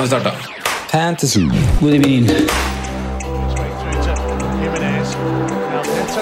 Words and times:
Nå 0.00 0.06
har 0.06 0.08
vi 0.08 0.20
starta. 0.20 0.32
Fantasy. 0.88 1.40
God 1.80 1.90
do 1.90 1.96
you 1.96 2.00
mean? 2.00 2.26
Pinto 2.26 2.46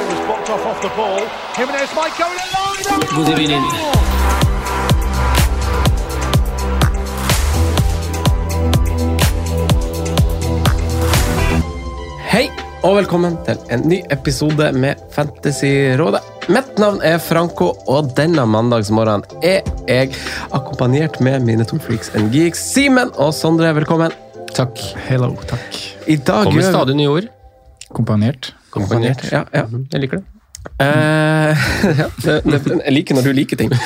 was 0.08 0.20
blocked 0.26 0.50
off 0.50 0.66
off 0.66 0.82
the 0.82 0.88
ball. 0.96 1.20
Jimenez 1.56 1.94
might 1.94 2.18
go 2.18 2.26
in 2.26 2.38
line. 2.54 2.82
God 3.16 3.28
evening. 3.28 3.64
Hei, 12.30 12.50
og 12.82 12.96
velkommen 12.96 13.36
til 13.46 13.56
en 13.70 13.80
ny 13.80 14.02
episode 14.10 14.72
med 14.72 14.94
Fantasyrådet. 15.12 16.37
Mitt 16.48 16.78
navn 16.80 17.02
er 17.04 17.18
Franco, 17.20 17.74
og 17.92 18.14
denne 18.16 18.46
mandagsmorgenen 18.48 19.44
er 19.44 19.66
jeg 19.84 20.14
akkompagnert 20.56 21.18
med 21.20 21.44
mine 21.44 21.66
to 21.68 21.76
freaks 21.84 22.08
and 22.16 22.32
geeks. 22.32 22.62
Simen 22.72 23.12
og 23.20 23.34
Sondre, 23.36 23.68
velkommen. 23.76 24.14
Takk. 24.56 24.80
Hello, 25.10 25.34
takk. 25.50 25.76
I 26.08 26.16
dag 26.16 26.48
Kommer 26.48 26.64
stadig 26.64 26.96
nye 26.96 27.10
ord. 27.12 27.28
Kompanert. 27.92 28.54
Kompanert. 28.72 29.26
Ja, 29.28 29.42
ja. 29.52 29.66
Jeg 29.92 30.06
liker 30.06 30.22
det. 30.22 30.24
Uh, 30.80 31.52
ja 32.00 32.08
det, 32.24 32.38
det, 32.48 32.62
jeg 32.78 32.94
liker 32.96 33.20
når 33.20 33.28
du 33.28 33.36
liker 33.36 33.60
ting. 33.60 33.76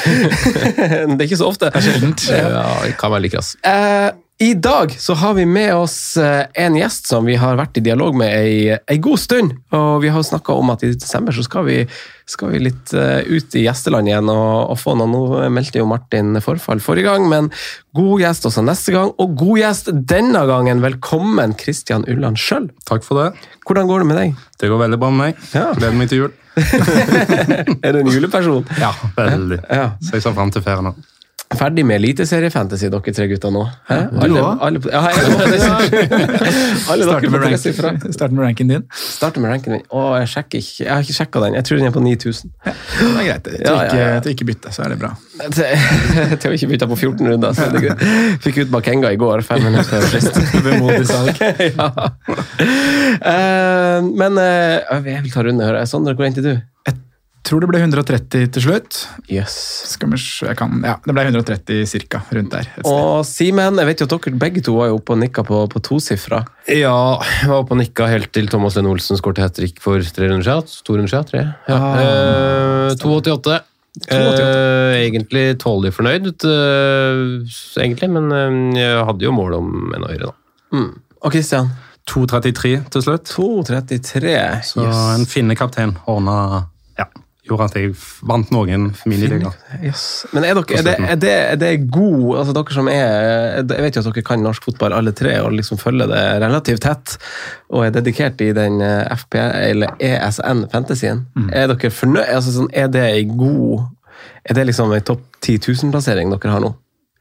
det 1.19 1.19
er 1.19 1.27
ikke 1.27 1.43
så 1.43 1.51
ofte. 1.51 1.67
Det 1.75 1.83
er 1.83 1.89
Sjeldent. 1.89 2.29
Ja, 2.31 2.63
det 2.87 2.95
kan 3.03 3.11
være 3.11 3.27
like 3.27 3.43
rass. 3.43 3.57
Eh, 3.67 4.13
I 4.43 4.55
dag 4.55 4.97
så 4.99 5.15
har 5.15 5.35
vi 5.35 5.45
med 5.47 5.75
oss 5.77 6.17
eh, 6.17 6.47
en 6.55 6.75
gjest 6.75 7.07
som 7.07 7.23
vi 7.29 7.37
har 7.39 7.55
vært 7.61 7.77
i 7.79 7.83
dialog 7.87 8.17
med 8.19 8.33
ei, 8.35 8.73
ei 8.75 8.97
god 8.99 9.21
stund. 9.23 9.53
Og 9.79 10.01
vi 10.03 10.11
har 10.11 10.25
snakka 10.27 10.57
om 10.59 10.73
at 10.73 10.83
i 10.83 10.91
desember 10.97 11.37
så 11.37 11.45
skal 11.47 11.69
vi, 11.69 11.77
skal 12.27 12.51
vi 12.51 12.63
litt 12.65 12.91
eh, 12.91 13.21
ut 13.23 13.55
i 13.55 13.63
gjesteland 13.63 14.11
igjen 14.11 14.33
og, 14.33 14.73
og 14.73 14.81
få 14.83 14.97
noe. 14.99 15.07
Nå 15.13 15.53
meldte 15.55 15.79
jo 15.79 15.87
Martin 15.87 16.41
forfall 16.43 16.83
forrige 16.83 17.13
gang, 17.13 17.29
men 17.31 17.53
god 17.95 18.25
gjest 18.25 18.51
også 18.51 18.67
neste 18.67 18.97
gang. 18.97 19.15
Og 19.23 19.39
god 19.45 19.63
gjest 19.63 19.93
denne 20.11 20.43
gangen. 20.51 20.83
Velkommen, 20.83 21.55
Kristian 21.63 22.09
Ulland 22.11 22.43
sjøl. 22.43 22.67
Takk 22.91 23.07
for 23.07 23.23
det. 23.23 23.47
Hvordan 23.63 23.95
går 23.95 24.03
det 24.03 24.11
med 24.11 24.23
deg? 24.25 24.45
Det 24.59 24.75
går 24.75 24.87
veldig 24.89 25.03
bra 25.07 25.15
med 25.15 25.29
meg. 25.29 25.49
Ja. 25.55 25.69
Gleder 25.79 26.03
meg 26.03 26.11
til 26.11 26.25
jul. 26.25 26.35
Er 27.87 27.95
du 27.95 28.03
en 28.03 28.11
juleperson? 28.11 28.67
Ja, 28.83 28.91
veldig. 29.23 29.63
Ja. 29.71 29.93
Så 30.03 30.19
jeg 30.19 30.27
ser 30.27 30.35
fram 30.35 30.51
til 30.51 30.67
ferien 30.67 30.91
nå. 30.91 30.97
Ferdig 31.59 31.85
med 31.87 31.99
eliteseriefantasy, 32.01 32.89
dere 32.93 33.13
tre 33.17 33.27
gutta 33.31 33.51
nå? 33.53 33.63
Hæ? 33.89 33.99
Du 34.13 34.37
òg? 34.41 34.89
ja, 34.93 35.01
Starter 36.93 37.29
med, 38.33 38.43
ranken 38.45 38.69
din. 38.73 38.85
Starter 38.93 39.41
med 39.43 39.53
ranken 39.53 39.77
min. 39.77 39.85
Å, 39.91 40.05
jeg, 40.23 40.29
ikke. 40.49 40.63
jeg 40.85 40.91
har 40.93 41.05
ikke 41.05 41.17
sjekka 41.17 41.43
den. 41.45 41.57
Jeg 41.59 41.69
tror 41.69 41.81
den 41.81 41.91
er 41.91 41.95
på 41.95 42.03
9000. 42.05 42.53
Det 42.65 42.73
er 42.73 43.29
greit. 43.29 43.45
Til, 43.47 43.59
Ja, 43.63 43.75
ja, 43.75 43.85
ikke, 43.85 44.01
ja. 44.03 44.21
ikke 44.35 44.49
bytte, 44.49 44.73
så 44.75 44.87
er 44.87 44.95
det 44.95 44.99
bra. 45.03 45.13
Til 45.53 46.49
å 46.51 46.55
ikke 46.57 46.71
bytte 46.73 46.89
på 46.91 46.99
14 46.99 47.33
runder. 47.35 47.57
Så 47.57 47.69
er 47.69 47.77
det 47.77 47.85
greit. 47.87 48.01
Fikk 48.45 48.63
ut 48.65 48.75
Bakenga 48.75 49.13
i 49.15 49.21
går, 49.21 49.45
fem 49.47 49.63
minutter 49.67 49.91
før 49.93 50.09
frist. 50.13 50.35
Vemodig 50.67 51.07
salg. 51.11 51.37
ja. 51.71 51.89
Uh, 53.23 53.99
men 54.09 54.39
uh, 54.39 55.01
jeg 55.07 55.25
vil 55.27 55.33
ta 55.35 55.47
runde. 55.47 55.73
jeg. 55.79 55.91
Sondre, 55.91 56.17
hvor 56.19 56.29
endte 56.29 56.45
du? 56.45 56.55
Tror 57.43 57.65
det 57.65 57.69
ble 57.73 57.81
130 57.83 58.51
til 58.55 58.63
slutt. 58.63 58.99
Yes. 59.27 59.55
Skal 59.91 60.13
vi 60.13 60.19
se, 60.23 60.47
jeg 60.47 60.59
kan, 60.61 60.77
ja, 60.87 60.95
det 61.03 61.15
ble 61.17 61.25
130 61.27 61.89
cirka, 61.91 62.21
rundt 62.31 62.55
der. 62.55 62.69
Og 62.87 63.25
Simen, 63.27 63.81
jeg 63.83 63.89
vet 63.89 64.05
jo 64.05 64.07
at 64.07 64.15
dere 64.15 64.39
begge 64.45 64.63
to 64.63 64.77
var 64.77 64.93
jo 64.93 65.01
oppe 65.01 65.17
og 65.17 65.21
nikka 65.25 65.43
på, 65.49 65.65
på 65.73 65.83
tosifra. 65.83 66.45
Ja, 66.71 67.19
jeg 67.41 67.51
var 67.51 67.65
oppe 67.65 67.75
og 67.75 67.83
nikka 67.83 68.07
helt 68.11 68.31
til 68.35 68.47
Thomas 68.53 68.79
Lene 68.79 68.93
Olsen 68.95 69.19
skåret 69.19 69.43
hat 69.43 69.59
trick 69.59 69.83
for 69.83 69.99
tre 70.15 70.31
runder 70.31 70.47
siden. 70.47 70.87
To 70.87 70.97
runder 70.97 71.11
siden? 71.11 71.31
Tre? 71.33 71.45
Ja. 71.67 71.83
Eh, 71.99 72.97
2,88. 73.03 73.59
Eh, 74.09 74.95
egentlig 75.03 75.59
tålelig 75.61 75.93
fornøyd, 75.99 76.31
eh, 76.49 77.57
egentlig, 77.83 78.09
men 78.15 78.31
eh, 78.33 78.85
jeg 78.87 79.07
hadde 79.11 79.27
jo 79.27 79.35
mål 79.37 79.59
om 79.59 79.73
en 79.99 80.07
høyere, 80.07 80.31
da. 80.31 80.79
Mm. 80.79 80.93
Og 81.27 81.35
Christian? 81.35 81.75
2.33 82.09 82.77
til 82.91 83.05
slutt. 83.05 83.35
2.33. 83.35 84.39
Så 84.67 84.87
en 84.87 85.27
finnekaptein 85.29 85.97
ordna 86.11 86.69
Gjorde 87.43 87.65
at 87.67 87.75
jeg 87.75 87.91
vant 88.23 88.53
noen 88.55 88.85
miniligaer. 89.09 89.57
Yes. 89.83 90.03
Men 90.31 90.45
er, 90.47 90.61
dere, 90.61 90.77
er, 90.79 90.85
det, 90.87 90.93
er, 90.95 91.17
det, 91.19 91.33
er 91.33 91.57
det 91.59 91.71
god 91.91 92.37
altså 92.39 92.53
Dere 92.55 92.77
som 92.77 92.91
er 92.93 93.65
Jeg 93.65 93.83
vet 93.83 93.97
jo 93.99 94.03
at 94.05 94.09
dere 94.13 94.25
kan 94.29 94.45
norsk 94.47 94.69
fotball 94.69 94.95
alle 94.95 95.15
tre 95.19 95.33
og 95.43 95.57
liksom 95.57 95.81
følger 95.81 96.11
det 96.13 96.21
relativt 96.45 96.85
tett 96.87 97.17
og 97.73 97.89
er 97.89 97.97
dedikert 97.97 98.39
i 98.45 98.53
den 98.55 98.79
eh, 98.85 99.09
FP, 99.17 99.41
eller 99.41 99.97
ESN 99.99 100.67
Fantasyen. 100.71 101.25
Er 101.51 101.67
dere 101.73 101.91
fornøyd? 101.91 102.29
Altså, 102.29 102.55
sånn, 102.55 102.71
er 102.71 102.91
det 102.93 103.03
ei 103.09 103.25
god 103.27 103.89
Er 104.47 104.59
det 104.59 104.69
liksom 104.69 104.93
ei 104.95 105.03
topp 105.03 105.25
10 105.41 105.65
000-plassering 105.67 106.31
dere 106.31 106.55
har 106.55 106.63
nå? 106.63 106.71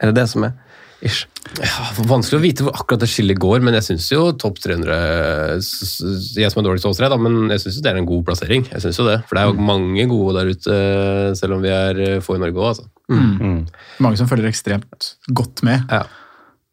Er 0.02 0.12
det 0.12 0.20
det 0.22 0.28
som 0.30 0.46
er 0.46 0.54
ish? 1.02 1.26
Ja, 1.60 1.88
vanskelig 2.08 2.38
å 2.40 2.44
vite 2.44 2.64
hvor 2.64 2.74
akkurat 2.78 3.02
det 3.04 3.10
skillet 3.12 3.40
går, 3.42 3.62
men 3.66 3.74
jeg 3.74 3.84
syns 3.90 4.08
jo 4.14 4.32
topp 4.40 4.60
300 4.64 5.58
s- 5.58 6.00
s- 6.02 6.36
Jeg 6.38 6.52
som 6.52 6.62
er 6.62 6.68
dårligst 6.70 6.86
av 6.86 6.92
oss 6.94 6.98
tre, 7.02 7.10
men 7.18 7.50
jeg 7.50 7.60
syns 7.64 7.82
det 7.82 7.92
er 7.92 7.98
en 7.98 8.06
god 8.06 8.24
plassering. 8.26 8.66
Jeg 8.72 8.82
synes 8.86 8.98
jo 9.02 9.06
det, 9.10 9.18
For 9.28 9.36
det 9.36 9.44
er 9.44 9.52
jo 9.52 9.68
mange 9.68 10.08
gode 10.08 10.38
der 10.40 10.52
ute, 10.54 11.36
selv 11.36 11.54
om 11.58 11.62
vi 11.62 11.70
er 11.70 12.00
eh, 12.00 12.20
få 12.22 12.36
i 12.38 12.40
Norge 12.40 12.56
òg, 12.56 12.70
altså. 12.76 12.88
Mm. 13.12 13.68
Mange 14.00 14.18
som 14.18 14.28
følger 14.30 14.48
ekstremt 14.48 15.16
godt 15.34 15.64
med. 15.64 15.84
Ja. 15.92 16.04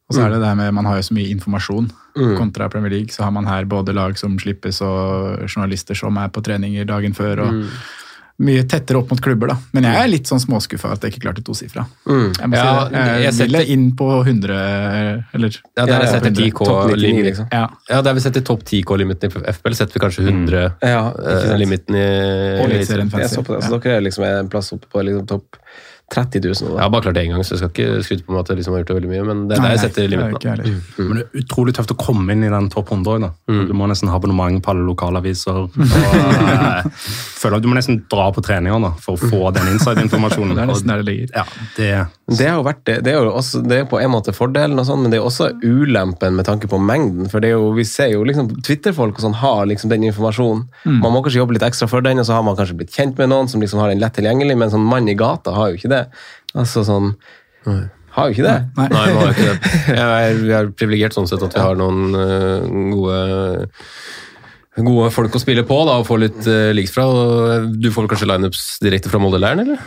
Og 0.08 0.14
så 0.16 0.22
er 0.24 0.30
det 0.30 0.38
det 0.40 0.48
her 0.48 0.54
med, 0.56 0.72
Man 0.72 0.86
har 0.86 0.96
jo 0.96 1.02
så 1.02 1.12
mye 1.14 1.28
informasjon. 1.34 1.90
Mm. 2.16 2.36
Kontra 2.38 2.68
Premier 2.70 2.90
League 2.90 3.12
så 3.12 3.24
har 3.24 3.30
man 3.30 3.44
her 3.46 3.64
både 3.68 3.92
lag 3.94 4.16
som 4.18 4.38
slippes 4.38 4.80
og 4.82 5.44
journalister 5.48 5.94
som 5.94 6.16
er 6.16 6.28
på 6.28 6.40
treninger 6.42 6.86
dagen 6.86 7.12
før. 7.14 7.40
og 7.44 7.52
Mm. 7.52 7.68
Mye 8.38 8.62
tettere 8.70 9.00
opp 9.00 9.08
mot 9.10 9.18
klubber, 9.20 9.48
da. 9.50 9.56
Men 9.74 9.82
jeg 9.88 9.98
er 9.98 10.06
litt 10.12 10.28
sånn 10.30 10.38
småskuffa 10.38 10.92
at 10.94 11.02
jeg 11.02 11.10
ikke 11.16 11.24
klarte 11.24 11.42
tosifra. 11.42 11.82
Mm. 12.06 12.28
Jeg 12.38 12.50
må 12.52 12.54
Ja, 12.54 12.66
si 12.86 12.92
det. 12.92 13.00
Jeg, 13.02 13.22
jeg 13.24 13.32
setter- 13.34 13.48
ville 13.50 13.62
inn 13.74 13.86
på 13.98 14.06
100, 14.22 14.58
eller 15.34 15.50
Ja, 15.76 15.86
der 15.86 16.04
jeg 16.04 16.08
setter 16.12 16.30
10K 16.30 16.64
Topp 16.68 16.84
99, 16.92 17.00
limit. 17.02 17.24
liksom. 17.32 17.48
Ja. 17.50 17.64
Ja, 17.90 18.00
der 18.06 18.14
vi 18.14 18.20
setter 18.20 18.40
topp 18.46 18.62
10K-limiten 18.62 19.24
i 19.26 19.52
FPL, 19.52 19.74
setter 19.74 19.94
vi 19.98 20.04
kanskje 20.06 20.26
100 20.28 20.62
Ja, 20.86 21.10
ikke 21.10 21.50
eh, 21.50 21.58
i 21.58 22.62
Eliteserien 22.62 23.10
Jeg 23.10 23.28
så 23.32 23.42
på 23.42 23.54
det, 23.58 23.64
så 23.66 23.80
dere 23.82 23.96
er 23.96 24.00
liksom 24.06 24.24
en 24.24 24.48
plass 24.48 24.72
oppe 24.72 24.86
på 24.92 25.02
liksom 25.02 25.26
topp 25.26 25.56
30 26.08 26.40
000. 26.40 26.70
Jeg 26.72 26.80
har 26.80 26.88
bare 26.88 27.04
klart 27.04 27.16
det 27.18 27.22
én 27.26 27.34
gang, 27.34 27.42
så 27.44 27.52
jeg 27.52 27.60
skal 27.60 27.70
ikke 27.74 28.02
skryte 28.06 28.24
på 28.24 28.32
meg 28.32 28.40
at 28.40 28.50
jeg 28.50 28.58
liksom 28.62 28.74
har 28.74 28.80
gjort 28.80 28.90
det 28.90 28.96
veldig 28.96 29.10
mye, 29.10 29.24
men 29.28 29.40
det 29.48 29.58
er 29.58 29.64
der 29.64 29.74
jeg 29.74 29.80
setter 29.82 30.04
er 30.06 30.12
limiten. 30.14 30.62
Mm. 30.64 31.08
Men 31.08 31.18
det 31.18 31.24
er 31.26 31.42
utrolig 31.42 31.74
tøft 31.76 31.92
å 31.92 31.96
komme 32.00 32.32
inn 32.32 32.46
i 32.46 32.52
den 32.52 32.70
topp 32.72 32.92
100 32.94 33.18
da. 33.26 33.28
Mm. 33.50 33.58
Du 33.68 33.74
må 33.76 33.88
nesten 33.90 34.08
ha 34.08 34.16
abonnement 34.16 34.62
på 34.64 34.72
alle 34.72 34.86
lokalaviser. 34.88 35.58
Og, 35.68 35.76
eh, 35.84 36.88
føler 37.38 37.58
at 37.58 37.66
Du 37.66 37.68
må 37.68 37.76
nesten 37.76 38.00
dra 38.08 38.30
på 38.32 38.44
treninger 38.44 38.80
da, 38.86 38.92
for 39.04 39.18
å 39.18 39.30
få 39.30 39.52
den 39.56 39.68
inside-informasjonen. 39.74 40.54
Det 40.56 40.64
er 40.64 40.70
nesten 40.72 40.94
der 40.94 41.02
det 41.02 41.06
ligger. 41.10 41.34
Ja, 41.36 41.44
det, 41.76 41.90
Det 42.40 42.48
har 42.48 42.56
jo 42.56 42.64
vært 42.66 42.80
det. 42.88 42.96
Det 43.04 43.12
er 43.12 43.20
jo 43.20 43.34
også, 43.36 43.60
det 43.68 43.82
er 43.82 43.86
på 43.92 44.00
en 44.00 44.12
måte 44.14 44.32
fordelen, 44.36 44.80
og 44.80 44.88
sånn, 44.88 45.04
men 45.04 45.12
det 45.12 45.20
er 45.20 45.28
også 45.28 45.50
ulempen 45.60 46.40
med 46.40 46.48
tanke 46.48 46.70
på 46.72 46.80
mengden. 46.80 47.28
For 47.28 47.44
det 47.44 47.52
er 47.52 47.58
jo, 47.58 47.68
vi 47.76 47.84
ser 47.88 48.14
jo 48.14 48.24
liksom 48.26 48.48
Twitter-folk 48.64 49.20
og 49.20 49.26
sånn 49.26 49.36
har 49.42 49.68
liksom 49.68 49.92
den 49.92 50.08
informasjonen. 50.08 50.64
Man 50.88 51.12
må 51.12 51.20
kanskje 51.20 51.42
jobbe 51.42 51.58
litt 51.58 51.68
ekstra 51.68 51.88
for 51.90 52.04
den, 52.04 52.20
og 52.22 52.26
så 52.26 52.38
har 52.38 52.48
man 52.48 52.56
kanskje 52.58 52.80
blitt 52.80 52.96
kjent 52.96 53.20
med 53.20 53.30
noen 53.30 53.52
som 53.52 53.62
liksom 53.62 53.82
har 53.82 53.92
den 53.92 54.00
lett 54.00 54.16
tilgjengelig, 54.16 54.56
men 54.58 54.72
sånn 54.72 54.88
mann 54.88 55.08
i 55.10 55.16
gata 55.18 55.54
har 55.54 55.72
jo 55.72 55.78
ikke 55.78 55.92
det. 55.92 55.97
Altså 56.56 56.84
sånn 56.86 57.12
Har 58.14 58.28
jo 58.28 58.34
ikke 58.34 58.46
det. 58.46 58.56
Nei. 58.78 58.86
Nei, 58.92 59.02
man 59.14 59.20
har 59.26 59.34
ikke 59.34 59.48
det. 59.50 59.72
Jeg 59.98 60.30
er, 60.30 60.38
vi 60.40 60.54
er 60.56 60.70
privilegert 60.74 61.16
sånn 61.16 61.28
sett 61.30 61.44
at 61.44 61.54
vi 61.54 61.62
har 61.62 61.78
noen 61.78 62.16
uh, 62.16 62.64
gode 62.94 63.18
Gode 64.78 65.08
folk 65.10 65.34
å 65.34 65.40
spille 65.42 65.64
på 65.66 65.76
da, 65.88 65.96
og 65.98 66.06
få 66.06 66.20
litt 66.22 66.38
uh, 66.46 66.70
leaks 66.70 66.92
fra. 66.94 67.04
Du 67.66 67.88
får 67.90 68.04
vel 68.04 68.10
kanskje 68.12 68.28
lineups 68.30 68.66
direkte 68.84 69.10
fra 69.10 69.18
Molde-leiren, 69.18 69.64
eller? 69.64 69.80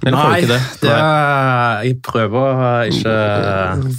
Eller 0.00 0.16
får 0.16 0.24
du 0.24 0.30
Nei, 0.30 0.40
ikke 0.40 0.52
det? 0.54 0.62
det 0.80 0.92
er, 0.96 1.82
jeg 1.84 1.94
prøver 2.06 2.40
å 2.40 2.42
ikke 2.88 3.14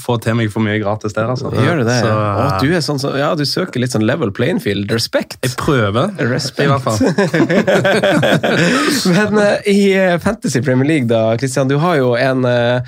få 0.01 0.15
til 0.24 0.33
meg 0.39 0.48
for 0.53 0.62
mye 0.65 0.80
gratis 0.81 1.13
der, 1.13 1.25
altså. 1.30 1.48
Gjør 1.53 1.75
du 1.81 1.86
det? 1.88 1.98
Så, 2.01 2.09
Å, 2.15 2.18
du 2.63 2.68
er 2.74 2.81
sånn 2.86 3.00
så, 3.01 3.09
ja, 3.19 3.30
du 3.38 3.45
søker 3.45 3.80
litt 3.83 3.92
sånn 3.94 4.06
level 4.07 4.31
playing 4.33 4.59
field. 4.63 4.89
Respect. 4.92 5.38
jeg 5.45 5.51
prøver, 5.62 6.07
Respekt. 6.31 6.65
i 6.65 6.68
hvert 6.71 6.81
fall. 6.81 6.98
Men 9.15 9.38
eh, 9.38 9.57
i 9.71 9.94
eh, 9.98 10.18
Fantasy 10.24 10.62
Premier 10.65 10.88
League, 10.88 11.07
da, 11.12 11.38
Christian, 11.38 11.68
du 11.69 11.75
har 11.81 11.95
jo 12.00 12.13
en 12.18 12.45
eh, 12.45 12.81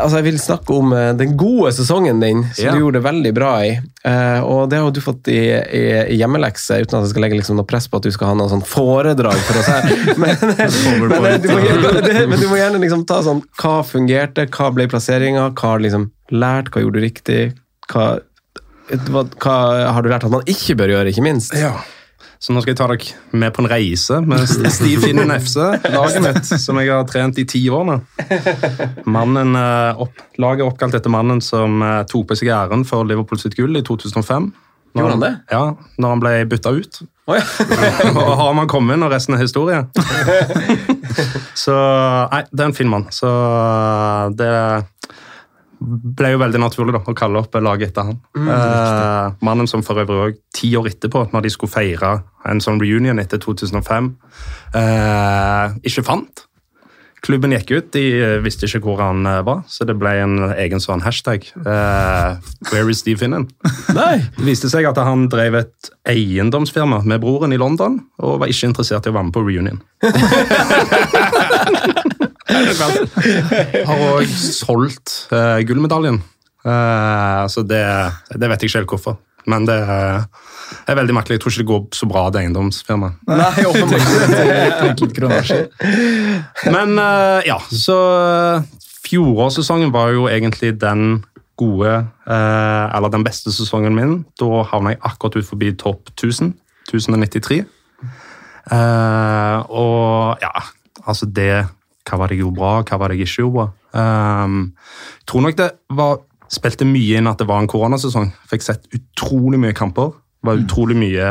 Altså, 0.00 0.16
jeg 0.20 0.26
vil 0.30 0.38
snakke 0.42 0.74
om 0.76 0.92
eh, 0.96 1.10
den 1.18 1.36
gode 1.40 1.72
sesongen 1.76 2.20
din, 2.22 2.44
som 2.54 2.64
Ja. 2.66 2.72
du 2.74 2.78
gjorde 2.84 2.98
det 3.00 3.04
veldig 3.06 3.32
bra 3.36 3.52
i. 3.66 3.70
Eh, 4.00 4.40
og 4.48 4.70
det 4.72 4.78
har 4.80 4.92
du 4.96 5.00
fått 5.04 5.28
i, 5.28 5.36
i, 5.52 5.80
i 6.14 6.16
hjemmelekse, 6.16 6.78
uten 6.80 6.96
at 6.96 7.04
jeg 7.04 7.10
skal 7.12 7.24
legge 7.26 7.36
liksom 7.36 7.58
noe 7.60 7.68
press 7.68 7.84
på 7.92 7.98
at 8.00 8.06
du 8.08 8.12
skal 8.14 8.30
ha 8.30 8.36
noe 8.38 8.48
sånn 8.48 8.62
foredrag 8.64 9.36
for 9.44 9.60
oss 9.60 9.68
her. 9.68 9.90
Men, 10.22 10.32
men, 10.40 11.26
eh, 11.28 11.36
du, 11.44 11.50
må, 11.52 11.58
gjerne- 11.66 12.24
men 12.32 12.40
du 12.40 12.46
må 12.48 12.56
gjerne 12.56 12.80
liksom 12.80 13.04
ta 13.08 13.18
sånn 13.26 13.42
Hva 13.60 13.74
fungerte, 13.84 14.46
hva 14.56 14.70
ble 14.72 14.86
plasseringa, 14.88 15.50
hva 15.52 15.74
har 15.74 15.82
du 15.82 15.84
liksom 15.88 16.08
lært, 16.32 16.72
hva 16.72 16.80
gjorde 16.86 17.00
du 17.00 17.04
riktig? 17.04 17.40
Hva, 17.92 18.06
hva 18.90 19.56
har 19.92 20.02
du 20.02 20.08
lært 20.10 20.24
at 20.26 20.32
man 20.32 20.48
ikke 20.48 20.78
bør 20.80 20.94
gjøre, 20.96 21.12
ikke 21.12 21.26
minst? 21.28 21.52
Ja. 21.58 21.74
Så 22.40 22.54
nå 22.56 22.62
skal 22.62 22.72
jeg 22.72 22.78
ta 22.80 22.86
dere 22.88 23.36
med 23.36 23.52
på 23.52 23.60
en 23.60 23.68
reise 23.68 24.16
med 24.24 24.46
Stiv 24.48 25.00
Finn 25.04 25.20
Nefse, 25.28 25.66
laget 25.92 26.24
mitt, 26.24 26.48
som 26.48 26.78
jeg 26.80 26.88
har 26.88 27.04
trent 27.08 27.36
i 27.36 27.44
ti 27.44 27.60
år 27.68 27.84
nå. 27.84 27.98
Mannen, 29.04 29.52
eh, 29.60 30.00
opp, 30.00 30.24
laget 30.40 30.64
er 30.64 30.70
oppkalt 30.70 30.96
etter 30.96 31.12
mannen 31.12 31.42
som 31.44 31.82
eh, 31.84 32.00
tok 32.08 32.30
på 32.30 32.38
seg 32.40 32.54
æren 32.56 32.86
for 32.88 33.04
Liverpool 33.04 33.42
sitt 33.42 33.58
gull 33.58 33.76
i 33.76 33.84
2005. 33.84 34.48
Når 34.90 35.04
Gjorde 35.04 35.12
han 35.12 35.22
det? 35.22 35.32
Ja, 35.52 35.64
når 36.00 36.14
han 36.14 36.22
ble 36.24 36.32
bytta 36.50 36.72
ut. 36.74 37.02
Oh, 37.28 37.36
ja. 37.36 37.44
og 38.24 38.32
har 38.40 38.56
man 38.56 38.70
kommet 38.72 38.96
inn, 38.96 39.04
og 39.04 39.12
resten 39.12 39.36
er 39.36 39.44
historie. 39.44 39.84
Så 41.62 41.76
Nei, 41.76 42.40
det 42.50 42.64
er 42.64 42.70
en 42.70 42.78
fin 42.80 42.90
mann. 42.90 43.04
Så 43.14 43.28
det 44.40 44.50
ble 45.80 46.34
jo 46.34 46.40
veldig 46.42 46.60
naturlig 46.60 46.94
da, 46.94 47.00
å 47.00 47.16
kalle 47.16 47.40
opp 47.40 47.56
laget 47.62 47.90
etter 47.90 48.10
han. 48.10 48.20
eh, 48.36 49.38
mannen 49.46 49.68
som 49.70 49.82
for 49.86 50.00
øvrig 50.02 50.20
òg 50.26 50.38
ti 50.54 50.74
år 50.76 50.90
etterpå, 50.92 51.26
når 51.32 51.46
de 51.46 51.52
skulle 51.54 51.72
feire 51.72 52.12
en 52.50 52.60
sånn 52.60 52.80
reunion 52.80 53.18
etter 53.18 53.40
2005, 53.40 54.14
eh, 54.74 55.76
ikke 55.88 56.04
fant. 56.04 56.46
Klubben 57.20 57.52
gikk 57.52 57.70
ut, 57.74 57.88
de 57.92 58.02
eh, 58.16 58.38
visste 58.40 58.64
ikke 58.64 58.80
hvor 58.84 59.00
han 59.02 59.26
eh, 59.28 59.42
var, 59.44 59.60
så 59.68 59.84
det 59.88 59.96
ble 60.00 60.12
en 60.22 60.38
egen 60.54 60.80
sånn 60.80 61.02
hashtag. 61.04 61.44
Uh, 61.66 62.40
Where 62.70 62.88
is 62.88 63.02
Steve 63.02 63.20
Finnen? 63.20 63.48
Nei! 63.98 64.22
Det 64.38 64.46
viste 64.46 64.70
seg 64.72 64.88
at 64.88 64.96
han 65.04 65.26
drev 65.32 65.58
et 65.60 65.90
eiendomsfirma 66.08 67.02
med 67.04 67.20
broren 67.20 67.52
i 67.52 67.60
London, 67.60 68.00
og 68.24 68.40
var 68.40 68.52
ikke 68.52 68.70
interessert 68.70 69.04
i 69.04 69.12
å 69.12 69.16
være 69.18 69.28
med 69.28 69.36
på 69.36 69.44
reunion. 69.44 69.80
Har 73.90 73.98
òg 74.10 74.28
solgt 74.32 75.28
uh, 75.30 75.60
gullmedaljen. 75.66 76.18
uh, 76.64 77.44
så 77.52 77.62
det, 77.62 77.84
det 78.32 78.48
vet 78.48 78.64
jeg 78.64 78.72
ikke 78.72 78.80
helt 78.80 78.92
hvorfor. 78.96 79.20
Men 79.50 79.66
det 79.68 79.76
er, 79.82 80.26
er 80.86 80.98
veldig 80.98 81.16
merkelig. 81.16 81.38
Jeg 81.38 81.42
tror 81.44 81.54
ikke 81.54 81.62
det 81.62 81.70
går 81.70 81.82
så 81.98 82.08
bra, 82.10 82.26
det 82.30 82.44
eiendomsfirmaet. 82.44 83.18
Nei, 83.30 83.64
åpenbart. 83.70 84.06
Men 86.70 86.94
eh, 87.02 87.40
ja, 87.50 87.58
så 87.74 87.98
eh, 88.20 88.70
fjorårssesongen 89.08 89.90
var 89.94 90.14
jo 90.14 90.28
egentlig 90.30 90.76
den 90.80 91.24
gode, 91.60 91.92
eh, 92.30 92.86
eller 92.96 93.12
den 93.12 93.26
beste 93.26 93.52
sesongen 93.52 93.96
min. 93.96 94.16
Da 94.40 94.64
havna 94.70 94.94
jeg 94.94 95.02
akkurat 95.10 95.40
ut 95.40 95.50
forbi 95.50 95.74
topp 95.80 96.14
1000. 96.16 96.54
1093. 96.90 97.60
Eh, 98.70 99.58
og 99.70 100.40
ja, 100.42 100.50
altså 101.06 101.26
det 101.26 101.52
Hva 102.06 102.18
var 102.18 102.30
det 102.30 102.36
jeg 102.36 102.44
gjorde 102.44 102.58
bra, 102.58 102.72
hva 102.86 102.96
var 102.98 103.10
det 103.10 103.20
jeg 103.20 103.28
ikke 103.28 103.42
gjorde 103.44 103.54
bra? 103.54 103.66
Jeg 103.90 105.26
tror 105.30 105.44
nok 105.44 105.56
det 105.58 105.68
var 105.98 106.18
Spilte 106.50 106.86
mye 106.88 107.20
inn 107.20 107.30
at 107.30 107.38
det 107.38 107.46
var 107.48 107.62
en 107.62 107.70
koronasesong. 107.70 108.32
Fikk 108.50 108.64
sett 108.66 108.88
utrolig 108.96 109.60
mye 109.62 109.76
kamper. 109.76 110.10
Det 110.40 110.48
var 110.48 110.62
utrolig 110.64 110.96
mye 110.98 111.28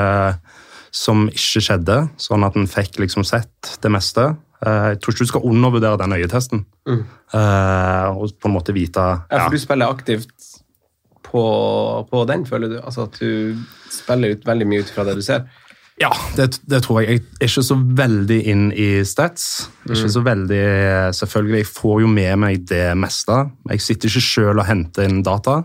som 0.96 1.28
ikke 1.30 1.62
skjedde, 1.62 1.98
sånn 2.18 2.46
at 2.48 2.56
en 2.58 2.70
fikk 2.70 2.98
liksom 3.02 3.26
sett 3.28 3.76
det 3.84 3.92
meste. 3.94 4.32
Eh, 4.66 4.94
Jeg 4.94 5.02
tror 5.02 5.14
ikke 5.14 5.26
du 5.28 5.32
skal 5.34 5.46
undervurdere 5.50 6.00
den 6.02 6.16
øyetesten. 6.18 6.66
Mm. 6.90 7.04
og 8.18 8.32
på 8.42 8.48
en 8.50 8.54
måte 8.56 8.74
vite 8.74 8.98
Ja, 9.30 9.44
for 9.44 9.54
du 9.54 9.60
spiller 9.62 9.92
aktivt 9.94 10.32
på, 11.22 11.42
på 12.10 12.24
den, 12.26 12.46
føler 12.50 12.72
du? 12.72 12.80
Altså 12.82 13.04
at 13.06 13.20
du 13.20 13.60
spiller 13.94 14.34
ut 14.34 14.48
veldig 14.48 14.66
mye 14.66 14.82
ut 14.82 14.90
fra 14.90 15.06
det 15.06 15.14
du 15.20 15.22
ser? 15.22 15.44
Ja, 16.00 16.12
det, 16.38 16.62
det 16.72 16.80
tror 16.86 17.02
jeg. 17.02 17.10
Jeg 17.10 17.22
er 17.42 17.50
ikke 17.50 17.64
så 17.68 17.76
veldig 17.76 18.38
inn 18.48 18.68
i 18.72 18.86
stats. 19.04 19.48
Ikke 19.90 20.08
så 20.14 20.22
veldig, 20.24 20.62
Selvfølgelig, 21.18 21.58
jeg 21.64 21.68
får 21.76 21.98
jo 22.06 22.08
med 22.14 22.38
meg 22.40 22.62
det 22.70 22.86
meste. 22.98 23.40
Jeg 23.74 23.84
sitter 23.84 24.08
ikke 24.14 24.24
sjøl 24.24 24.62
og 24.64 24.66
henter 24.70 25.10
inn 25.10 25.20
data. 25.28 25.58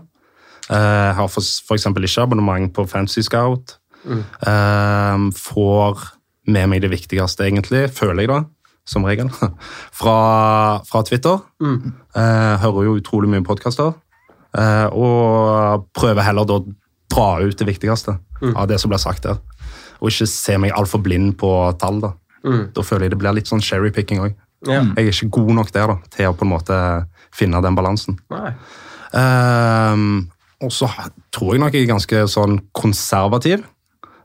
Eh, 0.67 0.75
Jeg 0.75 1.15
har 1.21 1.29
for, 1.31 1.45
for 1.67 1.77
eksempel 1.79 2.03
ikke 2.03 2.25
abonnement 2.27 2.67
på 2.75 2.83
Fancy 2.91 3.23
Scout. 3.23 3.77
Eh, 4.05 5.29
får 5.39 6.03
med 6.51 6.67
meg 6.69 6.81
det 6.83 6.91
viktigste, 6.91 7.47
egentlig, 7.47 7.87
føler 7.95 8.21
jeg 8.25 8.29
da, 8.29 8.41
som 8.85 9.05
regel, 9.07 9.31
fra, 9.99 10.17
fra 10.85 11.01
Twitter. 11.07 11.39
Eh, 11.63 12.57
hører 12.61 12.89
jo 12.89 12.99
utrolig 12.99 13.31
mye 13.31 13.45
podkaster. 13.47 13.95
og 14.91 15.87
prøver 15.95 16.23
heller 16.23 16.45
da 16.47 16.59
å 16.59 16.65
dra 17.11 17.25
ut 17.43 17.57
det 17.59 17.67
viktigste 17.67 18.17
av 18.55 18.67
det 18.69 18.77
som 18.79 18.91
blir 18.91 18.99
sagt 19.01 19.23
der. 19.23 19.39
Og 20.01 20.11
ikke 20.11 20.27
se 20.29 20.57
meg 20.61 20.75
altfor 20.75 21.03
blind 21.03 21.35
på 21.41 21.51
tall. 21.81 22.01
Da 22.03 22.13
Da 22.75 22.83
føler 22.85 23.07
jeg 23.07 23.15
det 23.15 23.21
blir 23.21 23.33
litt 23.33 23.49
sånn 23.49 23.63
cherrypicking 23.63 24.21
òg. 24.21 24.35
Ja. 24.65 24.81
Jeg 24.95 25.07
er 25.07 25.13
ikke 25.13 25.33
god 25.41 25.53
nok 25.59 25.71
der 25.73 25.87
da, 25.91 25.95
til 26.13 26.29
å 26.29 26.35
på 26.37 26.45
en 26.45 26.51
måte 26.51 26.77
finne 27.35 27.61
den 27.61 27.77
balansen. 27.77 28.17
Ehm, 29.13 30.27
og 30.63 30.71
så 30.73 30.89
tror 31.35 31.53
jeg 31.53 31.61
nok 31.61 31.75
jeg 31.75 31.85
er 31.85 31.93
ganske 31.93 32.25
sånn 32.31 32.59
konservativ. 32.73 33.65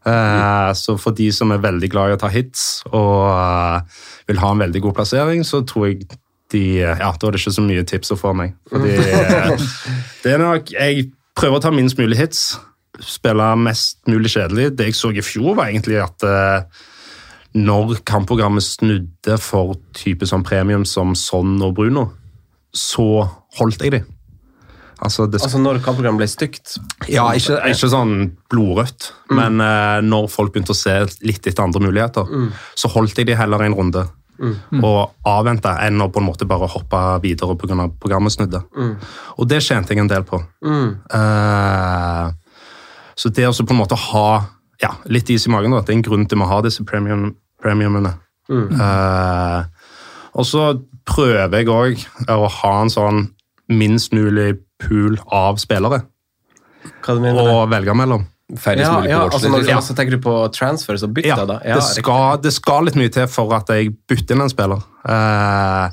Eh, 0.07 0.73
Så 0.73 0.97
for 0.97 1.13
de 1.13 1.29
som 1.33 1.53
er 1.53 1.61
veldig 1.61 1.91
glad 1.93 2.11
i 2.11 2.17
å 2.17 2.21
ta 2.21 2.31
hits 2.33 2.83
og 2.89 3.27
uh, 3.29 3.83
vil 4.31 4.41
ha 4.41 4.53
en 4.55 4.63
veldig 4.63 4.81
god 4.87 4.97
plassering, 4.97 5.45
så 5.45 5.61
tror 5.67 5.91
jeg 5.91 6.07
de 6.51 6.81
Ja, 6.81 7.13
da 7.13 7.29
er 7.29 7.37
det 7.37 7.43
ikke 7.43 7.53
så 7.55 7.63
mye 7.63 7.85
tips 7.87 8.15
å 8.15 8.19
få 8.19 8.33
meg. 8.35 8.57
Fordi 8.71 8.97
mm. 8.97 9.67
det 10.25 10.33
er 10.33 10.41
nok 10.43 10.73
Jeg 10.73 11.11
prøver 11.37 11.61
å 11.61 11.63
ta 11.63 11.71
minst 11.71 12.01
mulig 12.01 12.19
hits. 12.19 12.59
Spille 13.01 13.49
mest 13.57 13.99
mulig 14.11 14.33
kjedelig. 14.35 14.71
Det 14.77 14.91
jeg 14.91 14.99
så 14.99 15.11
i 15.17 15.25
fjor, 15.25 15.55
var 15.59 15.71
egentlig 15.71 16.01
at 16.03 16.25
eh, 16.27 16.87
når 17.57 18.01
kampprogrammet 18.07 18.63
snudde 18.63 19.37
for 19.43 19.75
type 19.97 20.27
sånn 20.29 20.45
premium 20.47 20.85
som 20.87 21.17
Son 21.19 21.57
og 21.67 21.75
Bruno, 21.81 22.11
så 22.77 23.27
holdt 23.59 23.83
jeg 23.83 23.97
de. 23.97 24.03
Altså, 25.01 25.25
det, 25.33 25.41
Altså 25.41 25.59
når 25.59 25.81
kampprogrammet 25.81 26.21
ble 26.21 26.29
stygt? 26.29 26.75
ja, 27.09 27.25
ikke, 27.33 27.57
ikke 27.73 27.89
sånn 27.89 28.37
blodrødt, 28.53 29.09
men 29.33 29.57
eh, 29.65 29.99
når 30.05 30.29
folk 30.29 30.53
begynte 30.53 30.75
å 30.77 30.79
se 30.79 30.93
litt 31.25 31.47
etter 31.49 31.65
andre 31.65 31.81
muligheter, 31.81 32.29
så 32.77 32.91
holdt 32.93 33.17
jeg 33.19 33.31
de 33.31 33.39
heller 33.41 33.65
en 33.65 33.77
runde. 33.79 34.05
Og 34.81 35.01
avventa 35.29 35.75
enn 35.85 36.01
å 36.01 36.07
på 36.13 36.21
en 36.21 36.25
måte 36.25 36.47
bare 36.49 36.69
hoppe 36.73 37.01
videre 37.21 37.57
pga. 37.61 37.89
programmet 38.01 38.33
snudde. 38.33 38.63
Og 39.37 39.49
det 39.49 39.59
tjente 39.65 39.93
jeg 39.93 40.01
en 40.01 40.09
del 40.09 40.25
på. 40.25 40.39
Eh, 40.65 42.31
så 43.21 43.29
det 43.37 43.45
å 43.49 43.53
på 43.53 43.75
en 43.75 43.81
måte 43.83 43.99
ha 44.09 44.27
ja, 44.81 44.95
litt 45.13 45.29
is 45.33 45.45
i 45.45 45.53
magen, 45.53 45.75
da, 45.77 45.83
det 45.85 45.93
er 45.93 45.99
en 45.99 46.07
grunn 46.07 46.25
til 46.29 46.41
å 46.41 46.49
ha 46.49 46.61
disse 46.65 46.85
premium, 46.89 47.35
premiumene. 47.61 48.15
Eh, 48.51 49.61
og 50.41 50.47
så 50.49 50.71
prøver 51.11 51.61
jeg 51.61 51.69
òg 51.71 52.01
å 52.33 52.49
ha 52.61 52.73
en 52.81 52.91
sånn 52.93 53.21
minst 53.71 54.15
mulig 54.17 54.55
pool 54.83 55.19
av 55.31 55.61
spillere 55.63 56.01
Hva 57.05 57.15
du 57.15 57.21
mener 57.23 57.47
å 57.53 57.67
velge 57.71 57.95
mellom. 57.95 58.25
Ja, 58.51 58.97
ja, 59.07 59.21
altså, 59.29 59.47
når, 59.53 59.69
Ja. 59.69 59.77
Så 59.85 59.95
tenker 59.95 60.17
du 60.17 60.23
på 60.25 60.33
transfers 60.57 61.05
og 61.07 61.13
bytter, 61.15 61.29
Ja, 61.29 61.45
da? 61.47 61.61
det, 61.63 61.83
skal, 61.87 62.41
det 62.43 62.51
skal 62.57 62.89
litt 62.89 62.97
mye 62.99 63.13
til 63.15 63.29
for 63.31 63.53
at 63.55 63.69
jeg 63.71 63.93
bytter 64.11 64.35
inn 64.35 64.43
en 64.43 64.51
spiller. 64.51 64.83
Eh, 65.07 65.87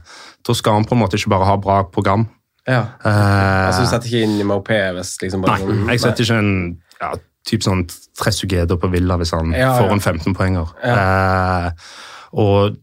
da 0.48 0.56
skal 0.58 0.80
han 0.80 0.88
på 0.88 0.96
en 0.98 1.04
måte 1.04 1.20
ikke 1.20 1.30
bare 1.36 1.46
ha 1.52 1.58
bra 1.62 1.84
program. 1.92 2.26
Ja. 2.66 2.82
Eh, 3.06 3.68
Altså, 3.68 3.84
du 3.86 3.92
setter 3.92 4.10
ikke 4.10 4.24
inn 4.26 4.42
MOP 4.48 4.72
hvis 4.74 5.14
liksom 5.22 5.46
bare 5.46 5.60
nei, 5.68 5.94
jeg 5.96 6.02
setter 6.08 6.26
ikke 6.26 6.40
en 6.42 6.52
ja, 7.02 7.14
typ 7.48 7.64
sånn 7.66 7.86
Tresugedo 8.18 8.78
på 8.82 8.90
Villa 8.92 9.18
hvis 9.20 9.34
han 9.36 9.54
Ja, 9.56 9.76
får 9.78 9.94
en 9.94 10.04
15-poenger. 10.04 10.76
Eh, 10.84 11.72
og 12.38 12.78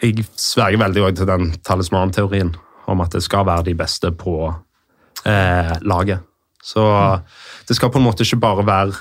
jeg 0.00 0.24
sverger 0.38 0.80
veldig 0.80 1.06
til 1.18 1.28
den 1.28 1.52
talisman-teorien 1.66 2.54
om 2.90 3.00
at 3.04 3.14
det 3.14 3.22
skal 3.26 3.46
være 3.46 3.68
de 3.70 3.76
beste 3.78 4.12
på 4.16 4.36
eh, 5.26 5.74
laget. 5.82 6.26
Så 6.62 6.82
det 7.68 7.76
skal 7.76 7.90
på 7.90 7.98
en 7.98 8.06
måte 8.06 8.24
ikke 8.24 8.40
bare 8.40 8.66
være 8.66 8.92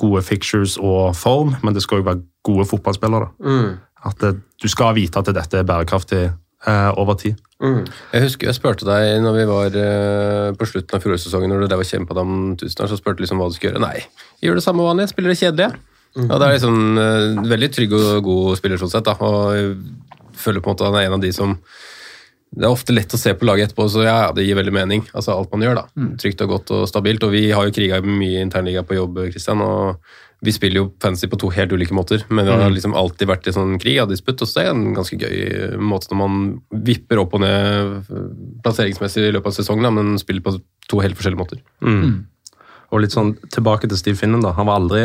gode 0.00 0.22
fictures 0.22 0.76
og 0.78 1.16
form, 1.16 1.54
men 1.62 1.74
det 1.74 1.82
skal 1.82 2.00
jo 2.00 2.08
være 2.08 2.22
gode 2.46 2.66
fotballspillere. 2.70 3.28
Mm. 3.40 3.78
At 4.06 4.20
det, 4.20 4.40
du 4.62 4.68
skal 4.68 4.94
vite 4.96 5.18
at 5.18 5.28
dette 5.34 5.58
er 5.58 5.66
bærekraftig 5.68 6.30
eh, 6.66 6.90
over 7.00 7.18
tid. 7.20 7.38
Jeg 7.60 8.24
husker 8.24 8.48
jeg 8.48 8.56
spurte 8.56 8.86
deg 8.88 9.18
når 9.20 9.36
vi 9.36 9.46
var 9.50 9.74
eh, 9.76 10.48
på 10.56 10.68
slutten 10.68 10.96
av 10.96 11.04
fjorårssesongen, 11.04 11.52
når 11.52 11.66
du 11.66 11.74
var 11.74 11.84
og 11.84 11.90
kjempet 11.90 12.20
om 12.22 12.34
tusener, 12.60 12.88
så 12.88 12.96
spurte 12.96 13.20
du 13.20 13.26
liksom 13.26 13.42
hva 13.42 13.50
du 13.50 13.56
skulle 13.56 13.74
gjøre. 13.74 13.84
Nei, 13.84 14.00
gjør 14.40 14.60
det 14.60 14.64
samme 14.64 14.86
vanlige, 14.86 15.12
spiller 15.12 15.34
det 15.34 15.40
kjedelige. 15.42 15.70
Ja, 16.16 16.40
det 16.40 16.46
er 16.46 16.56
liksom 16.56 16.98
eh, 16.98 17.42
veldig 17.52 17.70
trygg 17.76 17.94
og 17.98 18.24
god 18.26 18.58
spiller 18.58 18.80
sånn 18.80 18.92
sett, 18.92 19.06
da. 19.06 19.14
Og 19.20 19.54
jeg 19.54 20.40
føler 20.40 20.64
på 20.64 20.72
en 20.72 20.78
måte 20.78 20.88
han 20.88 20.98
er 20.98 21.10
en 21.10 21.18
av 21.18 21.24
de 21.24 21.32
som 21.36 21.58
det 22.50 22.66
er 22.66 22.72
ofte 22.74 22.90
lett 22.90 23.12
å 23.14 23.18
se 23.20 23.30
på 23.38 23.46
laget 23.46 23.68
etterpå, 23.68 23.84
så 23.92 24.02
ja, 24.02 24.14
ja, 24.24 24.30
det 24.34 24.42
gir 24.42 24.56
veldig 24.58 24.72
mening. 24.74 25.04
Altså 25.14 25.36
alt 25.36 25.52
man 25.54 25.62
gjør, 25.62 25.84
da. 25.84 26.08
Trygt 26.18 26.40
og 26.42 26.56
godt 26.56 26.72
og 26.74 26.88
stabilt. 26.90 27.22
Og 27.22 27.30
vi 27.30 27.44
har 27.54 27.68
jo 27.68 27.74
kriga 27.76 28.00
mye 28.02 28.40
internliga 28.42 28.82
på 28.82 28.96
jobb, 28.96 29.20
Kristian. 29.30 29.62
og 29.62 30.00
vi 30.40 30.52
spiller 30.54 30.80
jo 30.80 30.86
fancy 31.02 31.28
på 31.28 31.36
to 31.40 31.50
helt 31.52 31.72
ulike 31.76 31.94
måter, 31.96 32.22
men 32.32 32.46
vi 32.48 32.54
har 32.56 32.72
liksom 32.72 32.94
alltid 32.96 33.28
vært 33.28 33.48
i 33.50 33.52
sånn 33.52 33.74
krig 33.80 33.98
av 34.00 34.08
disputt, 34.08 34.40
og 34.40 34.48
så 34.48 34.62
er 34.62 34.70
det 34.70 34.72
en 34.72 34.94
ganske 34.96 35.18
gøy 35.20 35.76
måte 35.84 36.08
når 36.10 36.20
man 36.20 36.38
vipper 36.86 37.20
opp 37.20 37.36
og 37.36 37.42
ned 37.44 38.08
plasseringsmessig 38.64 39.26
i 39.26 39.34
løpet 39.36 39.52
av 39.52 39.58
sesongen, 39.58 39.92
men 39.98 40.16
spiller 40.20 40.44
på 40.46 40.54
to 40.88 41.02
helt 41.04 41.18
forskjellige 41.18 41.42
måter. 41.42 41.60
Mm. 41.84 42.24
Og 42.90 43.04
litt 43.04 43.14
sånn 43.14 43.34
tilbake 43.52 43.90
til 43.90 44.00
Steve 44.00 44.18
Finnen, 44.18 44.40
da. 44.44 44.54
Han 44.56 44.70
var 44.70 44.80
aldri, 44.80 45.04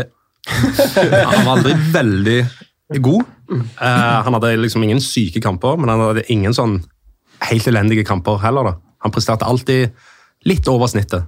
han 1.34 1.44
var 1.44 1.58
aldri 1.58 1.76
veldig 1.94 2.40
god. 3.04 3.28
Eh, 3.52 4.18
han 4.26 4.38
hadde 4.38 4.56
liksom 4.62 4.88
ingen 4.88 5.04
syke 5.04 5.44
kamper, 5.44 5.76
men 5.80 5.92
han 5.92 6.04
hadde 6.08 6.28
ingen 6.34 6.56
sånn 6.56 6.80
helt 7.50 7.68
elendige 7.68 8.08
kamper 8.08 8.40
heller. 8.42 8.72
da. 8.72 8.78
Han 9.04 9.14
presterte 9.14 9.46
alltid 9.46 9.92
litt 10.48 10.68
over 10.72 10.88
snittet. 10.90 11.28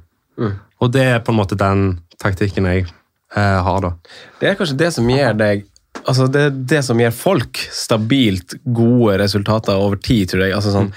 Og 0.80 0.94
det 0.94 1.04
er 1.04 1.24
på 1.26 1.34
en 1.34 1.40
måte 1.40 1.58
den 1.58 1.88
taktikken 2.22 2.68
jeg 2.70 2.86
eh, 2.86 2.97
har, 3.36 3.82
da. 3.84 3.94
Det 4.40 4.48
er 4.50 4.60
kanskje 4.60 4.78
det 4.80 4.94
som 4.96 5.10
gir 5.12 5.34
deg 5.38 5.66
Altså 6.08 6.28
det 6.32 6.44
det 6.70 6.84
som 6.86 7.00
gir 7.02 7.12
folk 7.12 7.60
stabilt 7.74 8.54
gode 8.64 9.18
resultater 9.20 9.76
over 9.76 9.98
tid, 10.00 10.30
tror 10.32 10.46
jeg. 10.46 10.54
Altså 10.56 10.72
sånn, 10.72 10.92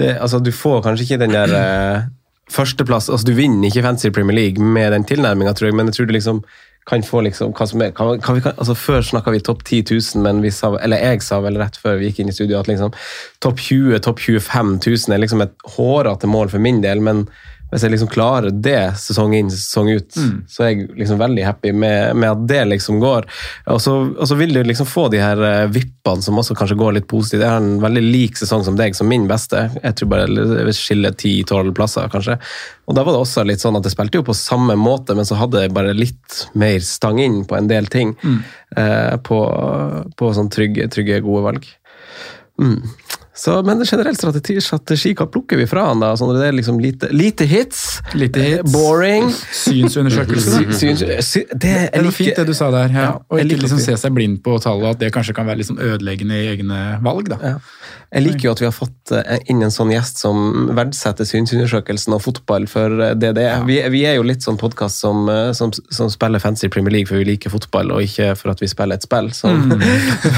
det, 0.00 0.12
altså 0.22 0.38
du 0.40 0.52
får 0.54 0.84
kanskje 0.86 1.08
ikke 1.08 1.18
den 1.24 1.34
der 1.34 1.54
eh, 1.60 2.06
førsteplass 2.54 3.10
altså 3.10 3.26
Du 3.26 3.34
vinner 3.36 3.68
ikke 3.68 3.82
Fancy 3.84 4.12
Premier 4.14 4.36
League 4.36 4.62
med 4.62 4.92
den 4.94 5.04
tilnærminga, 5.08 5.52
tror 5.56 5.70
jeg, 5.70 5.76
men 5.76 5.90
jeg 5.90 5.98
tror 5.98 6.08
du 6.08 6.16
liksom 6.16 6.44
kan 6.84 7.00
få 7.00 7.22
liksom 7.24 7.54
hva 7.56 7.64
som 7.64 7.80
er 7.80 7.94
kan, 7.96 8.18
kan 8.20 8.36
vi, 8.36 8.42
kan, 8.44 8.56
altså 8.60 8.74
Før 8.76 9.04
snakka 9.08 9.32
vi 9.32 9.40
topp 9.40 9.62
10 9.64 9.86
000, 9.88 10.24
men 10.24 10.42
vi 10.44 10.52
sa, 10.52 10.74
eller 10.84 11.00
jeg 11.00 11.22
sa 11.24 11.40
vel 11.44 11.56
rett 11.60 11.78
før 11.80 11.96
vi 12.00 12.10
gikk 12.10 12.20
inn 12.20 12.32
i 12.32 12.36
studio 12.36 12.58
at 12.60 12.68
liksom 12.68 12.92
topp 13.44 13.62
20 13.64 14.02
topp 14.04 14.20
25 14.20 14.74
000 14.84 15.16
er 15.16 15.22
liksom 15.22 15.44
et 15.44 15.54
hårete 15.78 16.28
mål 16.28 16.52
for 16.52 16.64
min 16.64 16.82
del, 16.84 17.00
men 17.04 17.24
hvis 17.74 17.82
jeg 17.82 17.90
liksom 17.90 18.10
klarer 18.12 18.54
det 18.54 18.94
sesong 19.02 19.34
inn 19.34 19.50
sesong 19.50 19.88
ut, 19.96 20.14
så 20.46 20.62
er 20.62 20.68
jeg 20.70 20.84
liksom 21.00 21.18
veldig 21.18 21.42
happy 21.42 21.72
med, 21.74 22.14
med 22.14 22.30
at 22.30 22.44
det 22.46 22.60
liksom 22.70 23.00
går. 23.02 23.26
Og 23.74 23.80
så, 23.82 23.94
og 24.14 24.28
så 24.30 24.38
vil 24.38 24.54
du 24.54 24.60
liksom 24.62 24.86
få 24.86 25.08
de 25.10 25.18
her 25.18 25.42
eh, 25.42 25.66
vippene 25.74 26.22
som 26.22 26.38
også 26.38 26.54
kanskje 26.54 26.78
går 26.78 26.96
litt 26.98 27.08
positivt. 27.10 27.42
Jeg 27.42 27.50
har 27.50 27.58
en 27.58 27.82
veldig 27.82 28.04
lik 28.04 28.38
sesong 28.38 28.62
som 28.62 28.78
deg, 28.78 28.94
som 28.94 29.10
min 29.10 29.26
beste. 29.26 29.66
Jeg 29.82 29.98
tror 29.98 30.12
bare 30.12 30.28
jeg 30.30 30.76
skiller 30.78 31.16
10-12 31.18 31.74
plasser, 31.74 32.10
kanskje. 32.12 32.38
Og 32.86 32.94
da 32.94 33.02
var 33.02 33.16
det 33.16 33.24
også 33.24 33.46
litt 33.48 33.64
sånn 33.64 33.80
at 33.80 33.88
jeg 33.88 33.96
spilte 33.96 34.20
jo 34.20 34.28
på 34.28 34.36
samme 34.38 34.76
måte, 34.78 35.16
men 35.18 35.26
så 35.26 35.40
hadde 35.40 35.64
jeg 35.64 35.74
bare 35.74 35.96
litt 35.96 36.44
mer 36.54 36.78
stang 36.84 37.18
inn 37.24 37.42
på 37.48 37.58
en 37.58 37.70
del 37.70 37.90
ting. 37.90 38.14
Eh, 38.76 39.16
på 39.24 39.40
på 40.16 40.34
sånn 40.36 40.50
trygge, 40.52 40.86
trygge, 40.92 41.22
gode 41.24 41.48
valg. 41.48 41.66
Mm. 42.60 42.82
Så, 43.36 43.56
men 43.66 43.82
generelt 43.84 44.16
strategi, 44.20 44.60
strategi, 44.62 45.10
hva 45.18 45.26
plukker 45.26 45.58
vi 45.58 45.66
fra 45.66 45.88
han 45.88 45.98
da? 46.04 46.12
Sånn, 46.16 46.30
det 46.38 46.44
er 46.46 46.54
liksom 46.54 46.76
lite, 46.78 47.08
lite 47.10 47.48
hits, 47.50 47.80
Lite 48.14 48.44
hits. 48.44 48.70
boring. 48.72 49.26
Synsundersøkelse. 49.64 50.60
Sy- 50.70 50.76
syns- 50.80 51.04
sy- 51.26 51.46
det 51.50 51.74
Det 51.92 52.04
var 52.06 52.14
fint 52.14 52.36
det 52.38 52.46
du 52.46 52.54
sa 52.54 52.70
der. 52.70 52.94
Ja. 52.94 53.02
Ja, 53.08 53.10
og 53.28 53.42
ikke 53.42 53.58
liksom 53.64 53.82
se 53.82 53.96
seg 54.00 54.14
blind 54.14 54.38
på 54.46 54.54
tallet, 54.62 54.94
at 54.94 55.02
det 55.02 55.10
kanskje 55.16 55.34
kan 55.34 55.48
være 55.50 55.66
sånn 55.66 55.82
ødeleggende 55.82 56.38
i 56.44 56.46
egne 56.54 56.80
valg. 57.04 57.28
da. 57.34 57.40
Ja. 57.42 57.56
Jeg 58.14 58.22
liker 58.28 58.46
jo 58.46 58.50
at 58.54 58.60
vi 58.62 58.66
har 58.68 58.74
fått 58.76 59.10
eh, 59.10 59.40
inn 59.50 59.64
en 59.66 59.72
sånn 59.74 59.90
gjest 59.90 60.20
som 60.22 60.68
verdsetter 60.76 61.26
synsundersøkelsen 61.26 62.14
og 62.14 62.20
fotball 62.22 62.68
for 62.70 62.92
eh, 63.02 63.16
det 63.18 63.32
det 63.34 63.48
er. 63.50 63.64
Vi, 63.66 63.80
vi 63.90 64.04
er 64.06 64.20
jo 64.20 64.22
litt 64.28 64.44
sånn 64.46 64.58
podkast 64.60 65.02
som, 65.02 65.24
eh, 65.32 65.50
som, 65.58 65.72
som 65.90 66.06
spiller 66.12 66.38
fancy 66.38 66.70
Premier 66.70 66.94
League 66.94 67.10
for 67.10 67.18
vi 67.18 67.26
liker 67.32 67.50
fotball, 67.50 67.90
og 67.96 68.04
ikke 68.06 68.36
for 68.38 68.54
at 68.54 68.62
vi 68.62 68.68
spiller 68.70 69.00
et 69.00 69.06
spill. 69.08 69.32
Så, 69.34 69.50
mm. 69.50 69.82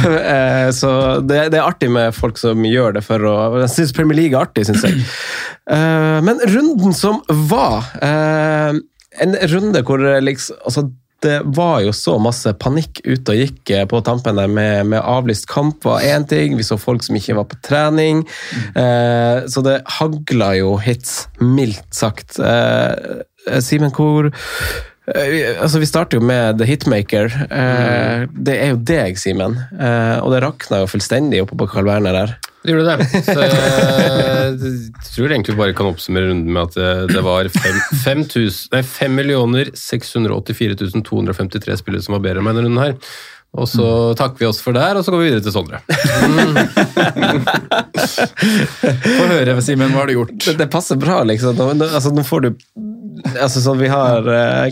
så 0.81 0.91
det, 1.21 1.43
det 1.53 1.61
er 1.61 1.67
artig 1.67 1.91
med 1.93 2.15
folk 2.17 2.41
som 2.41 2.65
gjør 2.65 2.86
det 2.95 3.03
for 3.07 3.19
å 3.27 3.35
Jeg 3.65 3.73
syns 3.75 3.93
Premier 3.97 4.17
League 4.21 4.37
er 4.39 4.45
artig, 4.47 4.67
syns 4.69 4.85
jeg. 4.87 5.01
Eh, 5.73 6.21
Men 6.23 6.39
runden 6.47 6.93
som 6.95 7.23
var 7.51 7.89
eh, 8.05 8.77
En 9.23 9.35
runde 9.51 9.83
hvor 9.83 10.05
eh, 10.07 10.21
liksom 10.23 10.57
altså, 10.65 10.87
det 11.25 11.39
var 11.57 11.81
jo 11.81 11.93
så 11.97 12.19
masse 12.21 12.51
panikk 12.61 13.01
ute 13.07 13.33
og 13.33 13.39
gikk 13.41 13.71
på 13.89 14.01
tampene 14.05 14.45
med, 14.53 14.85
med 14.93 15.01
avlyst 15.01 15.47
kamp 15.49 15.83
var 15.89 16.05
én 16.05 16.27
ting. 16.29 16.59
Vi 16.59 16.63
så 16.63 16.77
folk 16.79 17.03
som 17.03 17.17
ikke 17.17 17.35
var 17.39 17.47
på 17.49 17.57
trening. 17.65 18.21
Eh, 18.77 19.47
så 19.49 19.63
det 19.65 19.79
hagla 19.97 20.51
jo 20.59 20.75
hits, 20.77 21.25
mildt 21.41 21.89
sagt. 21.97 22.37
Eh, 22.39 23.25
Simen, 23.65 23.91
hvor 23.97 24.29
Altså, 25.07 25.79
Vi 25.79 25.87
starter 25.87 26.19
jo 26.19 26.25
med 26.27 26.59
The 26.59 26.67
Hitmaker. 26.67 27.31
Eh, 27.49 28.27
Det 28.35 28.57
er 28.61 28.73
jo 28.75 28.81
deg, 28.83 29.17
Simen. 29.19 29.57
Eh, 29.79 30.19
og 30.21 30.33
det 30.35 30.43
rakna 30.45 30.83
jo 30.83 30.89
fullstendig 30.91 31.43
oppe 31.45 31.57
på 31.57 31.69
Carl 31.71 31.87
Berner 31.87 32.13
der. 32.13 32.37
Det 32.67 32.75
gjorde 32.75 32.97
det. 32.97 33.07
Så 33.27 33.39
jeg 33.47 35.13
tror 35.13 35.31
egentlig 35.31 35.55
vi 35.55 35.61
bare 35.61 35.77
kan 35.77 35.91
oppsummere 35.91 36.33
runden 36.33 36.51
med 36.51 36.63
at 36.67 36.75
det, 36.77 37.15
det 37.15 37.23
var 37.23 37.49
5, 37.53 38.27
5 38.83 39.15
millioner 39.15 39.71
684 39.79 41.03
253 41.07 41.79
spillere 41.79 42.03
som 42.03 42.17
var 42.19 42.25
bedre 42.27 42.43
enn 42.43 42.49
meg 42.49 42.59
denne 42.59 42.69
runden 42.69 42.83
her. 42.83 42.99
Og 43.57 43.69
så 43.71 43.87
takker 44.19 44.43
vi 44.43 44.49
oss 44.51 44.59
for 44.61 44.77
det 44.77 44.83
her, 44.83 44.99
og 44.99 45.05
så 45.07 45.13
går 45.15 45.23
vi 45.23 45.29
videre 45.31 45.45
til 45.47 45.55
Sondre. 45.55 45.79
Få 49.17 49.29
høre, 49.31 49.55
Simen, 49.65 49.95
hva 49.95 50.03
har 50.03 50.11
du 50.11 50.17
gjort? 50.19 50.35
Det, 50.45 50.59
det 50.61 50.67
passer 50.73 50.99
bra, 51.01 51.23
liksom. 51.25 51.57
Nå, 51.57 51.71
nå, 51.79 51.89
altså, 51.89 52.13
nå 52.13 52.23
får 52.27 52.41
du 52.45 52.51
altså, 53.41 53.61
så 53.65 53.75
Vi 53.79 53.89
har 53.89 54.27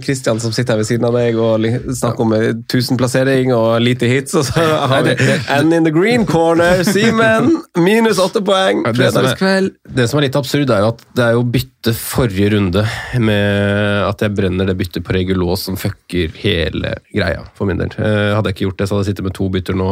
Kristian 0.05 0.41
som 0.41 0.53
sitter 0.53 0.75
her 0.75 0.83
ved 0.83 0.89
siden 0.89 1.07
av 1.09 1.15
deg 1.17 1.37
og 1.41 1.59
li- 1.63 1.73
snakker 1.97 2.25
om 2.27 2.33
eh, 2.37 2.51
tusenplassering 2.71 3.53
og 3.57 3.79
lite 3.83 4.09
hits. 4.11 4.35
Og 4.39 4.45
så 4.49 4.65
har 4.93 5.05
vi 5.07 5.15
And 5.53 5.73
in 5.75 5.85
the 5.89 5.93
green 5.95 6.27
corner, 6.27 6.83
Simen! 6.95 7.61
Minus 7.79 8.19
åtte 8.23 8.43
poeng! 8.45 8.85
Fredagskveld. 8.95 9.73
det 9.95 10.09
som 10.11 10.21
er 10.21 10.29
litt 10.29 10.37
absurd, 10.39 10.71
er 10.75 10.85
jo 10.85 10.93
at 10.95 11.05
det 11.17 11.25
er 11.29 11.37
jo 11.39 11.45
bytte 11.55 11.93
forrige 11.97 12.53
runde 12.55 12.81
med 13.21 14.05
at 14.09 14.23
jeg 14.25 14.33
brenner 14.37 14.69
det 14.71 14.77
byttet 14.79 15.05
på 15.05 15.13
regulås 15.17 15.67
som 15.69 15.77
fucker 15.81 16.33
hele 16.41 16.95
greia, 17.13 17.43
for 17.59 17.69
min 17.69 17.81
del. 17.81 17.93
Eh, 17.99 18.31
hadde 18.37 18.51
jeg 18.51 18.57
ikke 18.57 18.67
gjort 18.69 18.81
det, 18.81 18.89
så 18.89 18.97
hadde 18.97 19.05
jeg 19.07 19.13
sittet 19.13 19.27
med 19.29 19.37
to 19.37 19.49
bytter 19.53 19.77
nå, 19.79 19.91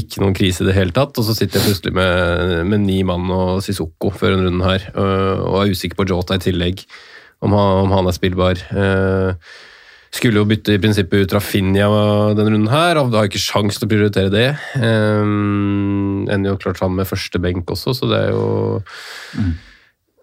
ikke 0.00 0.22
noen 0.22 0.36
krise 0.38 0.64
i 0.64 0.68
det 0.70 0.76
hele 0.78 0.94
tatt, 0.96 1.16
og 1.20 1.26
så 1.26 1.34
sitter 1.36 1.60
jeg 1.60 1.68
plutselig 1.68 1.94
med, 1.98 2.54
med 2.72 2.84
ni 2.86 3.00
mann 3.06 3.28
og 3.34 3.60
Sissoko 3.66 4.12
før 4.16 4.36
en 4.38 4.46
runde 4.48 4.64
her, 4.70 4.88
eh, 4.94 5.44
og 5.44 5.60
er 5.64 5.74
usikker 5.74 5.98
på 6.00 6.08
Jota 6.10 6.38
i 6.40 6.44
tillegg, 6.46 6.84
om 7.40 7.56
han, 7.56 7.84
om 7.86 7.92
han 7.96 8.08
er 8.10 8.16
spillbar. 8.16 8.60
Eh, 8.70 9.50
skulle 10.10 10.40
jo 10.40 10.48
bytte 10.48 10.74
i 10.74 10.80
prinsippet 10.82 11.24
ut 11.24 11.32
Rafinha 11.36 11.88
denne 12.34 12.50
runden 12.50 12.70
her, 12.72 12.98
og 12.98 13.14
har 13.14 13.28
ikke 13.28 13.42
sjans 13.42 13.78
til 13.78 13.86
å 13.86 13.90
prioritere 13.92 14.32
det. 14.32 14.48
Um, 14.74 16.26
ender 16.30 16.52
jo 16.52 16.60
klart 16.60 16.82
han 16.82 16.96
med 16.96 17.08
første 17.08 17.40
benk 17.42 17.70
også, 17.70 17.94
så 17.94 18.10
det 18.10 18.22
er 18.26 18.32
jo 18.34 18.46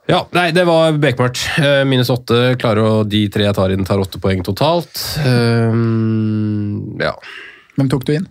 Ja, 0.07 0.21
nei, 0.36 0.50
det 0.55 0.63
var 0.67 0.95
bekmørkt. 0.95 1.41
Eh, 1.59 1.81
minus 1.88 2.12
åtte. 2.13 2.55
Klarer 2.59 2.83
å 2.83 2.91
De 3.07 3.25
tre 3.31 3.43
jeg 3.43 3.55
tar 3.57 3.74
inn, 3.75 3.83
tar 3.88 4.00
åtte 4.00 4.21
poeng 4.24 4.43
totalt. 4.43 4.95
Um, 5.24 6.95
ja. 7.00 7.12
Hvem 7.75 7.91
tok 7.91 8.05
du 8.07 8.13
inn? 8.15 8.27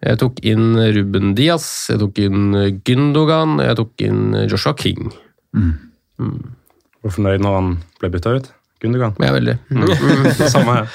Jeg 0.00 0.16
tok 0.22 0.38
inn 0.48 0.78
Ruben 0.96 1.34
Diaz, 1.36 1.66
jeg 1.90 2.00
tok 2.00 2.18
inn 2.24 2.54
Gündogan, 2.86 3.58
jeg 3.60 3.76
tok 3.82 4.06
inn 4.06 4.22
Joshua 4.48 4.72
King. 4.78 5.10
Var 7.00 7.14
fornøyd 7.16 7.44
når 7.44 7.54
han 7.56 7.68
ble 8.00 8.10
bytta 8.12 8.34
ut? 8.36 8.50
Gundogan? 8.80 9.12
Ja, 9.20 9.30
veldig. 9.34 9.54
Samme 10.54 10.76
her. 10.78 10.86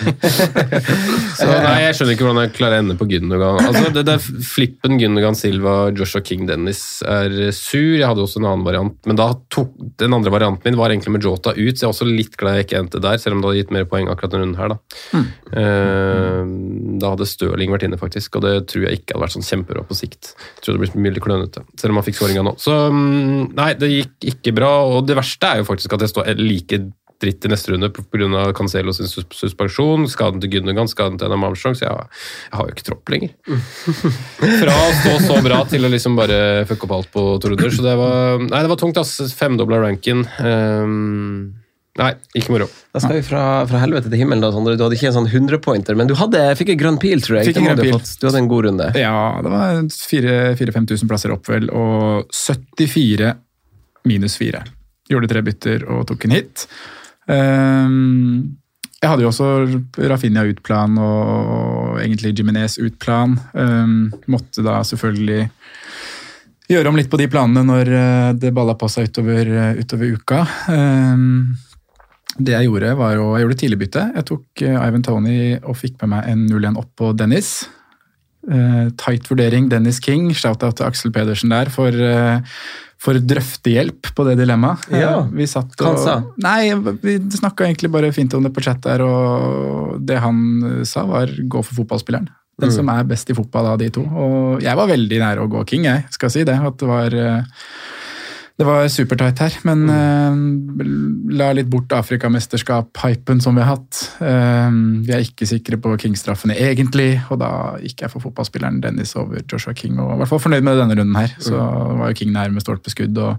Så 1.38 1.46
nei, 1.50 1.76
Jeg 1.84 1.98
skjønner 1.98 2.16
ikke 2.16 2.26
hvordan 2.26 2.42
jeg 2.46 2.54
klarer 2.58 2.80
å 2.80 2.84
ende 2.84 2.96
på 2.98 3.08
Gundogan. 3.12 3.60
Altså, 3.62 3.92
det 3.94 4.04
der 4.08 4.24
Flippen 4.50 4.98
Gundogan 5.02 5.38
Silva, 5.38 5.76
Joshua 5.96 6.24
King 6.26 6.48
Dennis 6.50 6.82
er 7.06 7.36
sur. 7.56 7.94
Jeg 8.00 8.08
hadde 8.08 8.24
også 8.26 8.42
en 8.42 8.48
annen 8.50 8.66
variant, 8.66 8.96
men 9.06 9.20
da 9.20 9.28
tok, 9.54 9.76
den 10.02 10.16
andre 10.18 10.34
varianten 10.34 10.66
min 10.66 10.80
var 10.80 10.94
egentlig 10.96 11.14
med 11.16 11.26
Jota 11.28 11.54
ut, 11.54 11.76
så 11.78 11.86
jeg 11.86 11.88
er 11.90 11.94
også 11.94 12.08
litt 12.10 12.36
glad 12.42 12.58
jeg 12.60 12.68
ikke 12.70 12.82
endte 12.82 13.04
der, 13.04 13.22
selv 13.22 13.38
om 13.38 13.44
det 13.44 13.52
hadde 13.52 13.62
gitt 13.62 13.76
mer 13.78 13.86
poeng 13.92 14.10
akkurat 14.12 14.34
denne 14.34 14.48
runden 14.48 14.62
her. 14.62 14.74
Da 14.76 15.26
Eh, 15.56 16.42
Da 17.00 17.12
hadde 17.14 17.28
Stirling 17.30 17.72
vært 17.74 17.86
inne, 17.88 18.00
faktisk, 18.02 18.38
og 18.40 18.46
det 18.46 18.54
tror 18.72 18.86
jeg 18.88 19.00
ikke 19.02 19.14
hadde 19.16 19.24
vært 19.26 19.36
sånn 19.36 19.46
kjempebra 19.46 19.84
på 19.88 19.98
sikt. 19.98 20.34
Jeg 20.58 20.66
tror 20.66 20.78
det 20.78 20.84
blir 20.86 21.06
mye 21.06 21.24
klønete, 21.24 21.64
selv 21.80 21.94
om 21.94 22.00
han 22.00 22.06
fikk 22.08 22.18
skåringa 22.20 22.44
nå. 22.48 22.56
Så 22.62 22.76
mm, 22.92 23.54
nei, 23.58 23.72
det 23.80 23.92
gikk 23.92 24.30
ikke 24.34 24.54
bra, 24.58 24.72
og 24.90 25.06
det 25.10 25.18
verste 25.20 25.52
er 25.54 25.62
jo 25.62 25.68
faktisk 25.70 25.96
at 25.96 26.06
jeg 26.06 26.14
står 26.14 26.34
like 26.42 26.80
dritt 27.22 27.46
i 27.46 27.52
neste 27.52 27.72
runde 27.74 27.90
pga. 27.94 28.46
Cancelo 28.56 28.94
sin 28.96 29.10
suspensjon, 29.10 30.08
skaden 30.12 30.42
til 30.44 30.52
Gundogan, 30.56 30.90
skaden 30.92 31.20
til 31.20 31.30
Adam 31.30 31.46
Armstrong, 31.48 31.78
så 31.78 31.88
jeg, 31.88 32.08
jeg 32.50 32.60
har 32.60 32.70
jo 32.70 32.76
ikke 32.76 32.88
tropp 32.90 33.14
lenger. 33.14 33.36
Fra 34.62 34.78
å 34.78 34.96
stå 35.02 35.18
så 35.28 35.42
bra 35.46 35.62
til 35.70 35.88
å 35.88 35.92
liksom 35.92 36.18
bare 36.20 36.40
fucke 36.70 36.88
opp 36.88 36.98
alt 37.00 37.14
på 37.14 37.28
to 37.42 37.54
runder, 37.54 37.76
så 37.76 37.86
det 37.86 38.00
var, 38.00 38.42
nei, 38.44 38.64
det 38.66 38.72
var 38.72 38.82
tungt, 38.82 39.00
ass. 39.02 39.18
Femdobla 39.36 39.80
ranken. 39.84 40.26
Um, 40.40 41.56
nei, 42.00 42.12
ikke 42.38 42.56
moro. 42.56 42.68
Da 42.96 43.02
skal 43.04 43.20
vi 43.20 43.26
fra, 43.28 43.44
fra 43.70 43.82
helvete 43.84 44.12
til 44.12 44.22
himmelen. 44.22 44.44
da, 44.44 44.52
Sondre. 44.56 44.76
Du 44.80 44.86
hadde 44.86 45.00
ikke 45.00 45.10
en 45.12 45.18
sånn 45.18 45.32
100-pointer, 45.32 45.98
men 46.00 46.12
du 46.12 46.16
hadde, 46.20 46.44
fikk 46.60 46.74
en 46.76 46.82
grønn 46.84 47.02
pil, 47.02 47.24
tror 47.24 47.40
jeg. 47.40 47.52
Fikk 47.52 47.62
en 47.64 47.70
grønn 47.72 47.82
du 47.82 47.88
pil. 47.88 48.00
Du 48.22 48.30
hadde 48.30 48.44
en 48.44 48.52
god 48.52 48.70
runde. 48.70 48.92
Ja, 49.00 49.18
det 49.46 49.54
var 49.54 49.82
4000-5000 49.92 51.12
plasser 51.12 51.36
opp, 51.36 51.48
vel, 51.52 51.72
og 51.72 52.32
74 52.36 53.36
minus 54.06 54.38
4. 54.42 54.66
Gjorde 55.12 55.30
tre 55.30 55.42
bytter 55.46 55.84
og 55.94 56.06
tok 56.10 56.26
en 56.28 56.34
hit. 56.34 56.66
Ehm, 57.32 58.56
jeg 59.02 59.12
hadde 59.12 59.26
jo 59.26 59.30
også 59.30 59.48
Rafinha 60.10 60.46
utplan 60.50 60.98
og 61.02 62.00
egentlig 62.02 62.34
Jiminez 62.38 62.80
utplan. 62.82 63.36
Um, 63.54 64.14
måtte 64.32 64.64
da 64.66 64.80
selvfølgelig 64.88 65.50
gjøre 66.72 66.90
om 66.90 66.98
litt 66.98 67.12
på 67.12 67.20
de 67.22 67.28
planene 67.30 67.62
når 67.68 67.92
eh, 67.94 68.32
det 68.42 68.54
balla 68.56 68.74
på 68.80 68.90
seg 68.90 69.12
utover, 69.12 69.52
eh, 69.52 69.82
utover 69.82 70.18
uka. 70.18 70.42
Ehm, 70.74 71.56
Det 72.36 72.52
jeg 72.52 72.68
gjorde, 72.68 72.96
var 73.00 73.16
å 73.16 73.38
Jeg 73.38 73.46
gjorde 73.46 73.60
tidligbytte. 73.62 74.02
Jeg 74.16 74.26
tok 74.28 74.62
eh, 74.62 74.88
Ivan 74.88 75.04
Tony 75.06 75.38
og 75.62 75.78
fikk 75.78 76.02
med 76.02 76.10
meg 76.16 76.32
en 76.34 76.48
0-1 76.50 76.80
opp 76.82 76.90
på 76.98 77.14
Dennis. 77.16 77.70
Eh, 78.46 78.90
tight 79.02 79.26
vurdering, 79.30 79.70
Dennis 79.72 80.00
King. 80.00 80.30
Shout-out 80.38 80.78
til 80.78 80.86
Aksel 80.86 81.14
Pedersen 81.16 81.50
der 81.50 81.72
for, 81.74 81.90
uh, 81.90 82.40
for 83.02 83.18
drøftehjelp 83.18 84.12
på 84.16 84.26
det 84.28 84.38
dilemmaet. 84.38 84.86
Ja. 84.94 85.20
uh, 85.24 85.32
vi 85.34 85.48
satt 85.50 85.74
og, 85.82 85.98
sa? 86.02 86.20
Nei, 86.44 86.76
vi 87.02 87.18
snakka 87.34 87.66
egentlig 87.66 87.90
bare 87.94 88.14
fint 88.14 88.34
om 88.38 88.46
det 88.46 88.54
på 88.54 88.62
chat 88.66 88.84
der, 88.86 89.02
og 89.02 89.98
det 90.06 90.20
han 90.22 90.86
sa, 90.86 91.08
var 91.10 91.34
gå 91.34 91.64
for 91.66 91.82
fotballspilleren. 91.82 92.30
Den 92.62 92.70
Mm. 92.70 92.76
som 92.76 92.90
er 92.90 93.04
best 93.04 93.30
i 93.30 93.36
fotball 93.36 93.66
av 93.74 93.78
de 93.82 93.90
to. 93.90 94.02
Og 94.02 94.62
jeg 94.64 94.78
var 94.80 94.88
veldig 94.88 95.18
nære 95.20 95.44
å 95.44 95.50
gå 95.52 95.66
King, 95.68 95.90
jeg 95.90 96.06
skal 96.10 96.30
si 96.32 96.44
det. 96.48 96.56
At 96.56 96.78
det 96.80 96.88
var 96.88 97.12
eh, 97.12 97.44
det 98.58 98.64
var 98.66 98.86
supertight 98.88 99.40
her, 99.44 99.54
men 99.68 99.82
Mm. 99.86 100.80
uh, 100.80 101.34
la 101.36 101.52
litt 101.54 101.68
bort 101.70 101.90
Afrikamesterskap-hypen 101.92 103.42
som 103.44 103.56
vi 103.56 103.62
har 103.62 103.76
hatt. 103.76 104.00
Uh, 104.22 105.02
vi 105.04 105.12
er 105.12 105.26
ikke 105.26 105.48
sikre 105.50 105.76
på 105.82 105.92
King-straffene 106.00 106.56
egentlig, 106.56 107.22
og 107.30 107.40
da 107.40 107.50
gikk 107.84 108.02
jeg 108.06 108.12
for 108.14 108.24
fotballspilleren 108.24 108.80
Dennis 108.82 109.16
over 109.20 109.42
Joshua 109.52 109.74
King. 109.76 110.00
og 110.00 110.14
i 110.14 110.18
hvert 110.22 110.30
fall 110.32 110.40
fornøyd 110.40 110.64
med 110.64 110.78
denne 110.80 110.96
runden 111.02 111.16
her. 111.20 111.36
Så 111.40 111.52
Mm. 111.52 112.00
var 112.00 112.08
jo 112.08 112.14
King 112.22 112.32
nær 112.32 112.52
med 112.52 112.62
stolpeskudd, 112.64 113.18
og 113.18 113.38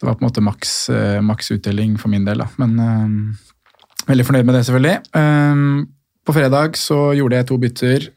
det 0.00 0.02
var 0.06 0.14
på 0.14 0.22
en 0.22 0.28
måte 0.28 0.42
maks, 0.44 0.88
eh, 0.90 1.20
maks 1.20 1.50
utdeling 1.50 1.96
for 1.98 2.08
min 2.08 2.24
del. 2.24 2.38
da. 2.38 2.46
Men 2.58 3.36
veldig 4.06 4.26
fornøyd 4.26 4.44
med 4.44 4.54
det, 4.54 4.66
selvfølgelig. 4.66 5.86
På 6.26 6.32
fredag 6.34 6.76
så 6.76 7.14
gjorde 7.16 7.36
jeg 7.36 7.46
to 7.46 7.56
bytter. 7.58 8.08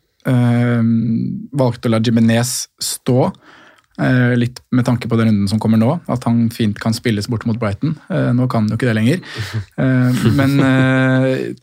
Valgte 1.56 1.88
å 1.88 1.92
la 1.92 2.00
Jimenez 2.00 2.68
stå. 2.82 3.32
Eh, 3.96 4.38
litt 4.38 4.60
med 4.76 4.84
tanke 4.86 5.08
på 5.08 5.16
den 5.16 5.30
runden 5.30 5.48
som 5.48 5.60
kommer 5.60 5.80
nå, 5.80 5.94
at 6.12 6.26
han 6.28 6.50
fint 6.52 6.80
kan 6.84 6.94
spilles 6.94 7.30
bort 7.32 7.46
mot 7.48 7.60
Brighton. 7.60 7.94
Eh, 8.12 8.32
nå 8.36 8.48
kan 8.52 8.66
han 8.66 8.74
jo 8.74 8.80
ikke 8.80 8.90
det 8.92 8.98
lenger. 9.00 9.22
Eh, 9.76 10.26
men 10.36 10.54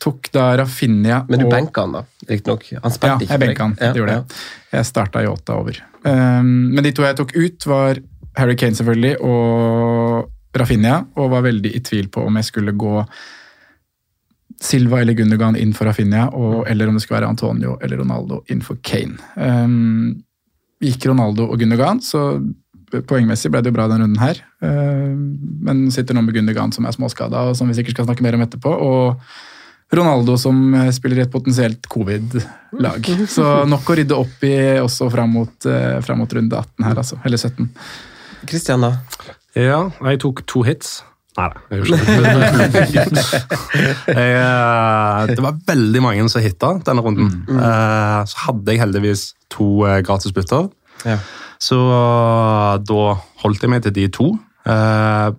tok 0.00 0.28
da 0.34 0.50
Rafinha 0.60 1.22
Men 1.28 1.40
du 1.40 1.46
benka 1.48 1.84
han, 1.84 1.94
da? 1.96 2.02
Riktignok. 2.28 2.66
Han 2.74 2.92
ja, 2.92 2.92
ikke? 2.92 3.08
Ja, 3.08 3.30
jeg 3.30 3.40
benka 3.40 3.64
han. 3.64 3.74
Ja, 3.80 3.92
gjorde 3.96 4.16
ja. 4.16 4.22
jeg. 4.22 4.40
Jeg 4.76 4.88
starta 4.88 5.22
Yota 5.24 5.56
over. 5.60 5.78
Men 6.04 6.82
de 6.84 6.92
to 6.92 7.06
jeg 7.06 7.16
tok 7.18 7.32
ut, 7.36 7.66
var 7.68 8.00
Harry 8.38 8.56
Kane 8.60 8.76
selvfølgelig 8.76 9.14
og 9.28 10.58
Rafinha, 10.60 10.98
og 11.16 11.30
var 11.32 11.46
veldig 11.46 11.72
i 11.76 11.80
tvil 11.84 12.10
på 12.12 12.24
om 12.28 12.36
jeg 12.40 12.48
skulle 12.50 12.76
gå 12.76 13.06
Silva 14.62 15.00
eller 15.02 15.16
Gundergan 15.18 15.56
inn 15.58 15.72
for 15.76 15.88
Rafinha, 15.88 16.28
og, 16.36 16.66
eller 16.70 16.88
om 16.90 16.98
det 16.98 17.04
skulle 17.04 17.20
være 17.20 17.32
Antonio 17.32 17.78
eller 17.82 18.02
Ronaldo 18.02 18.42
inn 18.52 18.62
for 18.64 18.80
Kane. 18.84 19.16
Um, 19.36 20.22
gikk 20.82 21.06
Ronaldo 21.10 21.46
og 21.48 21.60
Gundergan, 21.60 22.02
så 22.04 22.42
poengmessig 23.08 23.48
ble 23.52 23.62
det 23.62 23.70
jo 23.70 23.76
bra 23.78 23.86
den 23.88 24.02
runden 24.04 24.20
her. 24.20 24.42
Um, 24.60 25.22
men 25.64 25.86
sitter 25.94 26.16
nå 26.16 26.24
med 26.26 26.36
Gundergan 26.36 26.74
som 26.74 26.84
er 26.84 26.96
småskada, 26.96 27.46
og 27.48 27.56
som 27.56 27.70
vi 27.70 27.78
sikkert 27.78 27.96
skal 27.96 28.10
snakke 28.10 28.26
mer 28.26 28.36
om 28.36 28.44
etterpå. 28.44 28.74
og 28.76 29.22
Ronaldo 29.92 30.38
som 30.40 30.74
eh, 30.74 30.88
spiller 30.90 31.20
i 31.20 31.24
et 31.26 31.32
potensielt 31.32 31.84
covid-lag. 31.92 33.08
Så 33.28 33.44
nok 33.68 33.90
å 33.92 33.96
rydde 33.98 34.16
opp 34.16 34.44
i 34.48 34.54
også 34.80 35.10
fram 35.12 35.34
mot, 35.36 35.66
eh, 35.68 35.98
fram 36.00 36.22
mot 36.22 36.32
runde 36.32 36.56
18 36.56 36.86
her, 36.86 37.00
altså. 37.02 37.18
Eller 37.28 37.36
17. 37.36 37.68
Kristian, 38.48 38.86
da? 38.86 38.94
Ja, 39.52 39.82
jeg 40.08 40.22
tok 40.24 40.40
to 40.48 40.64
hits. 40.64 41.02
Nei 41.38 41.46
da, 41.48 41.60
jeg 41.72 41.80
gjorde 41.80 41.96
ikke 42.02 43.04
det. 43.16 43.24
Eh, 44.22 45.20
det 45.32 45.40
var 45.44 45.54
veldig 45.66 46.02
mange 46.04 46.26
som 46.28 46.42
hitta 46.44 46.74
denne 46.84 47.04
runden. 47.04 47.30
Eh, 47.48 48.18
Så 48.28 48.42
hadde 48.46 48.74
jeg 48.74 48.82
heldigvis 48.82 49.22
to 49.52 49.68
gratis 50.04 50.34
bytter. 50.36 50.68
Ja. 51.08 51.16
Så 51.62 51.78
eh, 51.78 52.74
da 52.84 53.00
holdt 53.44 53.62
jeg 53.64 53.72
meg 53.72 53.82
til 53.86 53.94
de 53.96 54.08
to. 54.12 54.28
Eh, 54.68 55.30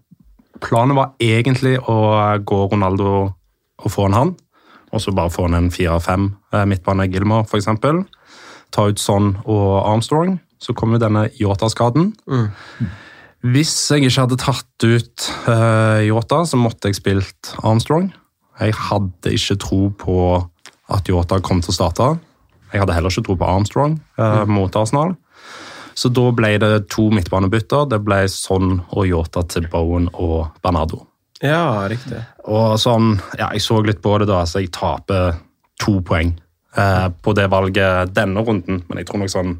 Planen 0.63 0.95
var 0.95 1.11
egentlig 1.21 1.75
å 1.91 1.97
gå 2.47 2.59
Ronaldo 2.71 3.07
og 3.83 3.91
få 3.91 4.05
en 4.07 4.13
han. 4.17 4.33
Og 4.93 5.01
så 5.01 5.11
bare 5.11 5.31
få 5.33 5.47
han 5.49 5.57
en 5.57 5.71
fire-fem 5.73 6.29
eh, 6.53 6.65
midtbane 6.69 7.09
Gilmore, 7.11 7.45
f.eks. 7.49 7.67
Ta 8.73 8.87
ut 8.89 8.99
Son 9.01 9.33
og 9.43 9.81
Armstrong. 9.83 10.37
Så 10.63 10.73
kom 10.77 10.93
jo 10.95 11.01
denne 11.01 11.27
Yota-skaden. 11.41 12.13
Hvis 13.43 13.73
jeg 13.91 14.07
ikke 14.07 14.23
hadde 14.23 14.39
tatt 14.39 14.85
ut 14.87 15.25
uh, 15.49 15.99
Yota, 16.07 16.43
så 16.47 16.59
måtte 16.59 16.87
jeg 16.87 16.99
spilt 17.01 17.49
Armstrong. 17.59 18.13
Jeg 18.61 18.75
hadde 18.77 19.33
ikke 19.35 19.57
tro 19.59 19.81
på 19.99 20.17
at 20.93 21.09
Yota 21.11 21.41
kom 21.43 21.59
til 21.63 21.73
å 21.73 21.75
starte. 21.75 22.07
Jeg 22.71 22.81
hadde 22.81 22.95
heller 22.95 23.11
ikke 23.11 23.25
tro 23.27 23.35
på 23.37 23.47
Armstrong 23.47 23.97
eh, 24.17 24.43
mot 24.49 24.75
Arsenal. 24.77 25.13
Så 25.93 26.09
da 26.09 26.25
ble 26.33 26.55
det 26.61 26.87
to 26.93 27.09
midtbanebytter. 27.13 27.85
Det 27.91 27.99
ble 28.01 28.23
Son 28.31 28.79
og 28.87 29.03
Yota 29.05 29.43
til 29.49 29.67
Bowen 29.69 30.07
og 30.13 30.55
Bernardo. 30.65 31.03
Ja, 31.43 31.85
riktig. 31.91 32.21
Og 32.49 32.79
sånn, 32.81 33.17
ja, 33.37 33.51
Jeg 33.53 33.61
så 33.61 33.81
litt 33.83 34.01
på 34.01 34.15
det, 34.21 34.29
da, 34.31 34.41
så 34.49 34.63
jeg 34.63 34.71
taper 34.73 35.35
to 35.81 35.99
poeng 36.05 36.33
eh, 36.77 37.07
på 37.13 37.35
det 37.37 37.49
valget 37.51 38.13
denne 38.15 38.41
runden. 38.45 38.81
Men 38.87 39.01
jeg 39.01 39.09
tror 39.09 39.21
nok 39.21 39.33
sånn 39.33 39.57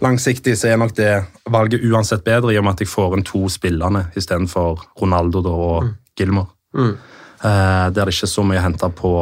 langsiktig 0.00 0.56
så 0.58 0.68
er 0.72 0.76
nok 0.80 0.94
det 0.96 1.10
valget 1.50 1.84
uansett 1.90 2.24
bedre, 2.24 2.52
i 2.54 2.58
og 2.58 2.64
med 2.64 2.72
at 2.78 2.80
jeg 2.84 2.88
får 2.92 3.16
inn 3.18 3.24
to 3.26 3.46
spillerne 3.52 4.06
istedenfor 4.16 4.80
Ronaldo 5.00 5.42
og 5.50 5.88
Gilmore. 6.18 6.48
Mm. 6.76 6.92
Eh, 7.40 7.86
der 7.90 8.04
det 8.04 8.14
ikke 8.14 8.28
er 8.28 8.34
så 8.36 8.44
mye 8.46 8.60
å 8.60 8.66
hente 8.68 8.88
på 8.96 9.12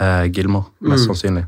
eh, 0.00 0.26
Gilmore, 0.32 0.66
mest 0.80 1.06
Mm. 1.06 1.14
sannsynlig. 1.14 1.46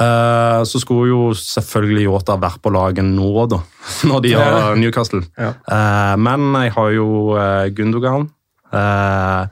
Eh, 0.00 0.60
så 0.70 0.78
skulle 0.78 1.08
jo 1.10 1.22
selvfølgelig 1.34 2.04
Yota 2.06 2.36
vært 2.38 2.60
på 2.62 2.70
laget 2.70 3.04
nå, 3.04 3.46
da, 3.50 3.58
når 4.08 4.20
de 4.22 4.34
har 4.38 4.76
Newcastle. 4.78 5.24
Ja. 5.38 5.54
Eh, 5.66 6.14
men 6.16 6.52
jeg 6.62 6.72
har 6.76 6.90
jo 6.94 7.08
eh, 7.36 7.70
Gundogan. 7.74 8.28
Eh, 8.72 9.46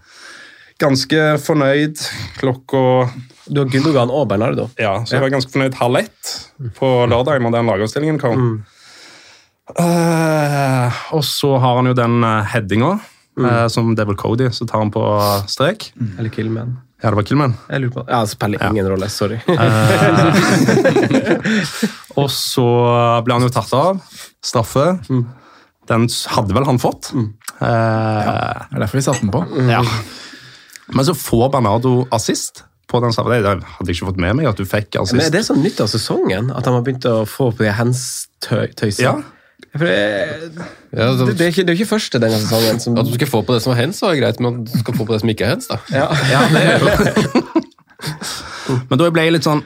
ganske 0.79 1.23
fornøyd 1.43 1.99
klokka 2.39 2.81
Du 3.49 3.61
har 3.63 3.69
Gundogan 3.73 4.11
og 4.13 4.29
Bernardo? 4.31 4.69
Ja, 4.79 4.99
så 5.05 5.17
jeg 5.17 5.23
var 5.25 5.31
ganske 5.33 5.53
fornøyd 5.55 5.75
halv 5.81 5.97
ett 6.03 6.35
på 6.77 6.89
lørdag 7.09 7.41
når 7.43 7.51
den 7.57 7.67
lagoppstillingen 7.71 8.19
kom. 8.21 8.43
Eh, 9.79 10.99
og 11.17 11.25
så 11.25 11.55
har 11.61 11.77
han 11.81 11.89
jo 11.91 11.95
den 11.97 12.19
headinga 12.25 12.45
headinga, 12.53 12.91
uh, 13.41 13.67
som 13.73 13.95
er 13.97 14.17
Cody, 14.21 14.51
så 14.53 14.67
tar 14.69 14.79
han 14.85 14.93
på 14.93 15.03
strek. 15.49 15.91
Eller 16.19 16.31
Killman? 16.35 16.77
Ja, 17.03 17.11
det 17.13 17.17
var 17.21 17.25
Killman. 17.29 17.53
Jeg 17.71 17.81
lurer 17.85 17.95
på 17.95 18.03
Ja, 18.09 18.21
det 18.27 18.31
spiller 18.33 18.59
ingen 18.69 18.89
rolle. 18.91 19.09
Sorry. 19.09 19.39
Og 22.19 22.27
så 22.35 22.65
ble 23.23 23.35
han 23.37 23.45
jo 23.47 23.51
tatt 23.55 23.71
av. 23.79 24.01
Straffe. 24.43 24.87
Den 25.89 26.09
hadde 26.35 26.55
vel 26.57 26.67
han 26.67 26.81
fått. 26.83 27.13
Eh, 27.15 27.23
Det 27.63 28.75
er 28.75 28.81
derfor 28.83 28.99
vi 28.99 29.03
satte 29.07 29.23
den 29.25 29.31
på. 29.33 29.45
ja. 29.71 29.83
Men 30.95 31.05
så 31.05 31.15
får 31.17 31.51
Bernardo 31.55 31.95
assist 32.15 32.65
på 32.89 33.01
den 33.05 33.13
straffa. 33.13 33.37
Det 33.37 33.49
hadde 33.49 33.89
jeg 33.91 33.99
ikke 33.99 34.11
fått 34.13 34.21
med 34.23 34.39
meg 34.39 34.49
at 34.49 34.61
du 34.61 34.65
fikk 34.69 34.97
assist. 35.01 35.17
Men 35.19 35.27
er 35.27 35.35
det 35.35 35.45
sånn 35.47 35.61
nytt 35.65 35.83
av 35.85 35.91
sesongen? 35.93 36.53
At 36.57 36.69
de 36.69 36.73
har 36.73 36.85
begynt 36.87 37.09
å 37.09 37.19
få 37.29 37.51
på 37.53 37.67
de 37.67 37.75
hands-tøysene? 37.77 39.05
Ja. 39.05 39.19
For 39.75 39.85
det, 39.85 40.67
Ja, 40.95 41.11
det, 41.19 41.35
det, 41.37 41.45
er 41.45 41.51
ikke, 41.53 41.65
det 41.67 41.73
er 41.73 41.81
ikke 41.81 41.91
første 41.91 42.21
denne 42.23 42.39
sesongen 42.41 42.79
som 42.81 42.95
At 42.97 43.09
du 43.09 43.17
skal 43.19 43.29
få 43.29 43.43
på 43.45 43.57
det 43.57 43.63
som 43.65 43.75
er 43.75 43.83
hens, 43.83 43.99
så 44.01 44.09
er 44.09 44.21
greit, 44.23 44.39
men 44.41 44.63
at 44.63 44.71
du 44.71 44.79
skal 44.81 44.97
få 44.97 45.05
på 45.05 45.17
det 45.17 45.21
som 45.25 45.33
ikke 45.33 45.45
er 45.49 45.57
hens, 45.57 45.69
da. 45.69 45.81
ja. 45.93 46.07
Ja, 46.33 46.45
det 46.55 46.63
er 46.63 46.79
jo. 46.79 47.45
men 48.89 49.01
da 49.01 49.11
ble 49.11 49.27
jeg 49.27 49.37
litt 49.37 49.49
sånn 49.49 49.65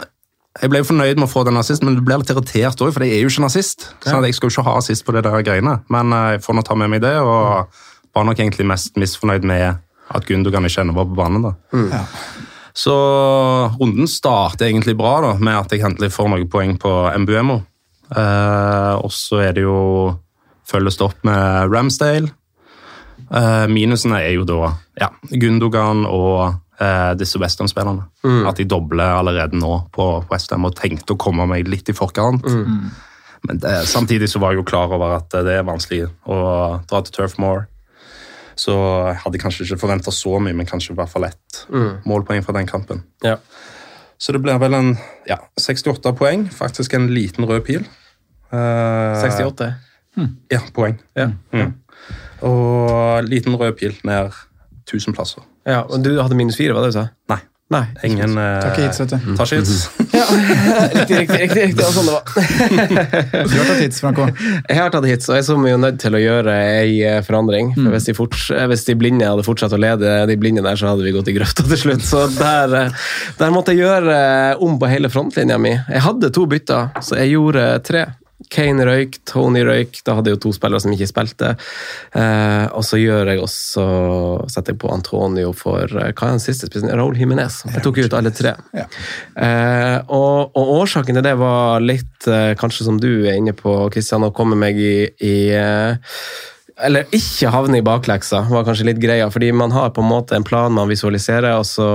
jeg 0.60 0.68
ble 0.68 0.82
fornøyd 0.84 1.16
med 1.16 1.24
å 1.24 1.32
få 1.32 1.46
den 1.48 1.56
assist, 1.56 1.84
men 1.84 1.94
du 1.96 2.02
blir 2.04 2.20
litt 2.20 2.28
irritert 2.32 2.82
òg, 2.84 2.90
for 2.92 3.04
jeg 3.06 3.16
er 3.16 3.22
jo 3.22 3.30
ikke 3.30 3.40
en 3.40 3.48
assist. 3.48 3.86
Så 4.04 4.18
jeg 4.20 4.36
skal 4.36 4.50
jo 4.50 4.52
ikke 4.52 4.64
ha 4.66 4.74
assist 4.82 5.06
på 5.06 5.14
det 5.16 5.22
der 5.24 5.44
greiene. 5.46 5.78
Men 5.92 6.12
eh, 6.12 6.34
jeg 6.34 6.42
får 6.44 6.58
nå 6.58 6.64
ta 6.68 6.76
med 6.76 6.92
meg 6.92 7.00
det, 7.00 7.14
og 7.24 7.72
var 8.12 8.26
nok 8.28 8.42
egentlig 8.42 8.66
mest 8.68 9.00
misfornøyd 9.00 9.46
med 9.48 9.80
at 10.14 10.26
Gundogan 10.28 10.68
ikke 10.68 10.84
ennå 10.84 10.96
var 10.96 11.08
på 11.10 11.18
banen. 11.18 11.46
da. 11.48 11.54
Ja. 11.92 12.02
Så 12.72 12.94
runden 13.80 14.08
starter 14.08 14.66
egentlig 14.66 14.96
bra 14.96 15.18
da, 15.20 15.32
med 15.36 15.58
at 15.58 15.74
jeg 15.74 15.84
endelig 15.84 16.12
får 16.14 16.30
noen 16.32 16.48
poeng 16.52 16.78
på 16.80 16.92
Mbuemo. 17.24 17.58
Eh, 18.12 18.94
og 19.00 19.12
så 19.12 19.42
er 19.44 19.56
det 19.56 19.66
jo 19.66 20.12
følges 20.68 20.98
det 20.98 21.06
opp 21.06 21.26
med 21.28 21.72
Ramsdale. 21.72 22.32
Eh, 23.32 23.66
minusene 23.72 24.20
er 24.24 24.34
jo 24.36 24.46
da 24.48 24.72
ja, 25.00 25.08
Gundogan 25.30 26.04
og 26.08 26.54
eh, 26.80 27.12
disse 27.20 27.40
Westham-spillerne. 27.40 28.08
At 28.48 28.60
de 28.60 28.68
dobler 28.68 29.18
allerede 29.18 29.58
nå 29.58 29.82
på 29.92 30.08
Westham 30.32 30.68
og 30.68 30.76
tenkte 30.80 31.16
å 31.16 31.20
komme 31.20 31.48
meg 31.48 31.68
litt 31.68 31.92
i 31.92 31.96
forkant. 31.96 32.46
Men 33.48 33.58
det, 33.58 33.74
samtidig 33.90 34.28
så 34.30 34.38
var 34.38 34.52
jeg 34.52 34.62
jo 34.62 34.68
klar 34.68 34.92
over 34.94 35.16
at 35.16 35.32
det 35.44 35.58
er 35.58 35.66
vanskelig 35.66 36.06
å 36.30 36.36
dra 36.88 37.00
til 37.02 37.16
Turf 37.16 37.38
Moor. 37.42 37.66
Så 38.58 38.74
jeg 39.08 39.20
hadde 39.24 39.40
kanskje 39.42 39.66
ikke 39.66 39.80
forventa 39.80 40.12
så 40.14 40.38
mye, 40.42 40.56
men 40.56 40.68
kanskje 40.68 40.92
i 40.94 40.98
hvert 40.98 41.12
fall 41.12 41.28
ett 41.28 41.62
målpoeng 42.08 42.44
fra 42.44 42.54
den 42.56 42.68
kampen. 42.68 43.04
Ja. 43.24 43.38
Så 44.22 44.32
det 44.32 44.42
blir 44.44 44.58
vel 44.62 44.74
en 44.78 44.92
ja, 45.26 45.38
68 45.58 46.12
poeng. 46.18 46.46
Faktisk 46.54 46.94
en 46.94 47.08
liten 47.14 47.46
rød 47.48 47.64
pil. 47.66 47.86
Uh, 48.52 49.16
68? 49.18 49.72
Ja, 50.52 50.60
poeng. 50.76 50.98
Ja. 51.18 51.30
Mm. 51.52 51.72
Og 52.46 53.24
liten 53.26 53.56
rød 53.58 53.72
pil 53.80 53.96
ned 54.04 54.30
1000 54.86 55.16
plasser. 55.16 55.42
ja. 55.66 55.82
Og 55.82 56.04
du 56.04 56.12
hadde 56.20 56.36
minus 56.38 56.56
fire, 56.60 56.74
var 56.74 56.84
det 56.86 56.92
du 56.92 56.98
sa? 57.00 57.06
Nei, 57.32 57.40
Nei. 57.72 57.86
Ingen 58.04 58.34
uh, 58.36 58.60
Tar 58.60 58.74
ikke 58.74 58.84
hits, 58.84 59.00
vet 59.00 59.12
du. 59.14 59.28
Tar 59.38 59.48
ikke 59.48 59.60
hits. 59.62 59.84
Riktig, 60.92 61.16
riktig, 61.18 61.38
riktig, 61.40 61.62
riktig. 61.62 61.84
var 61.84 61.94
sånn 61.94 62.08
det 62.08 62.14
var. 62.14 62.26
Du 63.48 63.54
har 63.56 63.68
tatt 63.70 63.80
hits, 63.80 64.00
Franco. 64.02 64.26
Jeg 64.68 64.76
har 64.78 64.92
tatt 64.92 65.06
hits, 65.08 65.28
og 65.30 65.38
jeg 65.38 65.46
så 65.46 65.56
meg 65.58 65.72
jo 65.72 65.80
nødt 65.80 65.98
til 66.02 66.16
å 66.16 66.20
gjøre 66.20 66.56
ei 66.76 66.92
forandring. 67.24 67.72
forandring. 67.72 67.72
For 67.78 67.96
hvis, 67.96 68.08
de 68.10 68.16
fort, 68.18 68.38
hvis 68.72 68.86
de 68.88 68.96
blinde 69.00 69.28
hadde 69.28 69.46
fortsatt 69.46 69.72
å 69.74 69.80
lede 69.80 70.14
de 70.28 70.36
blinde 70.40 70.64
der, 70.64 70.78
så 70.78 70.92
hadde 70.92 71.06
vi 71.06 71.14
gått 71.16 71.32
i 71.32 71.36
grøfta 71.36 71.64
til 71.66 71.80
slutt. 71.80 72.04
Så 72.06 72.26
der, 72.36 72.76
eh, 72.84 73.04
der 73.40 73.54
måtte 73.54 73.74
jeg 73.74 73.86
gjøre 73.86 74.18
eh, 74.52 74.64
om 74.64 74.76
på 74.80 74.90
hele 74.92 75.10
frontlinja 75.12 75.58
mi. 75.60 75.72
Jeg 75.74 76.04
hadde 76.06 76.32
to 76.34 76.46
bytter, 76.50 76.92
så 77.00 77.18
jeg 77.22 77.34
gjorde 77.34 77.66
tre. 77.88 78.06
Kane 78.52 78.86
røyk, 78.86 79.18
Tony 79.28 79.62
røyk. 79.66 80.02
Da 80.06 80.16
hadde 80.18 80.32
jeg 80.32 80.38
jo 80.38 80.42
to 80.46 80.52
spillere 80.56 80.82
som 80.84 80.92
ikke 80.94 81.08
spilte. 81.10 81.54
Eh, 82.18 82.66
og 82.68 82.84
så 82.86 83.00
gjør 83.00 83.32
jeg 83.32 83.42
også 83.42 83.86
setter 84.52 84.74
jeg 84.74 84.80
på 84.82 84.92
Antonio 84.92 85.54
for 85.56 85.86
eh, 85.86 86.12
hva 86.12 86.28
er 86.28 86.36
den 86.36 86.44
siste 86.44 86.68
spissen? 86.68 86.92
Raúl 86.92 87.18
Jiménez. 87.18 87.62
Jeg 87.70 87.84
tok 87.84 88.02
ut 88.02 88.16
alle 88.18 88.32
tre. 88.36 88.54
Ja. 88.76 88.86
Eh, 89.36 89.98
og, 90.12 90.52
og 90.58 90.72
årsaken 90.82 91.18
til 91.18 91.26
det 91.26 91.36
var 91.40 91.82
litt, 91.84 92.14
eh, 92.28 92.52
kanskje 92.60 92.88
som 92.88 93.00
du 93.02 93.10
er 93.24 93.38
inne 93.38 93.56
på, 93.56 93.76
Kristian, 93.94 94.26
å 94.26 94.34
komme 94.36 94.58
meg 94.58 94.80
i, 94.80 94.96
i 95.24 95.36
eh, 95.56 96.18
eller 96.82 97.08
ikke 97.14 97.52
havne 97.52 97.78
i 97.78 97.84
bakleksa, 97.86 98.46
var 98.50 98.66
kanskje 98.66 98.88
litt 98.90 99.00
greia. 99.02 99.28
Fordi 99.32 99.52
man 99.54 99.74
har 99.74 99.92
på 99.94 100.02
en 100.02 100.10
måte 100.10 100.36
en 100.36 100.46
plan 100.46 100.72
man 100.74 100.90
visualiserer, 100.90 101.54
og 101.60 101.66
så 101.68 101.88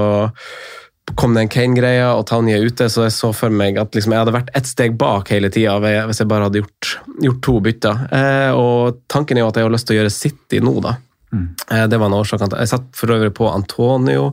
kom 1.16 1.34
det 1.34 1.46
en 1.46 1.52
Kane-greie, 1.52 2.06
og 2.12 2.26
Tanje 2.28 2.58
er 2.58 2.68
ute, 2.68 2.90
så 2.92 3.06
jeg 3.06 3.16
så 3.16 3.32
for 3.36 3.54
meg 3.54 3.80
at 3.80 3.96
liksom, 3.96 4.14
jeg 4.14 4.26
hadde 4.26 4.36
vært 4.36 4.52
ett 4.58 4.68
steg 4.70 4.98
bak 5.00 5.32
hele 5.32 5.50
tida 5.54 5.78
hvis 5.80 6.22
jeg 6.22 6.30
bare 6.30 6.50
hadde 6.50 6.62
gjort, 6.62 6.94
gjort 7.24 7.44
to 7.48 7.58
bytter. 7.64 8.02
Eh, 8.12 8.52
og 8.58 9.04
tanken 9.12 9.40
er 9.40 9.46
jo 9.46 9.52
at 9.52 9.60
jeg 9.60 9.68
har 9.70 9.74
lyst 9.74 9.88
til 9.90 9.98
å 9.98 10.02
gjøre 10.02 10.14
City 10.14 10.62
nå, 10.64 10.76
da. 10.84 10.98
Eh, 11.34 11.88
det 11.88 11.98
var 12.00 12.08
en 12.08 12.16
årsak. 12.16 12.44
Jeg 12.56 12.70
satt 12.72 12.86
for 12.96 13.12
øvrig 13.12 13.34
på 13.36 13.50
Antonio, 13.52 14.30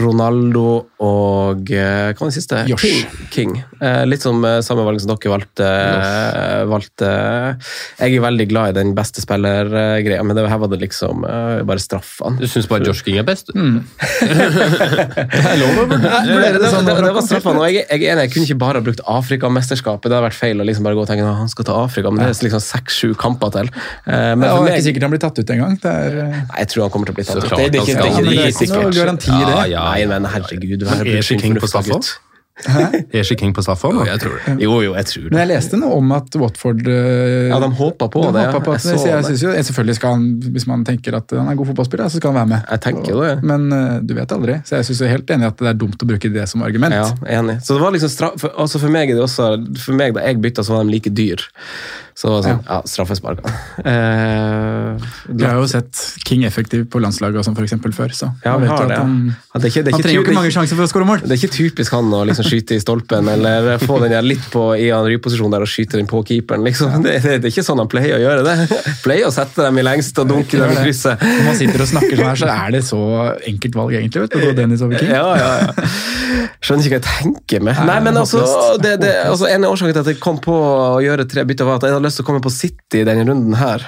Ronaldo 0.00 0.86
og 1.04 1.68
eh, 1.74 2.12
Hva 2.14 2.22
var 2.24 2.30
det 2.30 2.36
siste? 2.38 2.62
Josh. 2.70 2.86
King. 2.86 3.26
King. 3.34 3.52
Eh, 3.80 4.04
litt 4.08 4.24
som 4.24 4.40
samme 4.64 4.86
valg 4.86 5.02
som 5.02 5.12
dere 5.12 5.34
valgte. 5.34 5.68
valgte. 6.70 7.10
Jeg 8.00 8.16
er 8.16 8.24
veldig 8.24 8.46
glad 8.50 8.72
i 8.72 8.78
den 8.80 8.94
beste 8.96 9.22
spiller-greia, 9.24 10.22
men 10.24 10.36
det, 10.36 10.46
her 10.48 10.62
var 10.62 10.72
det 10.72 10.80
liksom 10.80 11.24
bare 11.24 11.82
straffene. 11.82 12.40
Du 12.40 12.48
syns 12.48 12.68
bare 12.70 12.88
Josh 12.88 13.04
King 13.04 13.20
er 13.20 13.26
best? 13.28 13.52
du? 13.52 13.60
Det 14.20 15.46
er 15.50 15.58
lov 15.60 15.78
å 15.82 15.86
var 17.14 17.24
straffene, 17.24 17.60
og 17.60 17.66
jeg, 17.68 17.84
jeg 17.84 18.10
enig, 18.12 18.24
jeg 18.26 18.32
kunne 18.34 18.48
ikke 18.48 18.58
bare 18.60 18.80
ha 18.80 18.84
brukt 18.86 19.02
Afrikamesterskapet. 19.10 20.08
Det 20.08 20.16
hadde 20.16 20.26
vært 20.28 20.38
feil 20.38 20.62
å 20.62 20.66
liksom 20.66 20.86
bare 20.86 20.98
gå 20.98 21.04
og 21.04 21.10
tenke 21.10 21.26
at 21.26 21.40
han 21.40 21.50
skal 21.52 21.68
ta 21.68 21.76
Afrika, 21.84 22.12
men 22.12 22.22
det 22.24 22.30
er 22.32 22.44
liksom 22.46 22.62
seks-sju 22.64 23.12
kamper 23.20 23.52
til. 23.56 23.70
Eh, 24.06 24.32
Men 24.38 24.46
Ja, 24.46 24.54
det 24.54 24.60
er 24.60 24.66
meg, 24.66 24.74
ikke 24.78 24.86
sikkert 24.88 25.06
han 25.06 25.14
blir 25.14 25.22
tatt 25.24 25.40
ut 25.40 25.54
engang. 25.54 25.76
Det 25.82 25.94
er, 25.94 26.18
Nei, 26.30 26.40
jeg 26.62 26.72
tror 26.72 26.86
han 26.86 26.94
kommer 26.96 27.10
til 27.10 27.14
å 27.14 27.18
bli 27.20 27.26
tatt 27.28 27.36
Så 27.36 27.44
ut. 27.44 27.50
klart 27.50 27.60
Det, 27.60 27.68
det, 27.74 27.80
er 27.80 27.86
det, 27.86 27.92
skal. 27.92 28.02
det 28.02 28.10
er 28.10 28.30
det 28.30 28.38
er 28.40 28.50
ikke 28.54 28.64
ikke 28.64 28.72
noe 28.72 28.88
sikkert. 28.88 28.98
garanti 29.02 29.30
det. 29.30 29.54
Ja, 29.54 29.62
ja, 29.76 29.84
Nei, 29.90 30.06
men 30.14 30.32
herregud. 30.34 30.88
Men 30.90 31.06
er 31.06 31.22
ikke 31.22 31.40
King 31.44 31.60
på 31.60 31.70
straffer? 31.70 32.10
Er 32.60 33.22
ikke 33.24 33.36
King 33.40 33.54
på 33.56 33.62
straffer? 33.64 33.94
Jo, 33.96 34.02
Jeg 34.04 34.20
tror 34.20 34.34
det. 34.36 34.54
Jo, 34.60 34.72
jo, 34.84 34.90
jeg 34.98 35.06
tror 35.08 35.22
det. 35.22 35.30
Men 35.32 35.40
jeg 35.40 35.48
leste 35.54 35.78
noe 35.80 35.94
om 35.96 36.10
at 36.12 36.34
Watford 36.36 36.82
eh, 36.92 37.46
Ja, 37.48 37.56
de 37.62 37.70
håpa 37.78 38.08
på 38.12 38.24
de 38.26 38.32
det. 38.36 38.42
ja. 38.44 38.58
på 38.60 38.74
at, 38.74 38.84
Jeg 38.84 38.98
jeg 39.08 39.24
synes 39.30 39.44
jo, 39.46 39.52
Selvfølgelig 39.70 39.96
skal 39.96 40.12
han, 40.18 40.26
hvis 40.52 40.66
man 40.68 40.84
tenker 40.84 41.16
at 41.16 41.32
han 41.32 41.48
er 41.48 41.56
god 41.56 41.70
fotballspiller, 41.70 42.10
så 42.12 42.20
skal 42.20 42.34
han 42.34 42.38
være 42.42 42.50
med. 42.52 42.68
Jeg 42.74 42.82
tenker 42.84 43.16
det, 43.16 43.30
det. 43.30 43.48
Men 43.48 43.64
eh, 43.72 43.96
du 44.04 44.12
vet 44.18 44.34
aldri. 44.36 44.58
Så 44.68 44.76
jeg 44.76 44.90
synes 44.90 45.00
jeg 45.00 45.08
er 45.08 45.14
helt 45.16 45.32
enig 45.38 45.48
i 45.48 45.50
at 45.54 45.64
det 45.64 45.72
er 45.72 45.80
dumt 45.86 46.04
å 46.04 46.10
bruke 46.12 46.32
det 46.36 46.44
som 46.52 46.66
argument. 46.68 46.98
Ja, 47.00 47.08
enig. 47.40 47.56
Så 47.64 47.78
det 47.78 47.86
var 47.86 47.96
liksom 47.96 48.12
straff, 48.12 48.36
for, 48.44 48.52
altså 48.60 48.82
for 48.84 48.92
meg 48.92 49.08
er 49.08 49.16
det 49.16 49.24
også 49.24 49.48
For 49.86 49.96
meg 49.96 50.12
da 50.20 50.26
jeg 50.28 50.42
bytta, 50.44 50.66
så 50.66 50.76
var 50.76 50.84
de 50.84 50.92
like 50.98 51.08
dyr. 51.16 51.40
Så 52.18 52.32
sånn, 52.44 52.60
ja, 52.66 52.80
straffesparkene. 52.84 53.52
Eh, 53.86 55.08
du 55.30 55.44
har 55.46 55.56
jo 55.60 55.66
sett 55.70 56.00
King 56.26 56.44
effektiv 56.48 56.84
på 56.92 57.00
landslaget 57.02 57.40
og 57.40 57.46
sånn 57.46 57.56
for 57.56 57.64
eksempel 57.66 57.94
før, 57.96 58.12
så 58.16 58.30
Ja, 58.44 58.56
vi 58.60 58.68
har 58.68 58.86
det. 58.90 58.98
han, 58.98 59.34
Ja, 59.54 59.60
det 59.60 59.70
ikke, 59.72 59.84
det 59.86 59.94
han 59.94 60.02
trenger 60.04 60.18
jo 60.18 60.24
ikke 60.26 60.36
mange 60.36 60.52
sjanser 60.54 60.76
for 60.78 60.84
å 60.84 60.90
skåre 60.90 61.06
mål. 61.08 61.22
Det 61.24 61.32
er 61.34 61.40
ikke 61.40 61.54
typisk 61.56 61.94
han 61.96 62.10
å 62.12 62.22
liksom 62.28 62.46
skyte 62.48 62.76
i 62.76 62.82
stolpen 62.82 63.28
eller 63.32 63.78
få 63.82 64.00
den 64.04 64.12
der 64.14 64.26
litt 64.26 64.44
på 64.52 64.66
i 64.76 64.90
en 64.94 65.06
ryposisjon 65.08 65.50
der 65.54 65.64
og 65.64 65.70
skyte 65.70 65.96
den 66.00 66.10
på 66.10 66.22
keeperen. 66.28 66.64
Liksom. 66.66 67.00
Det, 67.04 67.16
det, 67.24 67.38
det 67.40 67.48
er 67.48 67.54
ikke 67.54 67.64
sånn 67.66 67.80
han 67.82 67.90
pleier 67.90 68.18
å 68.18 68.20
gjøre 68.22 68.44
det. 68.46 68.82
Pleier 69.04 69.30
å 69.30 69.32
sette 69.34 69.64
dem 69.66 69.80
i 69.80 69.86
lengst 69.86 70.18
og 70.20 70.28
dunke 70.30 70.60
dem 70.60 70.74
i 70.74 70.78
krysset. 70.84 71.22
Når 71.22 71.46
man 71.48 71.58
sitter 71.58 71.84
og 71.86 71.90
snakker 71.94 72.16
sånn 72.20 72.28
her, 72.30 72.40
så 72.42 72.50
er 72.52 72.74
det 72.76 72.82
så 72.86 73.00
enkelt 73.50 73.78
valg 73.80 73.96
egentlig, 73.96 74.26
vet 74.26 74.34
du, 74.34 74.38
å 74.40 74.50
gå 74.50 74.56
Dennis 74.58 74.84
over 74.84 75.00
King. 75.00 75.14
Ja, 75.14 75.30
ja, 75.40 75.50
ja. 75.64 75.88
Skjønner 76.60 76.84
ikke 76.86 76.98
hva 76.98 77.00
jeg 77.00 77.06
tenker 77.08 77.64
med. 77.64 77.80
Nei, 77.88 77.98
men 78.04 78.18
altså, 78.20 78.42
det, 78.82 78.96
det, 79.02 79.12
altså 79.30 79.48
En 79.50 79.64
av 79.64 79.72
årsakene 79.74 79.96
til 79.96 80.04
at 80.04 80.10
jeg 80.12 80.20
kom 80.22 80.38
på 80.42 80.54
å 80.54 81.00
gjøre 81.02 81.24
tre 81.30 81.44
bytter, 81.48 81.68
var 81.68 81.80
at 81.80 81.86
jeg 81.88 81.96
hadde 82.00 82.08
lyst 82.08 82.20
til 82.20 82.26
å 82.26 82.30
komme 82.30 82.44
på 82.44 82.54
City 82.54 83.02
i 83.02 83.06
denne 83.08 83.26
runden 83.28 83.56
her. 83.60 83.84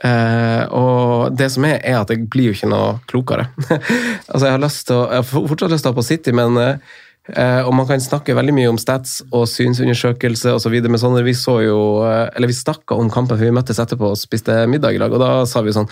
Uh, 0.00 0.64
og 0.72 1.36
det 1.36 1.50
som 1.52 1.66
er, 1.68 1.76
er 1.84 1.98
at 2.00 2.08
jeg 2.08 2.24
blir 2.32 2.48
jo 2.48 2.56
ikke 2.56 2.70
noe 2.72 2.96
klokere. 3.10 3.50
altså 4.32 4.46
Jeg 4.46 4.54
har 4.54 4.64
lyst 4.64 4.86
til 4.88 4.96
å, 4.96 5.04
jeg 5.10 5.20
har 5.20 5.28
fortsatt 5.28 5.74
lyst 5.74 5.84
til 5.84 5.90
å 5.90 5.94
ha 5.94 5.98
på 6.00 6.06
City, 6.08 6.34
men 6.36 6.56
uh, 6.56 7.60
og 7.68 7.74
man 7.76 7.86
kan 7.86 8.00
snakke 8.02 8.34
veldig 8.34 8.54
mye 8.56 8.70
om 8.72 8.80
stats 8.80 9.18
og 9.28 9.44
synsundersøkelse 9.52 10.54
osv., 10.56 10.78
men 10.88 11.02
sånn, 11.02 11.18
vi 11.26 11.36
så 11.36 11.60
jo 11.62 11.76
uh, 12.00 12.32
Eller 12.32 12.50
vi 12.50 12.56
snakka 12.56 12.96
om 12.96 13.12
kampen 13.12 13.36
før 13.36 13.50
vi 13.50 13.58
møttes 13.60 13.78
etterpå 13.82 14.14
og 14.14 14.18
spiste 14.18 14.56
middag 14.72 14.96
i 14.96 15.02
lag, 15.02 15.12
og 15.12 15.22
da 15.22 15.30
sa 15.46 15.62
vi 15.66 15.76
sånn 15.76 15.90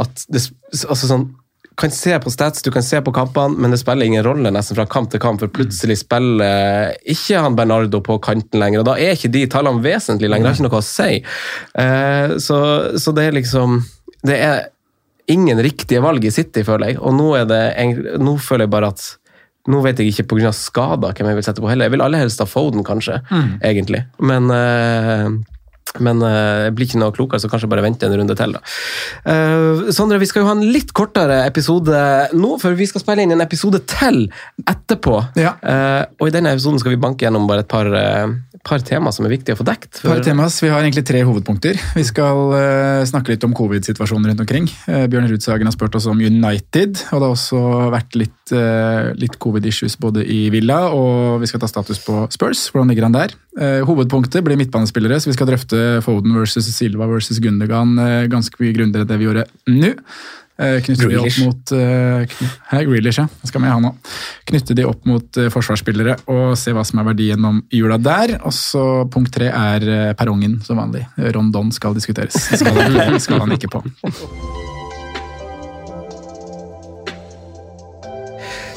at 0.00 0.24
det, 0.32 0.46
altså 0.88 1.10
sånn 1.10 1.28
kan 1.76 1.90
se 1.94 2.18
på 2.20 2.30
stats, 2.30 2.62
du 2.62 2.70
kan 2.74 2.84
se 2.84 3.00
på 3.04 3.12
kampene, 3.14 3.56
men 3.58 3.72
det 3.72 3.80
spiller 3.80 4.06
ingen 4.06 4.24
rolle 4.26 4.52
nesten 4.52 4.76
fra 4.76 4.86
kamp 4.90 5.10
til 5.12 5.22
kamp, 5.22 5.40
for 5.42 5.52
plutselig 5.52 5.98
spiller 6.02 6.92
ikke 7.08 7.40
han 7.44 7.56
Bernardo 7.58 8.02
på 8.04 8.18
kanten 8.24 8.60
lenger, 8.60 8.82
og 8.82 8.90
da 8.90 8.98
er 9.00 9.16
ikke 9.16 9.32
de 9.32 9.46
tallene 9.50 9.84
vesentlig 9.84 10.30
lenger, 10.30 10.50
det 10.50 10.52
har 10.52 10.60
ikke 10.60 10.68
noe 10.68 10.82
å 10.82 10.86
si. 10.86 11.22
Eh, 11.84 12.36
så, 12.42 12.60
så 13.00 13.16
det 13.16 13.28
er 13.28 13.40
liksom 13.40 13.80
Det 14.22 14.36
er 14.38 14.68
ingen 15.32 15.58
riktige 15.62 16.02
valg 16.02 16.24
i 16.24 16.30
City, 16.34 16.62
føler 16.66 16.92
jeg, 16.92 17.00
og 17.00 17.16
nå, 17.16 17.32
er 17.40 17.48
det, 17.50 17.62
nå 18.20 18.36
føler 18.42 18.68
jeg 18.68 18.74
bare 18.74 18.92
at 18.92 19.08
nå 19.70 19.78
vet 19.84 20.00
jeg 20.00 20.10
ikke 20.10 20.26
pga. 20.32 20.50
skader 20.54 21.14
hvem 21.14 21.28
jeg 21.30 21.38
vil 21.38 21.44
sette 21.46 21.62
på 21.62 21.68
heller. 21.70 21.86
Jeg 21.86 21.94
vil 21.94 22.02
aller 22.02 22.22
helst 22.24 22.40
ha 22.42 22.46
Foden, 22.50 22.82
kanskje, 22.86 23.20
egentlig. 23.62 24.00
Men 24.18 24.50
eh, 24.50 25.28
men 26.00 26.22
eh, 26.24 26.66
jeg 26.68 26.74
blir 26.76 26.86
ikke 26.88 27.00
noe 27.02 27.12
klokere, 27.12 27.40
så 27.42 27.50
kanskje 27.52 27.68
bare 27.68 27.82
vente 27.84 28.06
en 28.08 28.14
runde 28.16 28.36
til. 28.38 28.54
da. 28.56 28.60
Uh, 29.26 29.90
Sondre, 29.92 30.18
vi 30.22 30.28
skal 30.30 30.42
jo 30.42 30.48
ha 30.48 30.54
en 30.56 30.64
litt 30.72 30.92
kortere 30.96 31.42
episode 31.46 31.98
nå, 32.32 32.52
for 32.62 32.76
vi 32.78 32.86
skal 32.88 33.02
spille 33.04 33.26
inn 33.26 33.34
en 33.34 33.44
episode 33.44 33.82
til 33.90 34.24
etterpå. 34.68 35.18
Ja. 35.40 35.52
Uh, 35.60 36.02
og 36.22 36.30
i 36.30 36.34
denne 36.34 36.54
episoden 36.54 36.80
skal 36.82 36.94
vi 36.94 37.00
banke 37.02 37.26
gjennom 37.26 37.46
bare 37.50 37.64
et 37.66 37.70
par, 37.70 37.88
uh, 37.92 38.32
par 38.64 38.82
tema 38.86 39.12
som 39.12 39.26
er 39.28 39.34
viktige 39.34 39.56
å 39.56 39.60
få 39.60 39.66
dekt. 39.68 40.00
for- 40.00 40.14
Par 40.14 40.22
temas. 40.24 40.60
Vi 40.62 40.70
har 40.72 40.80
egentlig 40.82 41.04
tre 41.08 41.22
hovedpunkter. 41.26 41.78
Vi 41.98 42.04
skal 42.06 42.54
snakke 43.08 43.34
litt 43.34 43.44
om 43.44 43.52
covid-situasjonen 43.56 44.30
rundt 44.30 44.40
omkring. 44.44 44.68
Bjørn 44.86 45.28
Rudsagen 45.30 45.66
har 45.68 45.74
spurt 45.74 45.94
oss 45.98 46.06
om 46.10 46.18
United, 46.22 47.02
og 47.12 47.18
det 47.20 47.26
har 47.26 47.34
også 47.34 47.60
vært 47.92 48.16
litt, 48.18 48.36
eh, 48.56 49.12
litt 49.18 49.38
covid-issues 49.42 49.96
både 50.02 50.24
i 50.26 50.46
Villa, 50.52 50.84
og 50.94 51.42
vi 51.42 51.48
skal 51.50 51.62
ta 51.62 51.70
status 51.70 52.02
på 52.04 52.26
Spurs. 52.34 52.66
Hvordan 52.72 52.92
ligger 52.92 53.08
han 53.08 53.16
der? 53.16 53.34
Eh, 53.58 53.80
hovedpunktet 53.88 54.44
blir 54.44 54.60
midtbanespillere, 54.60 55.20
så 55.20 55.30
vi 55.30 55.36
skal 55.36 55.50
drøfte 55.50 56.02
Foden 56.04 56.36
versus 56.36 56.70
Silva 56.72 57.08
versus 57.10 57.40
Gundogan 57.42 57.98
eh, 57.98 58.28
ganske 58.32 58.56
mye 58.60 58.76
grundigere 58.76 59.06
enn 59.06 59.12
det 59.12 59.20
vi 59.20 59.28
gjorde 59.28 59.48
nå. 59.72 59.96
Knytter 60.62 61.08
de 61.08 61.16
opp 61.18 61.38
mot 61.42 61.72
uh, 61.74 62.82
Grealish, 62.86 63.18
ja. 63.18 63.24
Det 63.40 63.48
skal 63.50 63.64
vi 63.64 63.70
ha 63.72 63.78
nå. 63.82 63.90
Knytte 64.46 64.76
de 64.78 64.84
opp 64.86 65.06
mot 65.08 65.40
uh, 65.40 65.48
forsvarsspillere 65.50 66.18
og 66.30 66.52
se 66.60 66.74
hva 66.76 66.84
som 66.86 67.00
er 67.02 67.08
verdien 67.08 67.48
om 67.48 67.62
jula 67.72 67.98
der. 67.98 68.36
Og 68.44 68.54
så 68.54 68.84
punkt 69.10 69.32
tre 69.34 69.48
er 69.50 69.88
uh, 69.88 70.12
perrongen, 70.18 70.60
som 70.66 70.78
vanlig. 70.78 71.06
Rondon 71.34 71.72
skal 71.74 71.96
diskuteres. 71.98 72.36
Skal 72.52 72.78
han, 72.78 73.18
skal 73.24 73.42
han 73.42 73.56
ikke 73.56 73.72
på. 73.72 73.82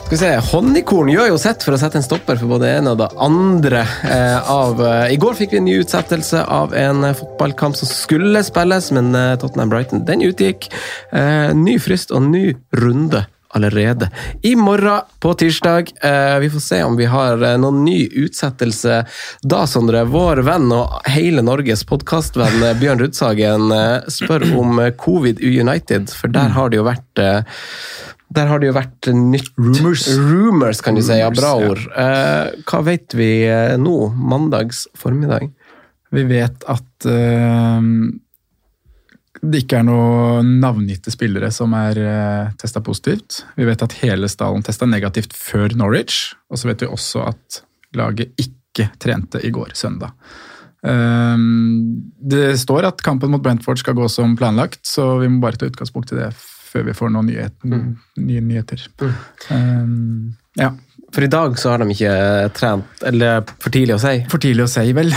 Skal 0.06 0.14
vi 0.14 0.18
se, 0.22 0.52
Honningkorn 0.52 1.08
gjør 1.10 1.32
jo 1.32 1.38
sitt 1.42 1.64
for 1.66 1.74
å 1.74 1.78
sette 1.82 1.98
en 1.98 2.04
stopper 2.06 2.38
for 2.38 2.52
både 2.52 2.68
det 2.68 2.74
ene 2.78 2.92
og 2.94 3.00
det 3.00 3.08
andre. 3.26 3.80
Eh, 4.06 4.52
av, 4.54 4.78
eh, 4.78 5.16
I 5.16 5.18
går 5.18 5.34
fikk 5.34 5.56
vi 5.56 5.58
en 5.58 5.66
ny 5.66 5.80
utsettelse 5.82 6.44
av 6.46 6.76
en 6.78 7.08
eh, 7.08 7.16
fotballkamp 7.18 7.74
som 7.74 7.90
skulle 7.90 8.44
spilles, 8.46 8.92
men 8.94 9.10
eh, 9.18 9.34
Tottenham-Brighton 9.42 10.06
den 10.06 10.22
utgikk. 10.28 10.70
Eh, 11.10 11.50
ny 11.58 11.80
frist 11.82 12.14
og 12.14 12.22
ny 12.30 12.54
runde 12.78 13.26
allerede. 13.58 14.12
I 14.46 14.54
morgen, 14.60 15.10
på 15.20 15.34
tirsdag, 15.42 15.90
eh, 16.06 16.38
vi 16.46 16.54
får 16.54 16.66
se 16.68 16.84
om 16.86 17.02
vi 17.02 17.10
har 17.10 17.42
eh, 17.42 17.58
noen 17.58 17.82
ny 17.90 18.06
utsettelse 18.28 19.02
da, 19.42 19.66
Sondre. 19.66 20.06
Vår 20.06 20.46
venn 20.46 20.70
og 20.70 21.00
hele 21.10 21.42
Norges 21.42 21.82
podkastvenn 21.90 22.78
Bjørn 22.78 23.02
Rudsagen 23.02 23.74
spør 24.14 24.52
om 24.54 24.84
covid 25.02 25.42
United, 25.42 26.14
for 26.14 26.30
der 26.30 26.54
har 26.54 26.70
det 26.70 26.84
jo 26.84 26.92
vært 26.94 27.26
eh, 27.26 27.64
der 28.36 28.50
har 28.52 28.62
det 28.62 28.70
jo 28.70 28.76
vært 28.76 29.10
nytt 29.16 29.54
Rumors. 29.58 30.06
Rumors, 30.20 30.82
kan 30.84 30.98
du 30.98 31.04
si. 31.06 31.18
Ja, 31.20 31.32
bra 31.34 31.56
ord. 31.58 31.82
ja. 31.90 32.06
Eh, 32.06 32.60
hva 32.68 32.82
vet 32.86 33.16
vi 33.18 33.30
eh, 33.48 33.76
nå, 33.82 33.98
mandags 34.16 34.86
formiddag? 34.98 35.50
Vi 36.16 36.24
vet 36.30 36.68
at 36.72 37.08
eh, 37.10 37.90
det 39.46 39.62
ikke 39.66 39.80
er 39.82 39.86
noen 39.88 40.56
navngitte 40.62 41.14
spillere 41.14 41.52
som 41.54 41.74
er 41.78 42.00
uh, 42.02 42.54
testa 42.60 42.82
positivt. 42.82 43.44
Vi 43.58 43.68
vet 43.68 43.84
at 43.86 43.98
hele 44.02 44.30
stallen 44.32 44.66
testa 44.66 44.88
negativt 44.90 45.36
før 45.38 45.76
Norwich, 45.78 46.34
og 46.50 46.62
så 46.62 46.72
vet 46.72 46.86
vi 46.86 46.90
også 46.90 47.28
at 47.30 47.62
laget 47.96 48.34
ikke 48.42 48.90
trente 49.02 49.42
i 49.46 49.52
går, 49.54 49.76
søndag. 49.78 50.16
Eh, 50.86 51.38
det 52.32 52.48
står 52.62 52.90
at 52.90 53.06
kampen 53.06 53.32
mot 53.34 53.44
Brentford 53.44 53.82
skal 53.82 53.98
gå 53.98 54.10
som 54.12 54.36
planlagt, 54.40 54.84
så 54.88 55.16
vi 55.22 55.30
må 55.32 55.44
bare 55.44 55.60
ta 55.62 55.70
utgangspunkt 55.70 56.14
i 56.14 56.20
det 56.20 56.32
før 56.76 56.84
vi 56.90 56.96
får 56.98 57.14
noen 57.16 57.30
nyhet, 57.32 57.56
nye 57.66 58.42
nyheter. 58.44 58.82
Um, 59.50 60.36
ja. 60.60 60.74
For 61.16 61.24
i 61.24 61.30
dag 61.32 61.56
så 61.62 61.72
har 61.72 61.80
de 61.80 61.88
ikke 61.94 62.14
trent, 62.58 63.04
eller 63.08 63.46
for 63.64 63.72
tidlig 63.72 63.96
å 63.96 64.02
si. 64.04 64.18
For 64.32 64.42
tidlig 64.44 64.66
å 64.66 64.72
si, 64.72 64.84
vel. 64.98 65.14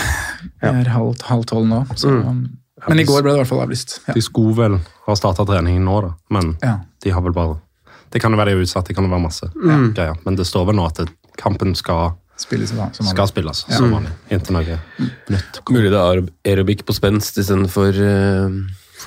Det 0.63 0.71
er 0.71 0.91
halv, 0.95 1.17
halv 1.27 1.47
tolv 1.51 1.67
nå. 1.67 1.81
Så. 1.99 2.13
Men 2.87 3.01
i 3.03 3.07
går 3.09 3.25
ble 3.25 3.33
det 3.33 3.41
i 3.41 3.43
hvert 3.43 3.51
fall 3.51 3.65
avlyst. 3.65 3.97
Ja. 4.07 4.15
De 4.15 4.23
skulle 4.23 4.55
vel 4.55 4.77
ha 5.09 5.17
starta 5.19 5.43
treningen 5.49 5.83
nå, 5.89 5.97
da, 6.05 6.13
men 6.37 6.53
Ja. 6.63 6.77
de 7.03 7.11
har 7.17 7.25
vel 7.25 7.35
bare 7.35 7.59
Det 8.11 8.23
kan 8.23 8.33
jo 8.33 8.39
være 8.39 8.55
de 8.55 8.57
er 8.57 8.63
utsatt, 8.65 8.87
det 8.89 8.95
kan 8.97 9.05
jo 9.05 9.11
være 9.11 9.21
masse 9.27 9.45
greier. 9.93 10.15
Men 10.25 10.37
det 10.39 10.47
står 10.49 10.65
vel 10.71 10.79
nå 10.79 10.87
at 10.87 11.03
kampen 11.37 11.75
skal, 11.77 12.15
Spilles 12.41 12.71
som 12.71 12.79
vanlig. 12.79 13.11
skal 13.11 13.29
spilles 13.29 13.65
som 13.69 13.91
vanlig. 13.93 14.13
Inntil 14.33 14.55
noe 14.57 14.79
nytt. 15.35 15.59
Mulig 15.69 15.91
det 15.93 15.99
er 16.01 16.23
aerobic 16.47 16.87
på 16.87 16.95
spenst 16.97 17.37
istedenfor 17.43 17.99
uh, 17.99 18.49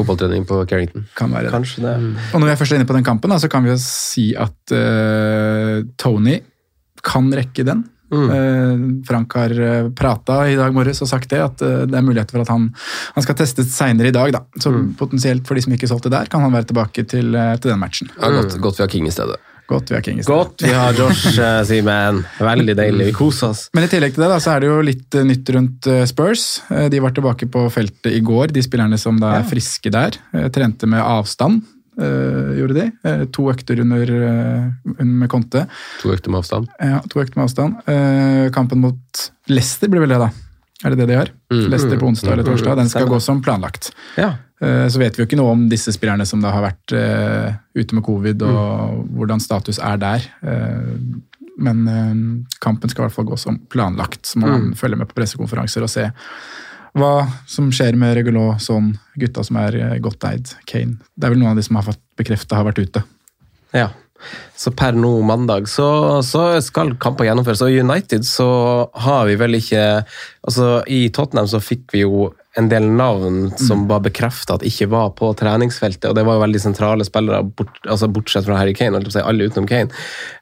fotballtrening 0.02 0.46
på 0.50 0.60
Carrington. 0.70 1.08
Kan 1.18 1.32
være 1.34 1.48
det. 1.48 1.56
Kanskje 1.56 1.86
det. 1.86 1.96
Og 2.34 2.42
når 2.42 2.50
vi 2.50 2.54
er 2.54 2.60
først 2.60 2.78
inne 2.78 2.90
på 2.90 2.98
den 2.98 3.08
kampen, 3.08 3.34
da, 3.34 3.40
så 3.42 3.50
kan 3.52 3.66
vi 3.66 3.74
jo 3.74 3.80
si 3.82 4.32
at 4.36 4.76
uh, 4.76 5.82
Tony 6.02 6.42
kan 7.06 7.32
rekke 7.34 7.66
den. 7.66 7.86
Eh, 8.12 9.04
Frank 9.08 9.34
har 9.34 9.54
uh, 9.56 9.92
prata 9.96 10.42
i 10.52 10.58
dag 10.60 10.74
morges 10.76 11.00
og 11.04 11.08
sagt 11.08 11.32
det, 11.32 11.40
at 11.40 11.62
uh, 11.64 11.84
det 11.88 11.96
er 11.96 12.04
muligheter 12.04 12.36
for 12.36 12.44
at 12.44 12.52
han, 12.52 12.68
han 13.16 13.24
skal 13.24 13.38
testes 13.40 13.72
seinere 13.72 14.12
i 14.12 14.16
dag. 14.16 14.34
da. 14.36 14.42
Så 14.60 14.74
potensielt 15.00 15.48
for 15.48 15.56
de 15.56 15.64
som 15.64 15.76
ikke 15.76 15.88
solgte 15.88 16.12
der, 16.12 16.28
kan 16.32 16.44
han 16.44 16.52
være 16.52 16.68
tilbake 16.74 17.06
til, 17.08 17.32
eh, 17.36 17.56
til 17.62 17.72
den 17.72 17.80
matchen. 17.80 18.12
Ja, 18.18 18.34
godt, 18.36 18.58
godt 18.60 18.80
vi 18.80 18.84
har 18.84 18.92
King 18.92 19.08
i 19.08 19.16
stedet. 19.16 19.40
Godt 19.72 19.92
vi 19.92 19.98
har 19.98 20.06
King 20.06 20.20
i 20.20 20.26
stedet. 20.26 20.38
Godt 20.38 20.66
vi 20.68 20.76
har 20.76 20.98
Josh, 21.00 21.40
uh, 21.40 21.64
Simen. 21.68 22.22
Veldig 22.44 22.78
deilig. 22.78 23.10
Vi 23.12 23.18
koser 23.18 23.54
oss. 23.54 23.66
Men 23.76 23.88
i 23.88 23.92
tillegg 23.92 24.16
til 24.16 24.26
det 24.26 24.32
da, 24.34 24.40
så 24.44 24.56
er 24.56 24.64
det 24.64 24.72
jo 24.72 24.80
litt 24.86 25.18
eh, 25.18 25.28
nytt 25.28 25.52
rundt 25.56 25.88
eh, 25.92 26.04
Spurs. 26.10 26.48
De 26.92 27.04
var 27.04 27.16
tilbake 27.16 27.48
på 27.52 27.66
feltet 27.74 28.12
i 28.12 28.24
går, 28.26 28.52
de 28.56 28.64
spillerne 28.66 29.00
som 29.00 29.20
da 29.22 29.38
er 29.40 29.48
friske 29.48 29.94
der. 29.94 30.20
Trente 30.54 30.90
med 30.90 31.02
avstand, 31.02 31.64
Uh, 32.00 32.56
gjorde 32.56 32.78
de. 32.78 32.86
Uh, 33.04 33.26
To 33.36 33.50
økter 33.52 33.82
under, 33.84 34.08
uh, 34.08 35.02
med 35.04 35.30
Conte. 35.30 35.66
To 36.02 36.14
økter 36.14 36.32
med 36.32 36.40
avstand. 36.40 36.70
Ja, 36.80 37.02
to 37.12 37.20
økter 37.20 37.38
med 37.38 37.50
avstand. 37.50 37.82
Eh, 37.92 38.46
kampen 38.56 38.80
mot 38.82 39.26
Leicester 39.52 39.92
blir 39.92 40.06
vel 40.06 40.16
det, 40.16 40.22
da. 40.24 40.30
Er 40.84 40.94
det 40.94 40.98
det 41.04 41.08
de 41.12 41.18
har? 41.20 41.30
Leicester 41.54 42.00
på 42.02 42.08
onsdag 42.10 42.34
eller 42.34 42.48
torsdag. 42.48 42.76
Den 42.80 42.90
skal 42.90 43.08
gå 43.10 43.20
som 43.22 43.42
planlagt. 43.46 43.92
Ja. 44.18 44.32
Eh, 44.62 44.88
Så 44.90 45.00
vet 45.02 45.18
vi 45.18 45.24
jo 45.24 45.28
ikke 45.28 45.38
noe 45.40 45.52
om 45.56 45.68
disse 45.70 45.94
spillerne 45.94 46.26
som 46.26 46.42
da 46.42 46.52
har 46.56 46.64
vært 46.66 46.94
eh, 46.98 47.54
ute 47.78 47.98
med 47.98 48.04
covid, 48.06 48.42
og 48.48 49.06
hvordan 49.18 49.40
status 49.44 49.80
er 49.80 49.98
der. 50.02 50.26
Eh, 50.42 50.96
men 51.62 51.84
kampen 52.64 52.90
skal 52.90 53.04
i 53.04 53.06
hvert 53.08 53.14
fall 53.20 53.28
gå 53.30 53.38
som 53.38 53.60
planlagt. 53.70 54.26
Så 54.26 54.40
må 54.42 54.48
man 54.50 54.74
følge 54.74 54.98
med 54.98 55.10
på 55.12 55.18
pressekonferanser 55.20 55.84
og 55.86 55.92
se 55.94 56.08
hva 56.98 57.28
som 57.48 57.70
skjer 57.72 57.96
med 57.96 58.16
Regulot, 58.18 58.60
sånn 58.64 58.96
gutta 59.20 59.44
som 59.46 59.60
er 59.62 60.00
godt 60.04 60.26
eid. 60.28 60.50
Kane. 60.66 60.98
Det 61.16 61.28
er 61.28 61.36
vel 61.36 61.40
noen 61.40 61.54
av 61.54 61.60
de 61.60 61.64
som 61.64 61.78
har 61.78 61.86
fått 61.86 62.02
bekrefta 62.20 62.58
har 62.58 62.66
vært 62.68 62.82
ute. 62.82 63.04
Ja. 63.78 63.92
Så 64.58 64.74
per 64.78 64.98
nå 64.98 65.14
mandag 65.26 65.70
så, 65.72 66.22
så 66.26 66.46
skal 66.64 66.96
kamper 67.02 67.28
gjennomføres. 67.28 67.64
Og 67.66 67.74
i 67.74 67.82
United 67.82 68.28
så 68.28 68.50
har 69.06 69.26
vi 69.30 69.40
vel 69.40 69.58
ikke 69.62 69.86
Altså 70.42 70.82
I 70.90 71.08
Tottenham 71.14 71.50
så 71.50 71.60
fikk 71.62 71.92
vi 71.94 72.02
jo 72.02 72.32
en 72.60 72.68
del 72.70 72.84
navn 72.84 73.52
som 73.56 73.86
var 73.88 74.02
bekrefta 74.04 74.58
at 74.58 74.66
ikke 74.68 74.90
var 74.92 75.14
på 75.16 75.30
treningsfeltet, 75.40 76.10
og 76.10 76.16
det 76.18 76.26
var 76.28 76.36
jo 76.36 76.44
veldig 76.44 76.60
sentrale 76.60 77.06
spillere, 77.08 77.46
bort, 77.48 77.78
altså 77.88 78.10
bortsett 78.12 78.44
fra 78.44 78.58
Harry 78.60 78.74
Kane, 78.76 79.00
alle 79.24 79.48
utenom 79.48 79.68
Kane. 79.70 79.88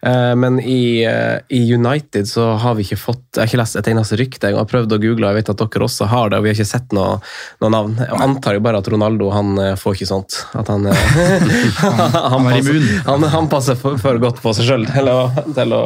Eh, 0.02 0.34
men 0.42 0.58
i, 0.60 1.06
eh, 1.06 1.38
i 1.54 1.62
United 1.74 2.26
så 2.26 2.56
har 2.58 2.78
vi 2.80 2.88
ikke 2.88 2.98
fått 2.98 3.22
Jeg 3.36 3.44
har 3.44 3.50
ikke 3.52 3.60
lest 3.62 3.78
et 3.78 3.88
eneste 3.92 4.18
rykte. 4.18 4.50
Jeg 4.50 4.58
har 4.58 4.66
prøvd 4.66 4.96
å 4.96 5.00
google, 5.00 5.28
og 5.28 5.36
jeg 5.36 5.44
vet 5.44 5.52
at 5.54 5.62
dere 5.62 5.86
også 5.86 6.08
har 6.10 6.32
det, 6.32 6.40
og 6.40 6.48
vi 6.48 6.50
har 6.50 6.58
ikke 6.58 6.66
sett 6.72 6.96
noe, 6.98 7.20
noe 7.62 7.72
navn. 7.72 7.94
Jeg 8.02 8.22
antar 8.26 8.58
jo 8.58 8.64
bare 8.66 8.82
at 8.82 8.90
Ronaldo 8.90 9.30
han 9.36 9.54
eh, 9.62 9.76
får 9.78 10.00
ikke 10.00 10.10
sånt. 10.10 10.40
At 10.58 10.72
han 10.74 10.90
han, 10.90 12.50
er 12.50 12.58
passer, 12.58 12.90
han, 13.06 13.28
han 13.36 13.52
passer 13.54 13.78
for, 13.80 14.00
for 14.02 14.18
godt 14.24 14.42
på 14.42 14.56
seg 14.58 14.72
sjøl 14.72 14.88
til, 14.90 15.12
til 15.56 15.78
å 15.78 15.84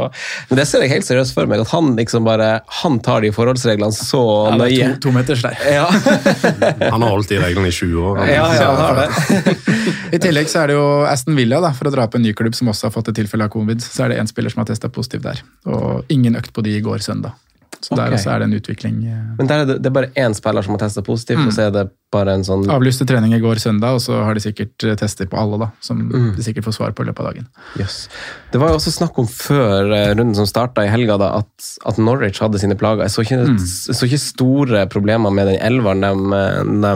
Men 0.49 0.61
det 0.61 0.67
ser 0.69 0.85
jeg 0.85 0.93
helt 0.95 1.07
seriøst 1.09 1.35
for 1.35 1.51
meg, 1.51 1.65
at 1.65 1.73
han 1.75 1.93
liksom 1.99 2.23
bare 2.27 2.61
Han 2.81 2.99
tar 3.03 3.25
de 3.25 3.33
forholdsreglene 3.35 3.93
så 3.95 4.23
Ja, 4.47 4.55
det 4.55 4.71
nøye. 4.71 4.87
er 4.87 4.95
to, 4.95 5.09
to 5.09 5.15
meters 5.15 5.43
der. 5.43 5.59
Ja. 5.67 5.87
Han 6.93 7.01
har 7.01 7.09
holdt 7.09 7.31
de 7.33 7.39
reglene 7.41 7.69
i 7.69 7.75
20 7.75 8.07
år. 8.09 8.21
ja, 8.29 8.47
ja, 8.55 8.69
han 8.71 8.81
har 8.81 9.01
det. 9.01 9.55
I 10.15 10.19
tillegg 10.21 10.49
så 10.51 10.63
er 10.63 10.71
det 10.71 10.77
jo 10.77 10.87
Aston 11.09 11.37
Villa, 11.37 11.61
da, 11.63 11.73
for 11.75 11.89
å 11.89 11.93
dra 11.93 12.07
på 12.07 12.19
en 12.19 12.25
ny 12.25 12.33
klubb 12.37 12.55
som 12.57 12.69
også 12.71 12.89
har 12.89 12.95
fått 12.95 13.11
et 13.13 13.19
tilfelle 13.21 13.47
av 13.47 13.53
covid. 13.53 13.81
Så 13.83 14.05
er 14.05 14.13
det 14.13 14.19
én 14.21 14.29
spiller 14.29 14.53
som 14.53 14.63
har 14.63 14.69
testa 14.69 14.91
positiv 14.93 15.23
der. 15.25 15.41
Og 15.69 16.13
ingen 16.13 16.37
økt 16.39 16.53
på 16.53 16.65
de 16.65 16.77
i 16.77 16.83
går 16.85 17.03
søndag. 17.05 17.37
Så 17.83 17.97
der 17.99 18.13
også 18.15 18.31
er 18.31 18.39
det 18.39 18.47
en 18.47 18.55
utvikling. 18.59 19.01
eh. 19.11 19.23
Men 19.37 19.49
der 19.49 19.63
er 19.63 19.65
det, 19.67 19.75
det 19.83 19.89
er 19.91 19.95
bare 19.97 20.11
én 20.15 20.33
spiller 20.37 20.63
som 20.63 20.73
har 20.77 20.79
testa 20.85 21.01
positivt, 21.03 21.41
og 21.45 21.51
så 21.53 21.67
er 21.67 21.71
det 21.75 21.83
bare 22.13 22.35
en 22.37 22.43
sånn 22.45 22.67
Avlyste 22.69 23.07
trening 23.09 23.33
i 23.33 23.39
går 23.41 23.57
søndag, 23.59 23.95
og 23.97 24.01
så 24.03 24.19
har 24.23 24.37
de 24.37 24.43
sikkert 24.43 24.83
eh, 24.85 24.93
tester 24.95 25.25
på 25.27 25.35
alle, 25.41 25.57
da. 25.63 25.67
Som 25.83 26.03
de 26.13 26.43
sikkert 26.45 26.63
får 26.67 26.75
svar 26.77 26.93
på 26.95 27.03
i 27.03 27.09
løpet 27.09 27.19
av 27.25 27.31
dagen. 27.31 27.47
Yes. 27.81 28.07
Det 28.53 28.61
var 28.61 28.69
jo 28.69 28.77
også 28.77 28.93
snakk 28.93 29.17
om 29.19 29.27
før 29.27 29.91
eh, 29.91 30.11
runden 30.13 30.35
som 30.37 30.45
starta 30.47 30.85
i 30.85 30.91
helga, 30.93 31.17
da, 31.19 31.31
at, 31.41 31.69
at 31.89 31.97
Norwich 31.99 32.39
hadde 32.43 32.61
sine 32.61 32.77
plager. 32.79 33.03
Jeg 33.07 33.15
så 33.15 33.25
ikke, 33.25 33.39
jeg 33.57 33.97
så 33.99 34.05
ikke 34.07 34.21
store 34.21 34.85
problemer 34.93 35.33
med 35.33 35.49
den 35.51 35.59
elveren 35.59 36.05
de, 36.05 36.53
de, 36.85 36.93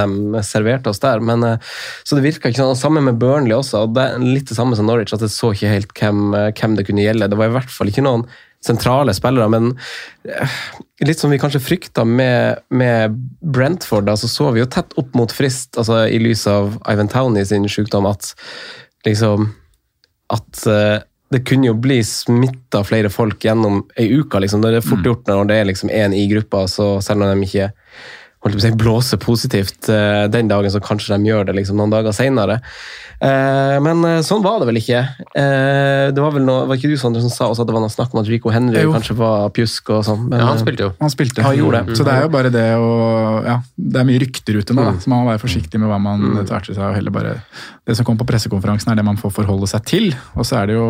de 0.00 0.42
serverte 0.46 0.90
oss 0.94 1.02
der. 1.02 1.20
Men, 1.20 1.44
så 2.06 2.16
det 2.16 2.24
virka 2.24 2.48
ikke 2.52 2.62
sånn. 2.62 2.72
Og 2.76 2.80
Sammen 2.80 3.04
med 3.10 3.18
Burnley 3.20 3.56
også. 3.58 3.84
og 3.84 3.96
det 3.98 4.06
er 4.14 4.22
Litt 4.30 4.48
det 4.48 4.56
samme 4.56 4.78
som 4.78 4.86
Norwich, 4.88 5.12
at 5.12 5.20
jeg 5.26 5.34
så 5.34 5.50
ikke 5.52 5.74
helt 5.74 5.92
hvem, 5.98 6.30
hvem 6.56 6.78
det 6.78 6.86
kunne 6.88 7.02
gjelde. 7.04 7.28
Det 7.28 7.38
var 7.40 7.50
i 7.50 7.56
hvert 7.58 7.74
fall 7.74 7.90
ikke 7.90 8.06
noen 8.06 8.24
sentrale 8.64 9.14
spillere, 9.16 9.48
men 9.52 9.70
eh, 10.28 10.56
litt 11.06 11.20
som 11.20 11.32
vi 11.32 11.38
kanskje 11.40 11.62
frykta 11.64 12.04
med, 12.04 12.60
med 12.68 13.16
Brentford, 13.40 14.08
da, 14.10 14.16
så 14.20 14.28
så 14.28 14.50
vi 14.52 14.60
jo 14.62 14.68
tett 14.70 14.92
opp 15.00 15.14
mot 15.16 15.32
frist, 15.32 15.72
altså 15.80 16.04
i 16.08 16.20
lys 16.20 16.46
av 16.50 16.76
Ivan 16.90 17.08
Towney 17.08 17.46
sin 17.48 17.68
sykdom, 17.68 18.08
at 18.10 18.34
liksom 19.08 19.48
at 20.30 20.66
eh, 20.66 20.98
det 21.30 21.44
kunne 21.46 21.70
jo 21.70 21.76
bli 21.78 22.00
smitta 22.04 22.82
flere 22.86 23.10
folk 23.10 23.44
gjennom 23.44 23.84
ei 23.98 24.08
uke. 24.18 24.40
Liksom. 24.42 24.62
Det 24.62 24.72
er 24.74 24.86
fort 24.86 25.06
gjort 25.06 25.28
når 25.30 25.46
det 25.46 25.58
er 25.60 25.68
liksom 25.68 25.92
én 25.94 26.14
i 26.14 26.24
gruppa, 26.30 26.64
så 26.70 26.96
selv 27.04 27.22
om 27.22 27.30
de 27.30 27.46
ikke 27.46 27.70
holdt 28.40 28.56
på 28.56 28.60
å 28.60 28.64
si, 28.64 28.72
blåse 28.80 29.18
positivt 29.20 29.90
eh, 29.92 30.24
den 30.32 30.48
dagen, 30.48 30.72
så 30.72 30.80
kanskje 30.80 31.16
de 31.16 31.28
gjør 31.28 31.48
det 31.50 31.58
liksom, 31.58 31.76
noen 31.76 31.92
dager 31.92 32.14
seinere. 32.16 32.60
men 33.20 34.04
eh, 34.08 34.20
sånn 34.24 34.40
var 34.40 34.62
det 34.62 34.68
vel 34.70 34.80
ikke. 34.80 35.02
Eh, 35.36 36.06
det 36.16 36.22
var 36.24 36.32
vel 36.32 36.46
noe, 36.46 36.64
var 36.70 36.78
ikke 36.78 36.88
du 36.88 36.96
Sondre, 37.00 37.20
som 37.20 37.32
sa 37.32 37.50
også 37.50 37.66
at 37.66 37.68
det 37.68 37.76
var 37.76 37.84
noe 37.84 37.92
snakk 37.92 38.14
om 38.14 38.22
at 38.22 38.30
Rico 38.32 38.52
Henry 38.54 38.80
Jo. 38.80 38.94
kanskje 38.94 39.16
var 39.18 39.50
pjusk 39.56 39.92
og 39.92 40.06
sånn? 40.08 40.22
men, 40.30 40.40
Ja, 40.40 40.46
han 40.48 40.56
eh, 40.56 40.62
spilte 40.64 40.86
jo. 40.86 40.94
Han 41.02 41.12
spilte. 41.12 41.44
Han 41.44 41.58
gjorde 41.58 41.82
det. 41.84 41.98
Så 41.98 42.06
det 42.06 42.14
er 42.14 42.24
jo 42.24 42.32
bare 42.32 42.52
det 42.54 42.68
å 42.80 42.90
Ja, 43.44 43.58
det 43.76 44.00
er 44.00 44.08
mye 44.08 44.22
rykter 44.22 44.56
ute 44.56 44.76
nå, 44.76 44.86
da, 44.88 44.96
så 45.00 45.12
man 45.12 45.24
må 45.24 45.30
være 45.34 45.42
forsiktig 45.42 45.80
med 45.80 45.92
hva 45.92 46.00
man 46.00 46.24
mm. 46.24 46.40
tverter 46.48 46.76
seg. 46.76 46.82
og 46.86 46.96
heller 46.96 47.14
bare 47.14 47.36
Det 47.84 47.96
som 47.98 48.08
kommer 48.08 48.24
på 48.24 48.30
pressekonferansen, 48.32 48.92
er 48.92 49.00
det 49.00 49.04
man 49.04 49.20
får 49.20 49.34
forholde 49.36 49.68
seg 49.68 49.84
til. 49.88 50.10
Og 50.38 50.48
så 50.48 50.62
er 50.62 50.70
det 50.70 50.78
jo 50.78 50.88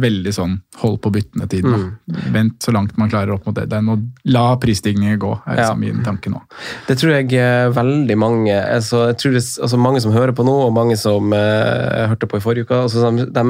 veldig 0.00 0.32
sånn 0.32 0.56
hold 0.80 1.00
på 1.04 1.12
byttende-tiden. 1.12 1.90
Mm. 2.08 2.20
Vent 2.32 2.64
så 2.64 2.72
langt 2.72 2.96
man 3.00 3.10
klarer 3.12 3.34
opp 3.36 3.48
mot 3.48 3.56
det. 3.56 3.68
Det 3.68 3.76
er 3.76 3.84
noe, 3.84 4.00
la 4.32 4.46
prisstigningen 4.60 5.20
gå, 5.20 5.32
er 5.44 5.56
Ja. 5.56 5.60
liksom 5.60 5.80
min 5.84 6.04
tanke 6.06 6.32
nå. 6.32 6.40
Det 6.88 6.96
tror 7.00 7.14
jeg 7.16 7.32
eh, 7.38 7.70
veldig 7.76 8.16
mange 8.18 8.54
altså, 8.54 9.06
jeg 9.10 9.18
tror 9.20 9.36
det, 9.36 9.44
altså, 9.62 9.80
Mange 9.80 10.00
som 10.04 10.12
hører 10.14 10.34
på 10.36 10.46
nå, 10.46 10.56
og 10.66 10.74
mange 10.76 10.96
som 11.00 11.32
eh, 11.36 12.06
hørte 12.10 12.28
på 12.30 12.40
i 12.40 12.44
forrige 12.44 12.68
uke, 12.68 12.82
altså, 12.86 13.10
de, 13.10 13.26
de 13.34 13.46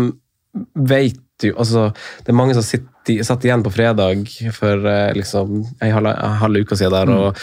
vet 0.74 1.46
jo 1.46 1.54
altså, 1.56 1.90
Det 2.20 2.32
er 2.32 2.40
mange 2.40 2.56
som 2.58 2.66
sitter, 2.66 2.88
i- 3.08 3.22
satt 3.24 3.44
igjen 3.44 3.62
på 3.64 3.70
fredag 3.72 4.26
for 4.52 4.84
eh, 4.86 5.12
liksom, 5.16 5.64
en 5.80 5.92
halv, 5.92 6.10
halv 6.42 6.60
uke 6.60 6.76
siden 6.76 6.92
der, 6.92 7.10
og, 7.14 7.38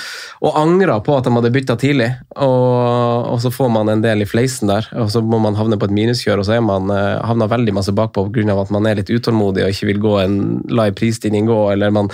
og 0.46 0.58
angra 0.60 1.00
på 1.04 1.15
at 1.17 1.26
de 1.26 1.32
hadde 1.34 1.52
bytta 1.56 1.76
tidlig. 1.82 2.12
Og, 2.36 3.26
og 3.34 3.39
så 3.41 3.50
får 3.52 3.72
man 3.74 3.89
en 3.89 4.02
del 4.04 4.22
i 4.22 4.28
fleisen 4.30 4.70
der, 4.70 4.86
og 5.02 5.10
så 5.12 5.22
må 5.26 5.39
man 5.41 5.56
havne 5.58 5.80
på 5.82 5.89
et 5.89 5.96
minuskjør, 5.98 6.39
og 6.43 6.46
så 6.48 6.58
er 6.58 6.62
man 6.65 6.91
eh, 6.93 7.17
havna 7.26 7.48
veldig 7.50 7.74
masse 7.74 7.91
bakpå 7.98 8.28
pga. 8.36 8.54
at 8.62 8.72
man 8.72 8.86
er 8.86 8.96
litt 9.02 9.10
utålmodig 9.10 9.63
og 9.65 9.74
ikke 9.74 9.89
vil 9.89 10.00
gå 10.04 10.13
en 10.22 10.38
la 10.70 10.88
en 10.91 10.93
prisstigning 10.98 11.48
gå, 11.50 11.58
eller 11.74 11.91
man 11.96 12.10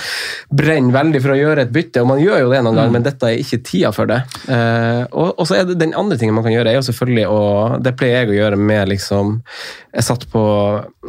brenner 0.53 0.93
veldig 0.95 1.21
for 1.23 1.35
å 1.35 1.39
gjøre 1.39 1.67
et 1.67 1.73
bytte, 1.75 2.01
og 2.01 2.07
man 2.13 2.21
gjør 2.23 2.45
jo 2.45 2.51
det 2.53 2.63
noen 2.63 2.79
gang, 2.79 2.91
men 2.95 3.03
dette 3.05 3.27
er 3.33 3.41
ikke 3.43 3.61
tida 3.67 3.91
for 3.95 4.09
det. 4.09 4.21
Eh, 4.47 5.03
og, 5.11 5.33
og 5.39 5.47
så 5.49 5.59
er 5.59 5.67
det 5.69 5.79
den 5.81 5.93
andre 5.97 6.17
tingen 6.17 6.35
man 6.37 6.45
kan 6.47 6.53
gjøre, 6.55 6.71
er 6.73 6.79
jo 6.79 6.87
selvfølgelig 6.87 7.27
å 7.29 7.41
Det 7.83 7.93
pleier 7.99 8.23
jeg 8.23 8.31
å 8.31 8.35
gjøre 8.37 8.57
med 8.59 8.89
liksom 8.91 9.33
Jeg 9.93 10.03
satt 10.05 10.23
på 10.31 10.41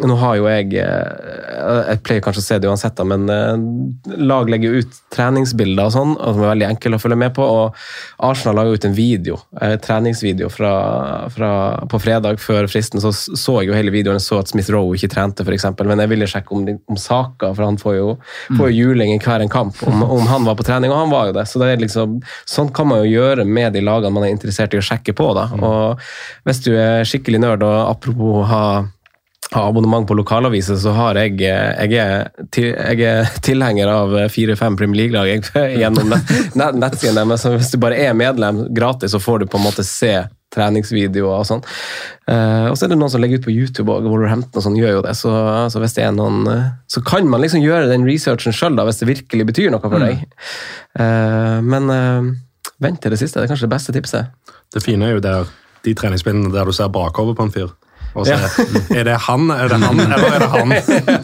Nå 0.05 0.17
har 0.21 0.37
jo 0.39 0.47
jeg 0.51 0.73
et 0.75 1.91
Jeg 1.95 2.01
pleier 2.07 2.24
kanskje 2.25 2.43
se 2.45 2.59
det 2.61 2.71
uansett, 2.71 2.97
da, 2.99 3.05
men 3.09 3.29
eh, 3.31 4.17
lag 4.25 4.51
legger 4.51 4.81
ut 4.81 5.01
treningsbilder 5.15 5.89
og 5.89 5.95
sånn, 5.95 6.15
og 6.17 6.37
som 6.37 6.45
er 6.45 6.53
veldig 6.53 6.69
enkle 6.69 6.99
å 6.99 7.03
følge 7.03 7.19
med 7.21 7.35
på. 7.37 7.45
og 7.45 7.79
Arsenal 8.25 8.59
la 8.59 8.65
ut 8.71 8.87
en 8.89 8.97
video, 8.97 9.39
eh, 9.61 9.77
treningsvideo 9.83 10.51
fra, 10.53 10.73
fra, 11.35 11.51
på 11.91 12.01
fredag 12.03 12.41
før 12.43 12.69
fristen. 12.71 13.03
Så 13.03 13.13
så 13.15 13.59
jeg 13.61 13.71
jo 13.71 13.77
hele 13.77 13.93
videoen, 13.95 14.19
jeg 14.19 14.27
så 14.27 14.41
at 14.43 14.51
Smith 14.51 14.73
Rowe 14.73 14.97
ikke 14.97 15.13
trente, 15.13 15.45
f.eks., 15.45 15.69
men 15.85 16.03
jeg 16.03 16.13
ville 16.13 16.29
sjekke 16.31 16.57
om, 16.57 16.67
om 16.91 17.01
Saka, 17.01 17.53
for 17.53 17.65
han 17.67 17.79
får 17.81 17.99
jo, 17.99 18.09
får 18.57 18.71
jo 18.71 18.89
juling 18.89 19.15
i 19.15 19.21
hver 19.23 19.45
en 19.45 19.53
kamp, 19.53 19.79
om, 19.87 20.03
om 20.19 20.27
han 20.31 20.49
var 20.49 20.59
på 20.59 20.67
trening, 20.67 20.93
og 20.93 21.05
han 21.05 21.13
var 21.13 21.31
jo 21.31 21.37
det. 21.39 21.47
Så 21.51 21.63
det 21.63 21.71
er 21.73 21.83
liksom, 21.83 22.19
sånn 22.51 22.73
kan 22.75 22.91
man 22.91 23.05
jo 23.05 23.13
gjøre 23.13 23.47
med 23.47 23.77
de 23.77 23.85
lagene 23.85 24.15
man 24.15 24.27
er 24.27 24.35
interessert 24.35 24.75
i 24.75 24.81
å 24.81 24.85
sjekke 24.85 25.17
på. 25.17 25.31
da, 25.37 25.49
og 25.61 26.03
Hvis 26.49 26.65
du 26.67 26.73
er 26.77 27.07
skikkelig 27.09 27.43
nerd, 27.45 27.67
og 27.67 27.79
apropos 27.91 28.45
ha 28.51 28.65
ha 29.53 29.65
abonnement 29.69 30.07
på 30.09 30.17
lokalaviser, 30.17 30.77
så 30.81 30.95
har 30.97 31.19
jeg 31.21 31.37
Jeg 31.41 31.93
er, 32.01 32.31
til, 32.51 32.73
jeg 32.73 33.01
er 33.05 33.29
tilhenger 33.45 33.91
av 33.91 34.15
fire-fem 34.33 34.77
Premier 34.77 35.05
League-lag 35.05 35.51
gjennom 35.81 36.15
nett- 36.15 36.79
nettsiden 36.79 37.21
deres. 37.21 37.45
Hvis 37.45 37.75
du 37.75 37.79
bare 37.79 37.99
er 38.01 38.17
medlem 38.17 38.65
gratis, 38.75 39.13
så 39.13 39.21
får 39.23 39.45
du 39.45 39.47
på 39.47 39.61
en 39.61 39.67
måte 39.69 39.85
se 39.87 40.17
treningsvideoer 40.55 41.43
og 41.43 41.49
sånn. 41.49 41.63
Uh, 42.31 42.71
og 42.71 42.79
så 42.79 42.87
er 42.87 42.93
det 42.93 42.99
noen 43.01 43.13
som 43.13 43.23
legger 43.23 43.41
ut 43.41 43.49
på 43.49 43.55
YouTube, 43.55 43.91
og 43.91 44.07
Wolverhampton 44.07 44.61
og 44.61 44.67
sånn 44.67 44.79
gjør 44.79 44.99
jo 44.99 45.05
det. 45.07 45.15
Så, 45.19 45.33
så 45.73 45.83
hvis 45.83 45.97
det 45.99 46.07
er 46.07 46.15
noen 46.15 46.47
uh, 46.49 46.73
Så 46.91 47.03
kan 47.07 47.29
man 47.31 47.43
liksom 47.43 47.65
gjøre 47.65 47.91
den 47.91 48.07
researchen 48.09 48.55
sjøl, 48.55 48.79
hvis 48.87 49.03
det 49.03 49.11
virkelig 49.11 49.49
betyr 49.51 49.75
noe 49.75 49.83
for 49.83 50.03
deg. 50.03 50.25
Uh, 50.95 51.59
men 51.65 51.91
eh, 51.91 52.33
vent 52.83 53.01
til 53.03 53.15
det 53.15 53.21
siste. 53.21 53.41
Det 53.41 53.49
er 53.49 53.55
kanskje 53.55 53.69
det 53.69 53.75
beste 53.75 53.95
tipset. 53.95 54.55
Det 54.75 54.83
fine 54.85 55.09
er 55.09 55.17
jo 55.17 55.25
der, 55.25 55.51
de 55.85 55.95
treningsbildene 55.97 56.53
der 56.55 56.69
du 56.69 56.75
ser 56.75 56.93
bakover 56.93 57.37
på 57.37 57.47
en 57.47 57.55
fyr. 57.55 57.75
Og 58.15 58.27
så 58.29 58.35
Ja. 58.37 58.49
er, 58.95 59.05
det 59.09 59.15
han, 59.27 59.49
er 59.51 59.69
det 59.73 59.79
han, 59.83 60.01
eller 60.05 60.35
er 60.37 60.43
det 60.45 60.51
han? 60.53 60.75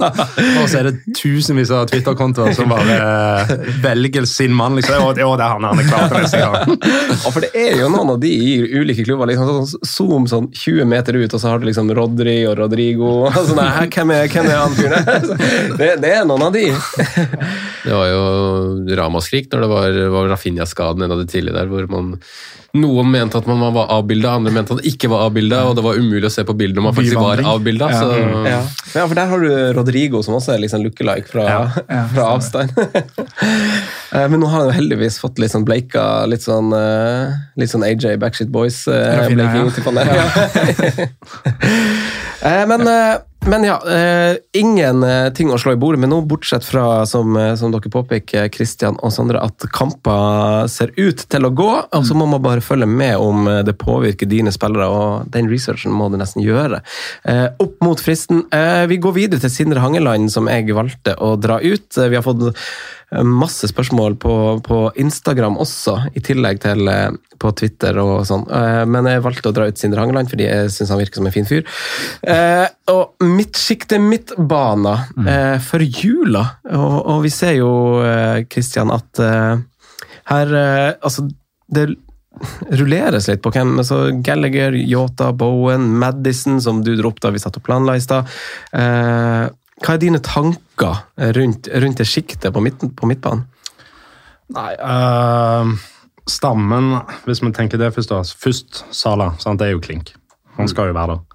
og 0.61 0.65
så 0.71 0.81
er 0.81 0.89
det 0.89 1.15
tusenvis 1.15 1.71
av 1.75 1.85
Twitter-kontoer 1.91 2.55
som 2.57 2.73
bare 2.73 2.97
eh, 2.97 3.53
velger 3.85 4.27
sin 4.27 4.55
mann. 4.57 4.75
liksom. 4.79 5.05
Å, 5.07 5.13
det 5.15 5.23
er 5.23 5.53
han, 5.55 5.67
han 5.71 5.79
er 5.83 5.87
klar 5.87 6.09
til 6.11 6.19
neste 6.25 6.41
gang. 6.43 6.75
Og 7.27 7.31
for 7.35 7.45
det 7.45 7.51
er 7.55 7.79
jo 7.79 7.91
noen 7.93 8.11
av 8.17 8.21
de 8.23 8.31
i 8.35 8.51
ulike 8.81 9.05
klubber. 9.07 9.31
liksom 9.31 9.51
sånn 9.69 9.87
Zoom 9.87 10.27
sånn 10.31 10.51
20 10.51 10.89
meter 10.91 11.19
ut, 11.21 11.31
og 11.37 11.41
så 11.43 11.53
har 11.53 11.63
du 11.63 11.69
liksom 11.71 11.91
Rodri 11.95 12.37
og 12.51 12.59
Rodrigo. 12.59 13.13
og 13.29 13.39
sånn 13.39 13.61
der, 13.61 13.87
hvem, 13.95 14.15
er, 14.17 14.27
hvem 14.35 14.51
er 14.51 14.59
han 14.59 14.79
fyren? 14.79 15.75
Det, 15.79 15.91
det 16.03 16.15
er 16.19 16.27
noen 16.29 16.49
av 16.49 16.55
de. 16.59 16.67
Det 17.85 17.95
var 17.95 18.07
jo 18.11 18.97
ramaskrik 19.01 19.51
når 19.53 19.63
det 19.67 19.71
var, 19.77 20.01
var 20.17 20.33
Rafinha-skaden 20.35 21.07
en 21.07 21.15
av 21.15 21.23
de 21.23 21.29
tidlige 21.31 21.55
der, 21.57 21.71
hvor 21.71 21.87
man 21.93 22.17
noen 22.79 23.09
mente 23.11 23.39
at 23.39 23.47
man 23.51 23.63
var 23.75 23.91
avbilda, 23.97 24.37
andre 24.39 24.53
mente 24.55 24.75
at 24.75 24.79
man 24.79 24.87
ikke 24.87 25.11
var 25.11 25.25
avbilda, 25.27 25.63
og 25.71 25.77
det 25.79 25.85
var 25.85 25.99
umulig 25.99 26.29
å 26.29 26.33
se 26.33 26.45
på 26.47 26.55
bildet 26.59 26.79
når 26.79 26.87
man 26.87 26.97
faktisk 26.97 27.19
var 27.19 27.43
avbilda. 27.53 27.89
Ja. 27.91 28.03
Mm. 28.11 28.47
Ja. 28.47 28.61
ja, 28.95 29.07
for 29.07 29.19
der 29.19 29.33
har 29.33 29.45
du 29.45 29.51
Rodrigo, 29.79 30.23
som 30.27 30.37
også 30.39 30.55
er 30.55 30.63
liksom 30.63 30.85
lookalike 30.87 31.31
fra, 31.33 31.47
ja, 31.51 32.05
fra 32.15 32.29
avstand. 32.37 32.75
Eh, 34.11 34.25
Men 34.27 34.41
nå 34.43 34.49
har 34.51 34.65
han 34.65 34.73
jo 34.73 34.75
heldigvis 34.75 35.21
fått 35.23 35.39
litt 35.39 35.53
sånn 35.53 35.63
bleika, 35.63 36.25
litt 36.27 36.43
sånn, 36.43 36.73
eh, 36.75 37.31
litt 37.61 37.71
sånn 37.71 37.85
AJ 37.87 38.17
Backshit 38.19 38.51
ja. 38.51 39.29
der. 39.31 40.19
Eh, 42.41 42.65
Men, 42.67 42.83
eh, 42.89 43.21
men 43.47 43.65
ja, 43.65 43.77
eh, 43.89 44.37
ingen 44.53 45.03
eh, 45.03 45.31
ting 45.33 45.49
å 45.53 45.59
slå 45.59 45.73
i 45.73 45.79
bordet 45.81 46.01
med 46.03 46.11
nå, 46.13 46.19
bortsett 46.29 46.65
fra, 46.67 47.07
som, 47.09 47.33
eh, 47.41 47.55
som 47.57 47.73
dere 47.73 47.89
påpeker, 47.93 48.51
Kristian 48.53 48.99
og 49.01 49.15
Sondre, 49.15 49.41
at 49.41 49.65
kamper 49.73 50.69
ser 50.69 50.93
ut 50.99 51.25
til 51.33 51.49
å 51.49 51.53
gå. 51.57 51.71
Og 51.97 52.05
så 52.07 52.17
må 52.19 52.29
man 52.29 52.43
bare 52.45 52.65
følge 52.65 52.89
med 52.91 53.17
om 53.17 53.49
eh, 53.49 53.63
det 53.67 53.79
påvirker 53.81 54.29
dine 54.29 54.53
spillere, 54.53 54.91
og 54.93 55.33
den 55.33 55.49
researchen 55.51 55.95
må 55.97 56.11
du 56.13 56.19
nesten 56.21 56.45
gjøre. 56.45 56.83
Eh, 57.25 57.47
Opp 57.65 57.81
mot 57.85 58.01
fristen. 58.01 58.45
Eh, 58.53 58.85
Vi 58.91 59.01
går 59.01 59.17
videre 59.17 59.41
til 59.41 59.53
Sindre 59.57 59.81
Hangeland, 59.81 60.29
som 60.33 60.49
jeg 60.51 60.69
valgte 60.77 61.17
å 61.17 61.35
dra 61.41 61.61
ut. 61.65 61.89
Eh, 61.97 62.11
Vi 62.13 62.21
har 62.21 62.27
fått 62.27 62.45
eh, 62.51 62.71
masse 63.27 63.67
spørsmål 63.67 64.15
på, 64.23 64.35
på 64.63 64.77
Instagram 65.03 65.57
også, 65.59 65.97
i 66.15 66.23
tillegg 66.23 66.61
til 66.63 66.87
eh, 66.93 67.09
på 67.41 67.51
Twitter 67.59 67.97
og 67.99 68.21
sånn. 68.29 68.45
Eh, 68.47 68.83
Men 68.87 69.09
jeg 69.11 69.25
valgte 69.25 69.51
å 69.51 69.55
dra 69.57 69.67
ut 69.67 69.81
Sindre 69.81 70.05
Hangeland 70.05 70.31
fordi 70.31 70.47
jeg 70.47 70.71
syns 70.75 70.93
han 70.95 71.01
virker 71.01 71.19
som 71.19 71.27
en 71.27 71.35
fin 71.35 71.49
fyr. 71.49 71.65
Eh, 72.23 72.67
Og 72.93 73.25
midtsjikte 73.25 73.99
midtbana 74.03 74.95
eh, 75.27 75.57
for 75.65 75.83
jula. 75.83 76.45
Og, 76.71 76.99
og 77.17 77.25
vi 77.27 77.33
ser 77.35 77.57
jo, 77.59 77.73
Kristian, 78.53 78.93
at 78.95 79.25
eh, 79.25 79.67
her 80.31 80.55
eh, 80.55 80.93
Altså, 81.03 81.27
det 81.71 81.89
rulleres 82.79 83.27
litt 83.29 83.43
på 83.45 83.51
hvem 83.53 83.75
altså 83.83 83.97
Gallagher, 84.25 84.73
Yota, 84.79 85.33
Bowen, 85.37 85.89
Madison, 86.01 86.61
som 86.63 86.79
du 86.85 86.95
dro 86.97 87.11
opp 87.11 87.19
da 87.21 87.33
vi 87.35 87.41
satt 87.43 87.59
og 87.59 87.65
planla 87.67 87.97
i 87.99 88.05
stad. 88.05 88.31
Eh, 88.73 89.45
hva 89.81 89.95
er 89.95 90.03
dine 90.03 90.21
tanker 90.21 91.05
rundt, 91.37 91.71
rundt 91.73 92.01
det 92.03 92.09
sjiktet 92.09 92.53
på, 92.53 92.63
midten- 92.65 92.93
på 92.97 93.09
midtbanen? 93.09 93.47
Nei, 94.51 94.73
eh, 94.75 95.73
stammen, 96.29 96.93
hvis 97.25 97.43
vi 97.43 97.53
tenker 97.55 97.81
det 97.81 97.93
først 97.95 98.13
da. 98.13 98.21
Først 98.23 98.85
Sala, 98.95 99.33
sant? 99.39 99.61
det 99.61 99.69
er 99.69 99.77
jo 99.77 99.85
klink. 99.85 100.13
Han 100.59 100.69
skal 100.69 100.91
jo 100.91 100.97
være 100.97 101.17
der. 101.17 101.27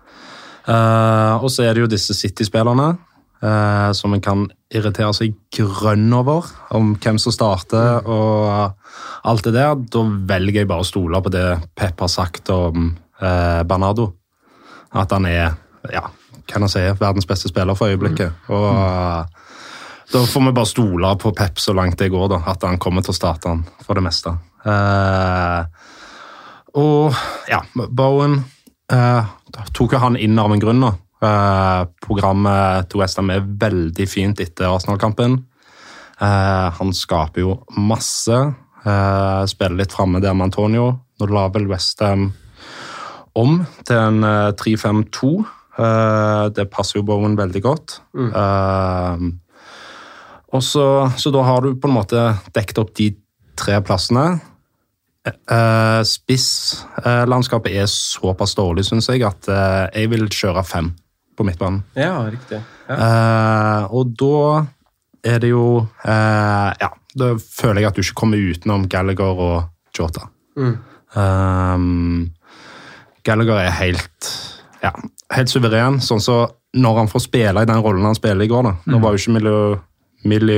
Uh, 0.65 1.43
og 1.45 1.51
så 1.53 1.65
er 1.65 1.75
det 1.75 1.83
jo 1.83 1.89
disse 1.91 2.15
City-spillerne 2.17 2.95
uh, 2.97 3.91
som 3.93 4.15
en 4.15 4.23
kan 4.23 4.47
irritere 4.73 5.13
seg 5.13 5.35
grønn 5.53 6.09
over, 6.17 6.47
om 6.73 6.95
hvem 6.97 7.19
som 7.21 7.33
starter 7.33 8.01
og 8.09 8.73
alt 9.29 9.45
det 9.45 9.53
der. 9.53 9.77
Da 9.93 10.03
velger 10.33 10.63
jeg 10.63 10.69
bare 10.71 10.85
å 10.85 10.87
stole 10.87 11.21
på 11.21 11.33
det 11.33 11.47
Pep 11.77 12.01
har 12.01 12.11
sagt 12.11 12.49
om 12.53 12.93
Bernardo. 13.15 14.09
At 14.91 15.13
han 15.15 15.23
er, 15.29 15.53
ja, 15.93 16.01
kan 16.49 16.65
jeg 16.65 16.73
si, 16.73 16.83
verdens 16.99 17.27
beste 17.29 17.51
spiller 17.51 17.77
for 17.77 17.91
øyeblikket. 17.91 18.47
Og 18.53 18.67
eh, 18.71 19.45
da 20.13 20.21
får 20.29 20.45
vi 20.47 20.53
bare 20.55 20.69
stole 20.69 21.13
på 21.21 21.33
Pep 21.37 21.61
så 21.61 21.73
langt 21.73 21.97
det 21.99 22.11
går, 22.13 22.27
da, 22.35 22.41
at 22.51 22.63
han 22.67 22.79
kommer 22.81 23.05
til 23.05 23.15
å 23.15 23.17
starte 23.17 23.51
han 23.51 23.63
for 23.85 23.97
det 23.97 24.05
meste. 24.05 24.35
Eh, 24.65 25.61
og 26.75 27.15
ja, 27.49 27.61
Bowen 27.73 28.37
eh, 28.91 29.33
tok 29.73 29.95
jo 29.95 30.03
han 30.03 30.19
inn 30.19 30.37
av 30.41 30.53
en 30.53 30.61
grunn 30.61 30.83
nå. 30.83 30.91
Eh, 31.25 31.81
programmet 32.03 32.89
til 32.91 33.01
Westham 33.01 33.31
er 33.33 33.45
veldig 33.65 34.07
fint 34.09 34.41
etter 34.43 34.69
Arsenal-kampen. 34.69 35.39
Eh, 36.21 36.67
han 36.77 36.93
skaper 36.95 37.43
jo 37.43 37.57
masse. 37.79 38.37
Eh, 38.85 39.43
spiller 39.49 39.79
litt 39.81 39.95
framme 39.95 40.21
der 40.23 40.35
med 40.37 40.51
Antonio. 40.51 40.91
Nå 41.19 41.29
la 41.31 41.47
vel 41.53 41.69
Westham 41.71 42.29
om 43.35 43.61
til 43.87 43.97
en 43.99 44.23
eh, 44.23 44.51
3-5-2. 44.59 45.31
Eh, 45.75 46.45
det 46.55 46.69
passer 46.71 46.99
jo 46.99 47.05
Bowen 47.07 47.35
veldig 47.37 47.61
godt. 47.63 47.99
Eh, 48.15 49.25
og 50.55 50.63
så, 50.63 50.87
så 51.19 51.31
da 51.35 51.43
har 51.43 51.65
du 51.65 51.75
på 51.75 51.89
en 51.89 51.97
måte 51.97 52.27
dekket 52.55 52.79
opp 52.83 52.93
de 52.95 53.11
tre 53.59 53.79
plassene. 53.83 54.27
Uh, 55.25 56.05
Spisslandskapet 56.05 57.73
er 57.73 57.87
såpass 57.89 58.53
dårlig, 58.53 58.83
syns 58.85 59.07
jeg, 59.09 59.23
at 59.25 59.47
jeg 59.49 60.11
vil 60.11 60.27
kjøre 60.29 60.61
fem 60.67 60.91
på 61.35 61.47
midtbanen. 61.47 61.81
Ja, 61.97 62.19
riktig. 62.29 62.59
Eh, 62.85 63.87
og 63.89 64.13
da 64.19 64.65
er 65.25 65.41
det 65.41 65.49
jo 65.49 65.87
Ja, 66.05 66.91
da 67.17 67.31
føler 67.41 67.81
jeg 67.81 67.89
at 67.89 67.97
du 67.97 68.03
ikke 68.03 68.19
kommer 68.21 68.37
utenom 68.37 68.85
Gallagher 68.91 69.41
og 69.47 69.97
Jota. 69.97 70.27
Mm. 70.55 70.75
Um, 71.15 72.31
Gallagher 73.25 73.65
er 73.65 73.73
helt 73.79 74.29
ja, 74.83 74.91
helt 75.35 75.51
suveren. 75.51 75.99
Sånn 76.03 76.23
så 76.23 76.43
når 76.75 77.01
han 77.03 77.11
får 77.11 77.25
spille 77.27 77.63
i 77.63 77.69
den 77.69 77.83
rollen 77.83 78.07
han 78.07 78.17
spiller 78.17 78.45
i 78.45 78.51
går 78.51 78.65
da. 78.67 78.73
Nå 78.91 79.01
var 79.03 79.15
jo 79.15 79.21
ikke 79.21 79.35
Milo, 80.25 80.55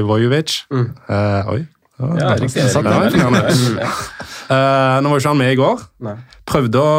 mm. 0.72 0.88
eh, 1.10 1.52
Oi. 1.54 1.60
Ja, 1.98 2.36
riktig. 2.38 2.62
Det 2.62 2.84
var 2.84 3.08
imponerende. 3.10 3.88
Eh, 4.48 4.98
nå 5.02 5.10
var 5.10 5.18
jo 5.18 5.20
ikke 5.20 5.32
han 5.34 5.40
med 5.42 5.50
i 5.52 5.60
går. 5.60 5.82
Nei. 6.08 6.13
Prøvde 6.48 6.80
å 6.80 6.92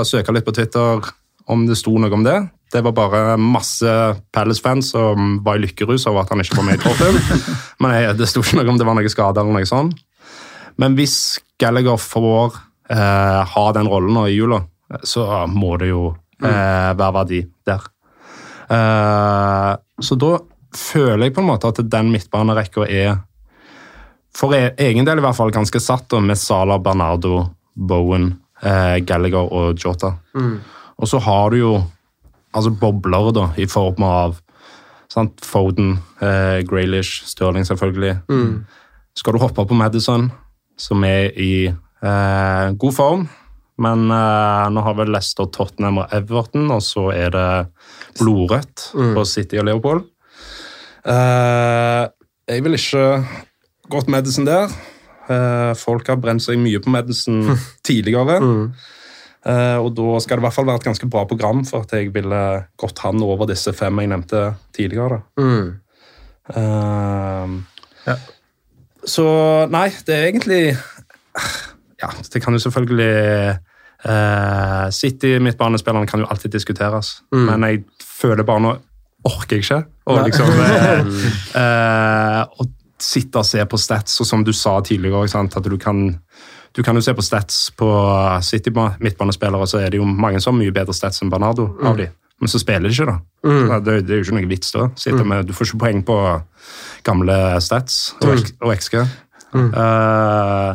uh, 0.00 0.04
søke 0.08 0.32
litt 0.32 0.46
på 0.46 0.54
Twitter 0.56 1.10
om 1.52 1.66
det 1.68 1.76
sto 1.76 1.92
noe 2.00 2.14
om 2.14 2.24
det. 2.24 2.38
Det 2.72 2.80
var 2.86 2.94
bare 2.96 3.34
masse 3.36 3.90
Palace-fans 4.32 4.94
som 4.94 5.34
var 5.44 5.58
i 5.58 5.64
lykkerus 5.66 6.06
over 6.08 6.24
at 6.24 6.32
han 6.32 6.40
ikke 6.40 6.56
var 6.56 6.68
med 6.70 6.78
i 6.78 6.82
troppen. 6.82 7.18
Men 7.84 7.96
jeg, 7.98 8.16
det 8.16 8.30
sto 8.30 8.40
ikke 8.40 8.62
noe 8.62 8.72
om 8.72 8.80
det 8.80 8.88
var 8.88 8.96
noe 8.96 9.12
skade 9.12 9.42
eller 9.42 9.58
noe 9.58 9.68
sånt. 9.68 10.00
Men 10.80 10.96
hvis 10.96 11.18
Gallagher 11.60 12.00
får 12.00 12.56
uh, 12.56 13.42
ha 13.50 13.66
den 13.76 13.90
rollen 13.90 14.16
nå 14.16 14.24
i 14.30 14.38
jula, 14.38 14.64
så 15.04 15.44
må 15.50 15.74
det 15.82 15.92
jo 15.92 16.14
eh, 16.44 16.90
hver 16.98 17.12
verdi 17.16 17.40
der. 17.66 17.84
Eh, 18.70 19.72
så 20.00 20.18
da 20.18 20.32
føler 20.74 21.28
jeg 21.28 21.34
på 21.36 21.42
en 21.44 21.50
måte 21.52 21.70
at 21.70 21.80
den 21.90 22.10
midtbanerekka 22.12 22.86
er 22.90 23.18
for 24.34 24.54
e- 24.56 24.72
egen 24.82 25.06
del 25.06 25.20
i 25.20 25.22
hvert 25.22 25.36
fall 25.38 25.52
ganske 25.54 25.78
satt 25.80 26.08
da, 26.10 26.18
med 26.20 26.38
Sala, 26.40 26.78
Bernardo, 26.82 27.44
Bowen, 27.76 28.32
eh, 28.62 28.98
Gallagher 29.06 29.46
og 29.52 29.78
Jota. 29.78 30.14
Og 30.98 31.08
så 31.10 31.18
har 31.22 31.50
du 31.50 31.56
jo 31.60 31.74
altså 32.54 32.70
bobler 32.70 33.30
da, 33.34 33.48
i 33.58 33.66
form 33.66 34.02
av 34.06 34.40
sant? 35.10 35.38
Foden, 35.46 35.98
eh, 36.20 36.62
Graylish, 36.66 37.24
Stirling 37.30 37.66
selvfølgelig. 37.66 38.16
Skal 39.14 39.32
du 39.32 39.38
hoppe 39.38 39.62
på 39.66 39.74
Madison, 39.78 40.32
som 40.76 41.04
er 41.06 41.30
i 41.38 41.66
eh, 41.68 42.72
god 42.74 42.92
form, 42.92 43.28
men 43.82 44.06
uh, 44.10 44.70
nå 44.70 44.82
har 44.86 44.96
vel 44.98 45.10
Leicester, 45.14 45.48
Tottenham 45.50 46.02
og 46.04 46.12
Everton, 46.14 46.68
og 46.70 46.82
så 46.84 47.08
er 47.14 47.32
det 47.34 47.46
blodrødt 48.20 48.90
på 48.94 49.24
City 49.26 49.58
og 49.58 49.66
Leopold. 49.68 50.04
Uh, 51.04 52.06
jeg 52.48 52.64
vil 52.64 52.78
ikke 52.78 53.06
gått 53.92 54.10
Medicine 54.12 54.48
der. 54.48 54.74
Uh, 55.24 55.72
folk 55.80 56.08
har 56.08 56.20
brent 56.20 56.44
seg 56.44 56.60
mye 56.60 56.80
på 56.84 56.92
Medicine 56.92 57.56
tidligere. 57.88 58.40
Eh, 59.44 59.76
og 59.76 59.90
da 59.92 60.20
skal 60.24 60.38
det 60.38 60.40
i 60.40 60.44
hvert 60.46 60.56
fall 60.56 60.68
være 60.70 60.80
et 60.80 60.86
ganske 60.86 61.08
bra 61.12 61.26
program 61.28 61.58
for 61.68 61.84
at 61.84 61.90
jeg 61.92 62.14
ville 62.14 62.40
gått 62.80 63.02
han 63.04 63.20
over 63.24 63.44
disse 63.50 63.74
fem 63.76 64.00
jeg 64.00 64.08
nevnte 64.14 64.44
tidligere. 64.72 65.20
Mm. 65.36 65.74
ja. 68.08 68.16
Så 69.04 69.26
nei, 69.68 69.90
det 70.08 70.16
er 70.16 70.30
egentlig 70.30 70.62
Ja, 72.04 72.10
det 72.32 72.42
kan 72.44 72.52
jo 72.56 72.60
selvfølgelig 72.60 73.56
uh, 74.04 74.90
City, 74.92 75.38
midtbanespillerne, 75.40 76.06
kan 76.10 76.20
jo 76.24 76.28
alltid 76.30 76.52
diskuteres. 76.52 77.16
Men 77.32 77.64
jeg 77.68 77.84
føler 78.04 78.44
bare 78.46 78.60
nå 78.60 78.74
orker 79.24 79.56
jeg 79.56 79.64
ikke 79.64 79.78
å 80.12 80.18
liksom 80.26 80.50
uh, 80.52 81.14
uh, 81.60 82.42
Å 82.60 82.66
sitte 83.00 83.40
og 83.40 83.46
se 83.48 83.64
på 83.68 83.78
stats, 83.80 84.18
og 84.20 84.28
som 84.28 84.44
du 84.44 84.52
sa 84.56 84.76
tidligere, 84.84 85.28
sant? 85.32 85.56
at 85.56 85.64
du 85.64 85.78
kan 85.80 86.18
Du 86.76 86.82
kan 86.82 86.96
jo 86.96 87.00
se 87.04 87.14
på 87.14 87.22
stats 87.22 87.70
på 87.78 87.88
City 88.42 88.70
midtbanespillere, 88.74 89.66
så 89.70 89.78
er 89.78 89.90
det 89.94 90.00
jo 90.00 90.04
mange 90.04 90.40
som 90.42 90.54
har 90.54 90.60
mye 90.64 90.74
bedre 90.74 90.92
stats 90.96 91.22
enn 91.22 91.30
Bernardo 91.30 91.68
av 91.86 91.96
de. 91.96 92.08
Men 92.42 92.50
så 92.50 92.58
spiller 92.58 92.90
de 92.90 92.96
ikke, 92.96 93.06
da. 93.06 93.18
Mm. 93.46 93.68
Det, 93.86 93.92
det 94.08 94.10
er 94.16 94.18
jo 94.18 94.24
ikke 94.26 94.34
noe 94.40 94.48
vits 94.50 94.72
da. 94.74 94.88
Sitte 94.98 95.22
med, 95.24 95.46
du 95.46 95.52
får 95.54 95.68
ikke 95.70 95.78
poeng 95.84 96.00
på 96.04 96.16
gamle 97.06 97.36
stats 97.62 98.00
og, 98.18 98.32
X- 98.34 98.56
og 98.58 98.72
XG. 98.74 98.96
Eh, 99.54 100.72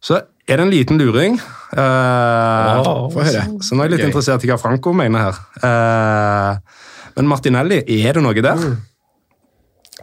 så 0.00 0.20
er 0.48 0.56
det 0.56 0.64
en 0.64 0.70
liten 0.72 0.98
luring. 1.00 1.34
Uh, 1.74 3.08
Få 3.12 3.24
høre. 3.26 3.42
Så 3.64 3.74
nå 3.76 3.82
er 3.84 3.88
jeg 3.88 3.96
litt 3.96 4.04
Gøy. 4.04 4.08
interessert 4.12 4.44
i 4.46 4.50
hva 4.50 4.56
Franco 4.60 4.92
mener 4.96 5.26
her. 5.28 5.40
Eh, 5.62 6.84
men 7.18 7.28
Martinelli, 7.28 7.82
er 7.98 8.16
det 8.16 8.22
noe 8.24 8.32
der? 8.44 8.62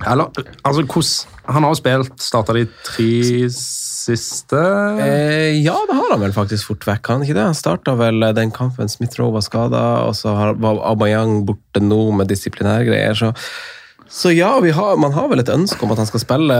Eller, 0.06 0.28
altså, 0.68 0.84
hvordan 0.84 1.54
Han 1.56 1.64
har 1.64 1.72
jo 1.72 1.78
spilt 1.80 2.18
Starta 2.20 2.52
de 2.58 2.66
tre 2.84 3.48
siste 3.54 4.60
Eh, 5.00 5.56
ja, 5.64 5.76
det 5.88 5.96
har 5.96 6.12
han 6.12 6.20
vel 6.22 6.34
faktisk 6.36 6.68
fort 6.68 6.84
vekk. 6.86 7.08
Han 7.14 7.24
ikke 7.24 7.38
det? 7.38 7.46
Han 7.48 7.56
starta 7.58 7.96
vel 7.98 8.22
eh, 8.28 8.34
den 8.38 8.52
kampen 8.54 8.92
Smith-Roe 8.92 9.32
var 9.34 9.42
skada, 9.46 9.84
og 10.06 10.14
så 10.20 10.36
har- 10.36 10.60
var 10.62 10.84
Abayang 10.92 11.46
borte 11.48 11.82
nå 11.82 12.12
med 12.14 12.28
disiplinære 12.30 12.86
greier. 12.86 13.16
Så, 13.18 13.32
så 14.10 14.32
ja, 14.32 14.52
har, 14.62 14.98
man 15.02 15.14
har 15.16 15.28
vel 15.32 15.42
et 15.42 15.50
ønske 15.50 15.82
om 15.86 15.92
at 15.94 16.00
han 16.02 16.08
skal 16.10 16.22
spille, 16.22 16.58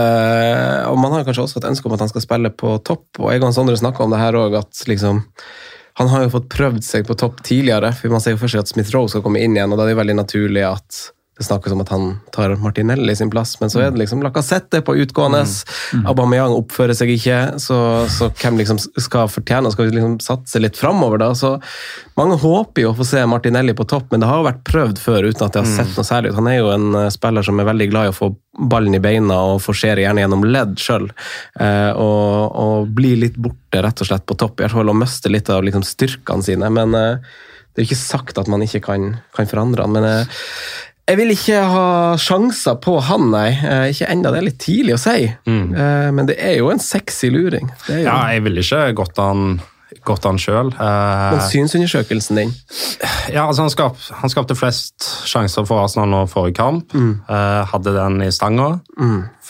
og 0.90 0.98
man 0.98 1.14
har 1.14 1.26
kanskje 1.26 1.44
også 1.46 1.60
et 1.60 1.68
ønske 1.70 1.88
om 1.88 1.94
at 1.94 2.02
han 2.02 2.10
skal 2.10 2.24
spille 2.24 2.50
på 2.50 2.76
topp. 2.86 3.06
Og 3.20 3.30
jeg 3.30 3.44
og 3.44 3.54
Sondre 3.54 3.78
snakka 3.78 4.04
om 4.04 4.14
det 4.14 4.20
her 4.20 4.38
òg, 4.38 4.58
at 4.58 4.82
liksom 4.90 5.22
han 5.96 6.10
har 6.12 6.26
jo 6.26 6.32
fått 6.34 6.50
prøvd 6.52 6.82
seg 6.84 7.06
på 7.08 7.16
topp 7.16 7.38
tidligere. 7.46 7.92
for 7.96 8.12
Man 8.12 8.20
ser 8.20 8.34
jo 8.34 8.40
for 8.42 8.52
seg 8.52 8.64
at 8.64 8.72
Smith-Roe 8.72 9.08
skal 9.08 9.22
komme 9.24 9.40
inn 9.40 9.56
igjen, 9.56 9.72
og 9.72 9.78
da 9.78 9.86
er 9.86 9.94
det 9.94 10.00
veldig 10.02 10.18
naturlig 10.18 10.66
at 10.68 11.06
det 11.36 11.44
snakkes 11.44 11.72
om 11.74 11.82
at 11.82 11.90
han 11.92 12.04
tar 12.32 12.54
Martinelli 12.56 13.12
sin 13.16 13.30
plass, 13.30 13.58
men 13.60 13.68
så 13.72 13.82
er 13.84 13.90
det 13.92 14.00
liksom 14.00 14.22
Lacassette 14.24 14.80
på 14.80 14.94
utgående. 15.02 15.42
Aubameyang 16.08 16.54
oppfører 16.56 16.96
seg 16.96 17.12
ikke, 17.12 17.40
så, 17.60 17.78
så 18.08 18.30
hvem 18.40 18.56
liksom 18.62 18.80
skal 18.80 19.28
fortjene 19.28 19.68
Skal 19.74 19.90
vi 19.90 19.98
liksom 19.98 20.16
satse 20.24 20.62
litt 20.62 20.78
framover, 20.80 21.20
da? 21.20 21.34
Så 21.36 21.58
mange 22.16 22.38
håper 22.40 22.86
jo 22.86 22.94
å 22.94 22.96
få 22.96 23.04
se 23.04 23.20
Martinelli 23.28 23.74
på 23.76 23.84
topp, 23.84 24.08
men 24.10 24.24
det 24.24 24.30
har 24.30 24.40
jo 24.40 24.46
vært 24.48 24.64
prøvd 24.64 25.02
før 25.02 25.28
uten 25.28 25.44
at 25.44 25.52
det 25.58 25.64
har 25.64 25.68
sett 25.74 25.92
noe 25.98 26.08
særlig 26.08 26.32
ut. 26.32 26.38
Han 26.40 26.48
er 26.48 26.56
jo 26.56 26.72
en 26.72 26.88
eh, 27.02 27.12
spiller 27.12 27.44
som 27.44 27.60
er 27.60 27.68
veldig 27.68 27.90
glad 27.92 28.08
i 28.08 28.14
å 28.14 28.16
få 28.16 28.30
ballen 28.72 28.96
i 28.96 29.02
beina 29.04 29.36
og 29.50 29.60
forsere 29.64 30.06
gjerne 30.06 30.24
gjennom 30.24 30.46
ledd 30.48 30.80
sjøl. 30.80 31.10
Eh, 31.60 31.90
og, 31.92 32.56
og 32.56 32.96
bli 32.96 33.12
litt 33.26 33.36
borte, 33.36 33.84
rett 33.84 34.00
og 34.00 34.08
slett, 34.08 34.24
på 34.24 34.38
topp. 34.40 34.60
I 34.60 34.66
hvert 34.66 34.78
fall 34.78 34.92
å 34.92 34.96
miste 34.96 35.32
litt 35.32 35.52
av 35.52 35.64
liksom, 35.66 35.84
styrkene 35.84 36.46
sine. 36.46 36.72
Men 36.72 36.96
eh, 36.96 37.36
det 37.76 37.82
er 37.82 37.90
ikke 37.90 38.00
sagt 38.00 38.40
at 38.40 38.48
man 38.48 38.64
ikke 38.64 38.80
kan, 38.88 39.10
kan 39.36 39.50
forandre 39.50 39.84
han. 39.84 39.92
Men 39.92 40.08
eh, 40.08 40.44
jeg 41.06 41.18
vil 41.20 41.30
ikke 41.36 41.60
ha 41.70 41.86
sjanser 42.18 42.76
på 42.82 42.96
han, 43.06 43.28
nei. 43.30 43.48
Eh, 43.54 43.84
ikke 43.92 44.08
ennå, 44.10 44.32
det 44.34 44.40
er 44.40 44.46
litt 44.48 44.58
tidlig 44.62 44.96
å 44.96 45.00
si. 45.00 45.28
Mm. 45.46 45.70
men 46.16 46.26
det 46.28 46.36
er 46.42 46.56
jo 46.58 46.70
en 46.72 46.82
sexy 46.82 47.30
luring. 47.30 47.70
Ja, 47.88 48.18
jeg 48.34 48.42
ville 48.46 48.64
ikke 48.64 48.88
gått 48.98 49.20
han, 49.22 49.60
gått 50.06 50.26
han 50.26 50.40
sjøl. 50.42 50.72
Men 50.78 51.40
synsundersøkelsen 51.46 52.40
din 52.40 52.52
ja, 53.30 53.44
altså 53.46 53.64
han, 53.64 53.70
skap, 53.72 53.96
han 54.20 54.30
skapte 54.30 54.54
flest 54.58 55.06
sjanser 55.26 55.66
for 55.66 55.82
Arsenal 55.82 56.10
nå 56.10 56.24
forrige 56.30 56.58
kamp. 56.60 56.94
Mm. 56.94 57.22
hadde 57.72 57.94
den 57.96 58.20
i 58.26 58.30
stanga. 58.34 58.72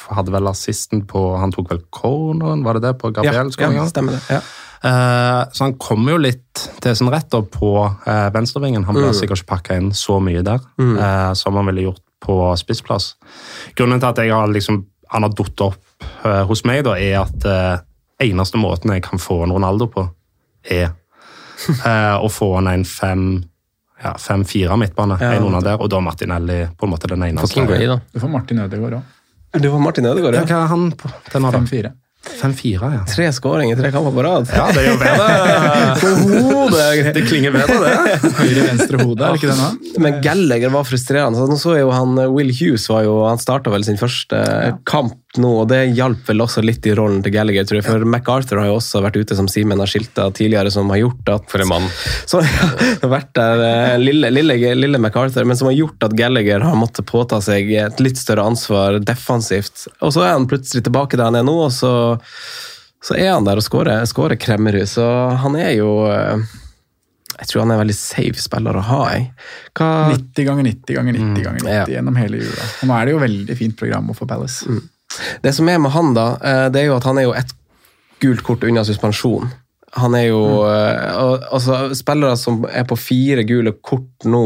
Hadde 0.07 0.31
vel 0.33 0.47
assisten 0.47 1.03
på 1.09 1.21
Han 1.41 1.51
tok 1.55 1.73
vel 1.73 1.81
corneren, 1.91 2.63
var 2.65 2.77
det 2.79 2.85
det? 2.87 2.95
På 3.01 3.11
Ja, 3.11 3.23
Gabriel? 3.33 3.51
ja, 3.81 3.87
stemmer 3.91 4.17
det. 4.17 4.23
Ja. 4.31 4.41
Eh, 4.83 5.43
så 5.53 5.65
han 5.65 5.77
kommer 5.81 6.17
jo 6.17 6.25
litt 6.25 6.65
til 6.83 6.97
sin 6.99 7.11
rett 7.13 7.31
da 7.33 7.41
på 7.43 7.71
eh, 7.85 8.27
venstrevingen. 8.35 8.85
Han 8.89 8.99
blir 8.99 9.15
sikkert 9.17 9.43
ikke 9.43 9.53
pakka 9.55 9.79
inn 9.81 9.93
så 9.97 10.19
mye 10.23 10.45
der 10.47 10.61
mm. 10.81 10.99
som 11.39 11.57
han 11.57 11.71
ville 11.71 11.89
gjort 11.89 12.03
på 12.27 12.57
spissplass. 12.57 13.15
Grunnen 13.77 14.01
til 14.01 14.09
at 14.09 14.21
jeg 14.23 14.33
har 14.35 14.51
liksom, 14.51 14.85
han 15.13 15.27
har 15.27 15.35
datt 15.37 15.65
opp 15.65 15.83
eh, 16.25 16.43
hos 16.49 16.65
meg, 16.69 16.85
da, 16.87 16.97
er 16.99 17.21
at 17.23 17.47
eh, 17.47 17.75
eneste 18.27 18.61
måten 18.61 18.95
jeg 18.95 19.05
kan 19.07 19.23
få 19.23 19.43
en 19.45 19.55
Ronaldo 19.57 19.89
på, 19.93 20.07
er 20.65 20.89
eh, 21.91 22.17
å 22.17 22.31
få 22.33 22.57
han 22.59 22.73
en 22.73 22.87
fem 22.89 23.29
ja, 23.97 24.11
fem-fire 24.21 24.75
midtbane, 24.77 25.17
Ja, 25.21 25.31
en 25.39 25.47
under 25.49 25.63
der, 25.65 25.81
og 25.81 25.89
da 25.89 26.03
Martinelli 26.05 26.67
på 26.77 26.85
en 26.85 26.91
måte 26.93 27.09
den 27.09 27.23
eneste. 27.25 27.63
Du 28.13 28.21
får 28.21 28.29
Martin 28.29 28.61
Ødegaard 28.61 28.99
òg. 28.99 29.15
Det 29.57 29.71
var 29.73 29.81
Martin 29.81 30.09
Ødegaard, 30.11 30.37
Ja, 30.37 30.43
ja. 30.43 30.49
hva 30.51 30.59
er 30.67 30.69
han 30.75 30.91
på? 31.01 31.13
Den 31.33 31.47
har 31.49 31.57
da? 31.57 31.95
5-4. 32.41 32.89
Ja. 32.97 33.03
Tre 33.09 33.27
skåringer, 33.35 33.77
tre 33.81 33.91
kamper 33.95 34.13
på 34.17 34.23
rad. 34.27 34.45
Ja, 34.55 34.67
det 34.75 34.83
gjør 34.87 34.99
bedre. 35.07 35.27
det 37.17 37.23
klinger 37.29 37.51
bedre, 37.55 37.77
det. 37.85 37.95
Høyre-venstre 38.41 38.97
hode, 39.03 39.21
er 39.23 39.29
det 39.37 39.41
ikke 39.41 39.53
det 39.53 39.61
nå? 39.61 39.69
Men 40.07 40.13
Gallagher 40.25 40.71
var 40.75 40.85
frustrerende. 40.89 41.39
Nå 41.51 41.57
så 41.61 41.71
jo 41.81 41.89
han, 41.95 42.11
Will 42.35 42.53
Hughes 42.55 42.85
var 42.93 43.01
jo, 43.07 43.15
han 43.29 43.41
starta 43.43 43.69
vel 43.75 43.85
sin 43.87 44.01
første 44.01 44.37
kamp 44.89 45.17
nå, 45.43 45.51
og 45.63 45.69
det 45.71 45.81
hjalp 45.97 46.29
vel 46.29 46.43
også 46.45 46.63
litt 46.65 46.87
i 46.89 46.95
rollen 46.97 47.23
til 47.25 47.35
Gallagher, 47.35 47.67
tror 47.67 47.81
jeg. 47.81 47.87
For 47.87 48.07
MacArthur 48.09 48.61
har 48.61 48.69
jo 48.71 48.77
også 48.79 49.03
vært 49.05 49.19
ute, 49.21 49.37
som 49.39 49.49
Simen 49.51 49.81
har 49.83 49.91
skilta 49.91 50.29
tidligere, 50.35 50.73
som 50.75 50.91
har 50.93 51.01
gjort 51.03 51.33
at 51.35 51.49
For 51.53 51.65
en 51.65 51.71
mann. 51.71 51.89
Så, 52.31 52.43
ja, 52.45 53.09
vært 53.11 53.33
der, 53.39 53.63
eh, 53.67 53.97
lille, 54.03 54.31
lille, 54.33 54.57
lille 54.79 55.01
MacArthur, 55.03 55.47
men 55.49 55.59
som 55.59 55.71
har 55.71 55.77
gjort 55.77 56.09
at 56.09 56.17
Gallagher 56.19 56.65
har 56.67 56.79
måttet 56.79 57.09
påta 57.09 57.41
seg 57.45 57.73
et 57.77 58.03
litt 58.03 58.21
større 58.21 58.47
ansvar 58.47 59.01
defensivt. 59.05 59.87
Og 60.01 60.15
så 60.17 60.25
er 60.27 60.35
han 60.35 60.49
plutselig 60.51 60.87
tilbake 60.87 61.19
der 61.19 61.31
han 61.31 61.39
er 61.39 61.47
nå, 61.47 61.57
og 61.67 61.73
så, 61.75 61.93
så 63.05 63.19
er 63.19 63.35
han 63.35 63.47
der 63.47 63.61
og 63.61 63.67
skårer, 63.67 64.07
skårer 64.09 64.41
Kremmerud. 64.41 64.87
Så 64.91 65.07
han 65.43 65.59
er 65.61 65.77
jo 65.77 65.93
eh, 66.11 66.43
Jeg 67.37 67.51
tror 67.51 67.65
han 67.65 67.75
er 67.75 67.79
en 67.79 67.85
veldig 67.85 67.99
safe 67.99 68.43
spiller 68.43 68.81
å 68.81 68.85
ha, 68.91 69.01
jeg. 69.15 69.31
Hva, 69.77 69.93
90 70.17 70.51
ganger 70.51 70.71
90 70.73 71.01
ganger 71.01 71.19
90 71.21 71.49
ganger 71.49 71.65
90 71.67 71.75
ja. 71.77 71.89
gjennom 71.99 72.21
hele 72.21 72.45
jula. 72.45 72.69
Og 72.81 72.91
nå 72.91 72.99
er 72.99 73.09
det 73.09 73.17
jo 73.17 73.25
veldig 73.27 73.59
fint 73.59 73.79
program 73.79 74.15
få 74.17 74.29
Palace. 74.29 74.79
Det 75.45 75.53
som 75.57 75.69
er 75.69 75.79
med 75.83 75.95
han, 75.95 76.15
da, 76.17 76.27
eh, 76.41 76.67
det 76.73 76.83
er 76.83 76.91
jo 76.91 76.99
at 76.99 77.07
han 77.09 77.21
er 77.21 77.29
jo 77.29 77.37
ett 77.37 77.55
gult 78.23 78.43
kort 78.47 78.65
unna 78.65 78.85
suspensjon. 78.87 79.51
Han 79.97 80.15
er 80.19 80.27
jo 80.27 80.41
mm. 80.61 81.47
altså, 81.57 81.79
Spillere 81.97 82.37
som 82.37 82.67
er 82.69 82.85
på 82.89 82.99
fire 83.01 83.47
gule 83.49 83.73
kort 83.81 84.27
nå 84.29 84.43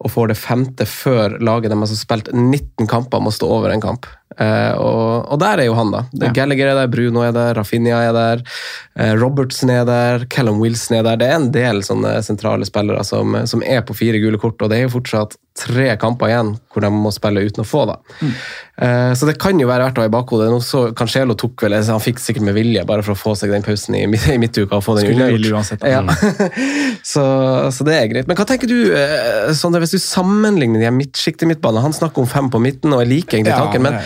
og 0.00 0.12
får 0.14 0.32
det 0.32 0.38
femte 0.40 0.86
før 0.88 1.36
laget 1.44 1.70
de 1.70 1.76
har 1.76 1.84
altså 1.84 1.98
spilt 1.98 2.30
19 2.32 2.88
kamper, 2.88 3.20
må 3.20 3.32
stå 3.34 3.48
over 3.52 3.74
en 3.74 3.82
kamp. 3.84 4.08
Eh, 4.38 4.72
og, 4.78 5.26
og 5.28 5.40
der 5.42 5.60
er 5.60 5.66
jo 5.68 5.74
han, 5.76 5.90
da. 5.92 6.04
Det, 6.12 6.30
Ja. 6.30 6.32
Gallagher 6.40 6.70
er 6.70 6.78
der, 6.78 6.88
Bruno 6.92 7.24
er 7.26 7.34
der, 7.34 7.54
Rafinha 7.58 7.98
er 8.06 8.14
der, 8.14 8.42
eh, 8.96 9.12
Robertsen 9.18 9.72
er 9.74 9.84
der, 9.84 10.24
Callum 10.30 10.60
Wilson 10.62 10.96
er 11.00 11.02
der. 11.04 11.20
Det 11.20 11.28
er 11.28 11.36
en 11.36 11.50
del 11.52 11.82
sånne 11.84 12.14
sentrale 12.24 12.64
spillere 12.68 13.04
som, 13.04 13.36
som 13.50 13.64
er 13.66 13.82
på 13.84 13.96
fire 13.98 14.22
gule 14.22 14.40
kort, 14.40 14.60
og 14.62 14.70
det 14.70 14.78
er 14.78 14.86
jo 14.86 14.96
fortsatt 14.96 15.36
tre 15.60 15.90
kamper 16.00 16.30
igjen 16.30 16.54
hvor 16.70 16.84
de 16.84 16.88
må 16.94 17.10
spille 17.12 17.42
uten 17.42 17.64
å 17.64 17.66
få 17.66 17.82
det. 17.90 17.96
Eh, 18.80 19.12
så 19.18 19.26
det 19.28 19.34
kan 19.42 19.58
jo 19.60 19.66
være 19.68 19.88
verdt 19.88 19.98
å 19.98 20.04
ha 20.04 20.08
i 20.08 20.12
bakhodet. 20.14 20.46
Nå 20.52 20.60
så 20.64 20.86
Cancelo 20.96 21.34
tok 21.38 21.66
vel, 21.66 21.74
altså, 21.76 21.98
han 21.98 22.04
fikk 22.04 22.22
sikkert 22.22 22.46
med 22.46 22.56
vilje, 22.56 22.84
bare 22.88 23.04
for 23.04 23.16
å 23.16 23.18
få 23.18 23.34
seg 23.36 23.52
den 23.52 23.66
pausen 23.66 23.98
i, 23.98 24.04
i 24.06 24.38
midtuka. 24.40 24.78
og 24.78 24.86
få 24.86 24.96
den 25.00 25.10
unnagjort. 25.10 25.74
da. 25.82 25.90
Ja. 25.90 26.00
så, 27.12 27.24
så 27.74 27.88
det 27.88 27.98
er 27.98 28.08
greit. 28.14 28.30
Men 28.30 28.38
hva 28.38 28.46
tenker 28.48 28.70
du, 28.70 28.78
eh, 28.94 29.50
Sondre, 29.58 29.82
hvis 29.82 29.89
du 29.94 29.98
sammenligner 30.02 30.80
de 30.80 30.88
her 30.88 30.94
midtsjiktet 30.94 31.48
midtbane? 31.50 31.82
Han 31.84 31.96
snakker 31.96 32.22
om 32.22 32.28
fem 32.30 32.50
på 32.52 32.60
midten, 32.62 32.94
og 32.94 33.04
jeg 33.04 33.12
liker 33.14 33.38
egentlig 33.38 33.54
Ja, 33.54 33.62
tanken, 33.64 33.86
men 33.86 33.98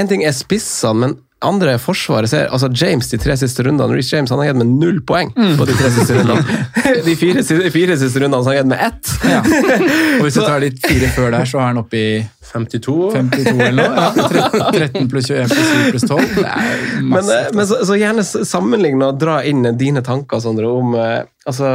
en 0.00 0.10
ting 0.10 0.24
er 0.26 0.36
spissene, 0.36 0.94
men 1.02 1.18
andre 1.46 1.76
forsvaret 1.80 2.28
ser 2.28 2.50
altså 2.52 2.68
James 2.76 3.08
de 3.08 3.18
tre 3.20 3.32
siste 3.40 3.64
rundene 3.64 3.94
Reece 3.96 4.12
James 4.16 4.30
han 4.32 4.42
har 4.42 4.50
gitt 4.50 4.58
med 4.60 4.72
null 4.80 4.98
poeng 5.08 5.30
på 5.32 5.66
de 5.68 5.76
tre 5.78 5.88
siste 5.94 6.18
rundene. 6.18 6.58
De 7.06 7.14
fire, 7.16 7.40
fire 7.72 7.94
siste 7.96 8.20
rundene 8.20 8.42
har 8.44 8.50
han 8.50 8.58
gitt 8.58 8.68
med 8.68 8.82
ett. 8.84 9.12
Ja. 9.30 9.38
Og 10.18 10.26
hvis 10.26 10.36
du 10.36 10.42
tar 10.42 10.60
de 10.64 10.68
fire 10.82 11.08
før 11.14 11.30
der, 11.36 11.46
så 11.48 11.60
er 11.62 11.68
han 11.70 11.78
oppe 11.80 11.96
i 11.96 12.08
52. 12.50 12.96
52 13.14 13.60
eller 13.68 13.78
noe. 13.78 14.08
Ja. 14.34 14.70
13 14.74 15.06
pluss 15.12 15.30
21 15.30 15.52
pluss 15.52 15.70
7 15.70 15.92
pluss 15.94 16.06
12. 16.10 16.24
Det 16.34 16.44
er 16.44 16.74
Men, 16.98 17.08
masse. 17.14 17.36
Men, 17.38 17.56
men 17.60 17.68
så, 17.70 17.78
så 17.88 17.98
gjerne 18.00 18.24
sammenligne 18.26 19.08
og 19.12 19.20
dra 19.22 19.38
inn 19.46 19.62
dine 19.80 20.02
tanker 20.06 20.42
Sondre, 20.42 20.66
om, 20.68 20.96
eh, 20.98 21.22
altså, 21.48 21.70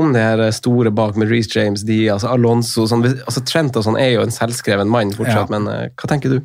om 0.00 0.14
det 0.14 0.22
her 0.24 0.44
store 0.54 0.94
bak 0.94 1.18
med 1.20 1.32
Reece 1.32 1.58
James, 1.58 1.82
de, 1.88 1.98
altså 2.14 2.30
Alonso 2.36 2.86
sånn, 2.88 3.04
altså 3.26 3.42
Trent 3.48 3.76
og 3.80 3.84
sånn 3.88 3.98
er 4.00 4.14
jo 4.14 4.24
en 4.24 4.32
selvskreven 4.34 4.88
mann 4.92 5.12
fortsatt, 5.18 5.50
Ja. 5.50 5.58
men 5.58 5.68
eh, 5.72 5.88
hva 5.98 6.08
tenker 6.14 6.36
du? 6.38 6.40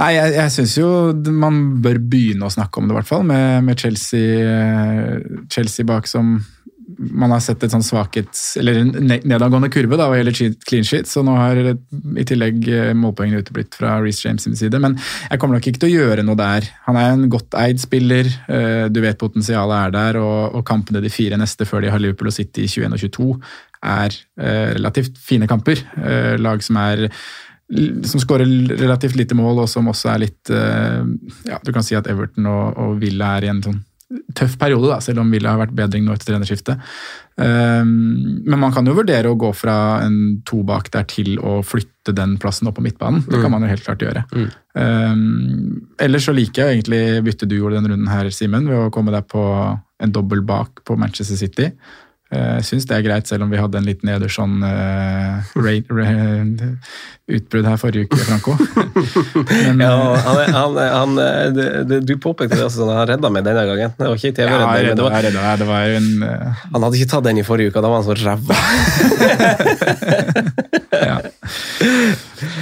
Nei, 0.00 0.14
jeg, 0.16 0.32
jeg 0.38 0.52
syns 0.54 0.78
jo 0.78 0.88
man 1.36 1.60
bør 1.84 2.00
begynne 2.00 2.46
å 2.46 2.52
snakke 2.52 2.80
om 2.80 2.88
det, 2.88 2.94
i 2.94 3.00
hvert 3.00 3.10
fall. 3.10 3.26
Med, 3.28 3.66
med 3.66 3.80
Chelsea, 3.80 4.46
eh, 4.46 5.44
Chelsea 5.52 5.86
bak 5.88 6.08
som 6.08 6.38
man 6.90 7.30
har 7.30 7.42
sett 7.44 7.62
et 7.62 7.72
sånn 7.72 7.84
svakhets... 7.84 8.56
Eller 8.60 8.80
en 8.80 8.90
nedadgående 9.06 9.70
kurve 9.72 9.98
da, 9.98 10.08
hva 10.10 10.18
gjelder 10.18 10.56
clean 10.66 10.86
sheet, 10.86 11.08
så 11.08 11.22
nå 11.26 11.36
har 11.36 11.60
i 11.60 12.24
tillegg 12.26 12.66
eh, 12.66 12.92
målpoengene 12.98 13.44
uteblitt 13.44 13.76
fra 13.78 13.98
Reece 14.02 14.24
James 14.26 14.46
sin 14.46 14.56
side. 14.58 14.80
Men 14.82 14.96
jeg 14.98 15.38
kommer 15.40 15.58
nok 15.58 15.68
ikke 15.70 15.84
til 15.84 15.90
å 15.90 16.00
gjøre 16.06 16.24
noe 16.26 16.40
der. 16.40 16.66
Han 16.88 16.98
er 16.98 17.12
en 17.12 17.28
godt 17.32 17.54
eid 17.60 17.82
spiller, 17.82 18.30
eh, 18.50 18.86
du 18.90 19.02
vet 19.04 19.20
potensialet 19.20 19.76
er 19.84 19.94
der, 19.98 20.20
og, 20.22 20.56
og 20.58 20.64
kampene 20.68 21.04
de 21.04 21.12
fire 21.12 21.38
neste 21.40 21.68
før 21.68 21.84
de 21.84 21.92
har 21.92 22.02
Liverpool 22.02 22.32
og 22.32 22.36
City 22.36 22.66
i 22.66 22.72
21 22.72 22.96
og 22.96 23.04
22, 23.06 23.30
er 23.90 24.16
relativt 24.76 25.14
fine 25.24 25.46
kamper. 25.48 25.80
Lag 26.36 26.60
som 26.60 26.76
er 26.76 27.06
som 28.04 28.20
skårer 28.22 28.46
relativt 28.80 29.14
lite 29.16 29.34
mål, 29.38 29.60
og 29.62 29.68
som 29.70 29.86
også 29.92 30.10
er 30.14 30.18
litt 30.24 30.50
eh, 30.50 31.04
ja, 31.46 31.58
Du 31.64 31.70
kan 31.72 31.84
si 31.86 31.94
at 31.94 32.08
Everton 32.10 32.46
og, 32.50 32.76
og 32.80 32.96
Villa 33.02 33.36
er 33.38 33.46
i 33.46 33.52
en 33.52 33.62
sånn 33.62 33.80
tøff 34.34 34.56
periode, 34.58 34.88
da, 34.90 34.96
selv 34.98 35.20
om 35.22 35.28
Villa 35.30 35.52
har 35.52 35.60
vært 35.60 35.74
bedring 35.78 36.02
nå 36.02 36.10
etter 36.16 36.32
trenerskiftet. 36.32 36.80
Um, 37.38 38.42
men 38.42 38.58
man 38.58 38.72
kan 38.74 38.86
jo 38.90 38.96
vurdere 38.96 39.30
å 39.30 39.36
gå 39.38 39.52
fra 39.54 40.00
en 40.02 40.40
to 40.48 40.64
bak 40.66 40.90
der 40.90 41.06
til 41.06 41.36
å 41.38 41.60
flytte 41.62 42.10
den 42.18 42.34
plassen 42.42 42.66
opp 42.66 42.74
på 42.80 42.84
midtbanen. 42.84 43.22
Det 43.22 43.38
kan 43.38 43.46
Mm. 43.46 43.54
man 43.54 43.62
jo 43.62 43.70
helt 43.70 43.86
klart 43.86 44.02
gjøre. 44.02 44.24
Mm. 44.34 44.50
Um, 44.74 45.86
ellers 46.02 46.26
så 46.26 46.34
liker 46.34 46.66
jeg 46.66 46.80
egentlig 46.82 47.22
byttet 47.24 47.48
du 47.48 47.56
gjorde 47.60 47.78
denne 47.78 47.94
runden 47.94 48.10
her, 48.10 48.30
Simen, 48.34 48.66
ved 48.66 48.82
å 48.88 48.90
komme 48.90 49.14
deg 49.14 49.28
på 49.30 49.46
en 50.02 50.12
dobbel 50.12 50.42
bak 50.42 50.82
på 50.84 50.98
Manchester 50.98 51.36
City. 51.36 51.70
Eh, 52.32 52.56
Jeg 52.60 52.64
syns 52.64 52.86
det 52.86 52.96
er 52.96 53.02
greit, 53.02 53.26
selv 53.26 53.42
om 53.42 53.50
vi 53.50 53.58
hadde 53.58 53.78
en 53.78 53.84
liten 53.86 54.08
Ederson 54.08 54.62
uh, 54.66 55.42
utbrudd 57.38 57.66
her 57.68 57.78
forrige 57.80 58.02
uke, 58.08 58.18
Franco. 58.26 58.52
Men, 59.66 59.76
Ja, 59.84 59.94
eh, 60.16 60.22
han, 60.26 60.36
han, 60.54 60.70
han, 60.94 61.10
det, 61.56 61.66
du 62.06 62.14
påpekte 62.20 62.54
det 62.58 62.64
også, 62.66 62.78
sånn, 62.82 62.92
han 62.96 63.08
redda 63.10 63.28
meg 63.32 63.42
denne 63.46 63.64
gangen. 63.68 63.90
Det 63.96 64.04
var 64.08 64.16
ikke 64.18 64.32
i 64.32 64.36
TV, 64.36 64.48
ja, 64.50 64.54
men 64.58 64.66
det 64.96 65.04
var, 65.04 65.12
jeg 65.18 65.24
redda. 65.30 65.40
Det 65.60 65.68
var 65.68 65.82
en 65.98 66.08
uh... 66.24 66.28
han 66.74 66.80
hadde 66.86 66.96
ikke 67.00 67.10
tatt 67.14 67.26
den 67.28 67.40
i 67.42 67.46
forrige 67.46 67.68
uke, 67.72 67.80
da 67.84 67.88
var 67.92 67.98
han 68.02 68.08
så 68.08 68.14
ræva. 68.20 68.56
ja. 71.00 71.16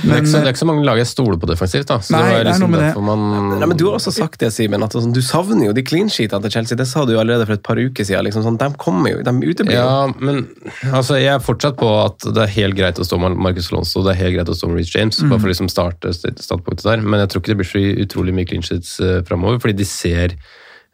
det, 0.03 0.12
er 0.12 0.19
ikke 0.19 0.31
så, 0.31 0.39
det 0.39 0.47
er 0.47 0.53
ikke 0.53 0.62
så 0.62 0.69
mange 0.69 0.85
lag 0.87 0.99
jeg 1.01 1.09
stoler 1.11 1.39
på 1.41 1.49
defensivt. 1.51 1.89
da. 1.91 1.99
Så 2.05 2.14
Nei, 2.14 2.25
det 2.39 2.45
liksom 2.51 2.75
det. 2.77 2.91
man... 3.09 3.25
Nei, 3.55 3.69
men 3.71 3.77
Du 3.79 3.85
har 3.89 3.95
også 3.99 4.12
sagt 4.14 4.41
det, 4.43 4.51
Simen, 4.55 4.85
at 4.85 4.93
sånn, 4.97 5.14
du 5.14 5.21
savner 5.25 5.69
jo 5.69 5.75
de 5.77 5.85
clean 5.87 6.11
sheetene 6.12 6.43
til 6.47 6.55
Chelsea. 6.59 6.79
Det 6.79 6.89
sa 6.91 7.05
du 7.09 7.14
jo 7.14 7.21
allerede 7.23 7.47
for 7.49 7.59
et 7.59 7.64
par 7.66 7.81
uker 7.81 8.07
siden. 8.07 8.27
Liksom, 8.29 8.45
sånn, 8.47 8.59
de 8.61 8.69
kommer 8.81 9.14
jo, 9.14 9.23
de 9.27 9.35
uteblir 9.45 9.79
jo. 9.79 9.85
Ja, 9.85 10.01
men 10.19 10.45
altså, 10.91 11.19
jeg 11.21 11.33
er 11.37 11.45
fortsatt 11.45 11.79
på 11.81 11.91
at 12.03 12.19
det 12.27 12.45
er 12.45 12.55
helt 12.59 12.79
greit 12.79 13.01
å 13.01 13.07
stå 13.07 13.21
med 13.23 13.39
Marcus 13.39 13.71
Lonzo. 13.75 13.99
det 14.07 14.12
er 14.14 14.21
helt 14.25 14.39
greit 14.39 14.53
å 14.53 14.58
med 14.67 14.81
Reece 14.81 14.99
James, 14.99 15.21
bare 15.23 15.39
for 15.39 15.47
å 15.47 15.53
liksom 15.53 15.69
starte 15.71 16.11
st- 16.11 16.35
standpunktet 16.43 16.89
der. 16.89 17.05
Men 17.07 17.23
jeg 17.23 17.31
tror 17.31 17.41
ikke 17.45 17.53
det 17.53 17.59
blir 17.61 17.71
så 17.71 17.85
utrolig 18.03 18.35
mye 18.35 18.49
clean 18.51 18.67
sheets 18.67 18.97
uh, 18.99 19.21
framover, 19.29 19.61
fordi 19.63 19.79
de 19.79 19.87
ser 19.87 20.35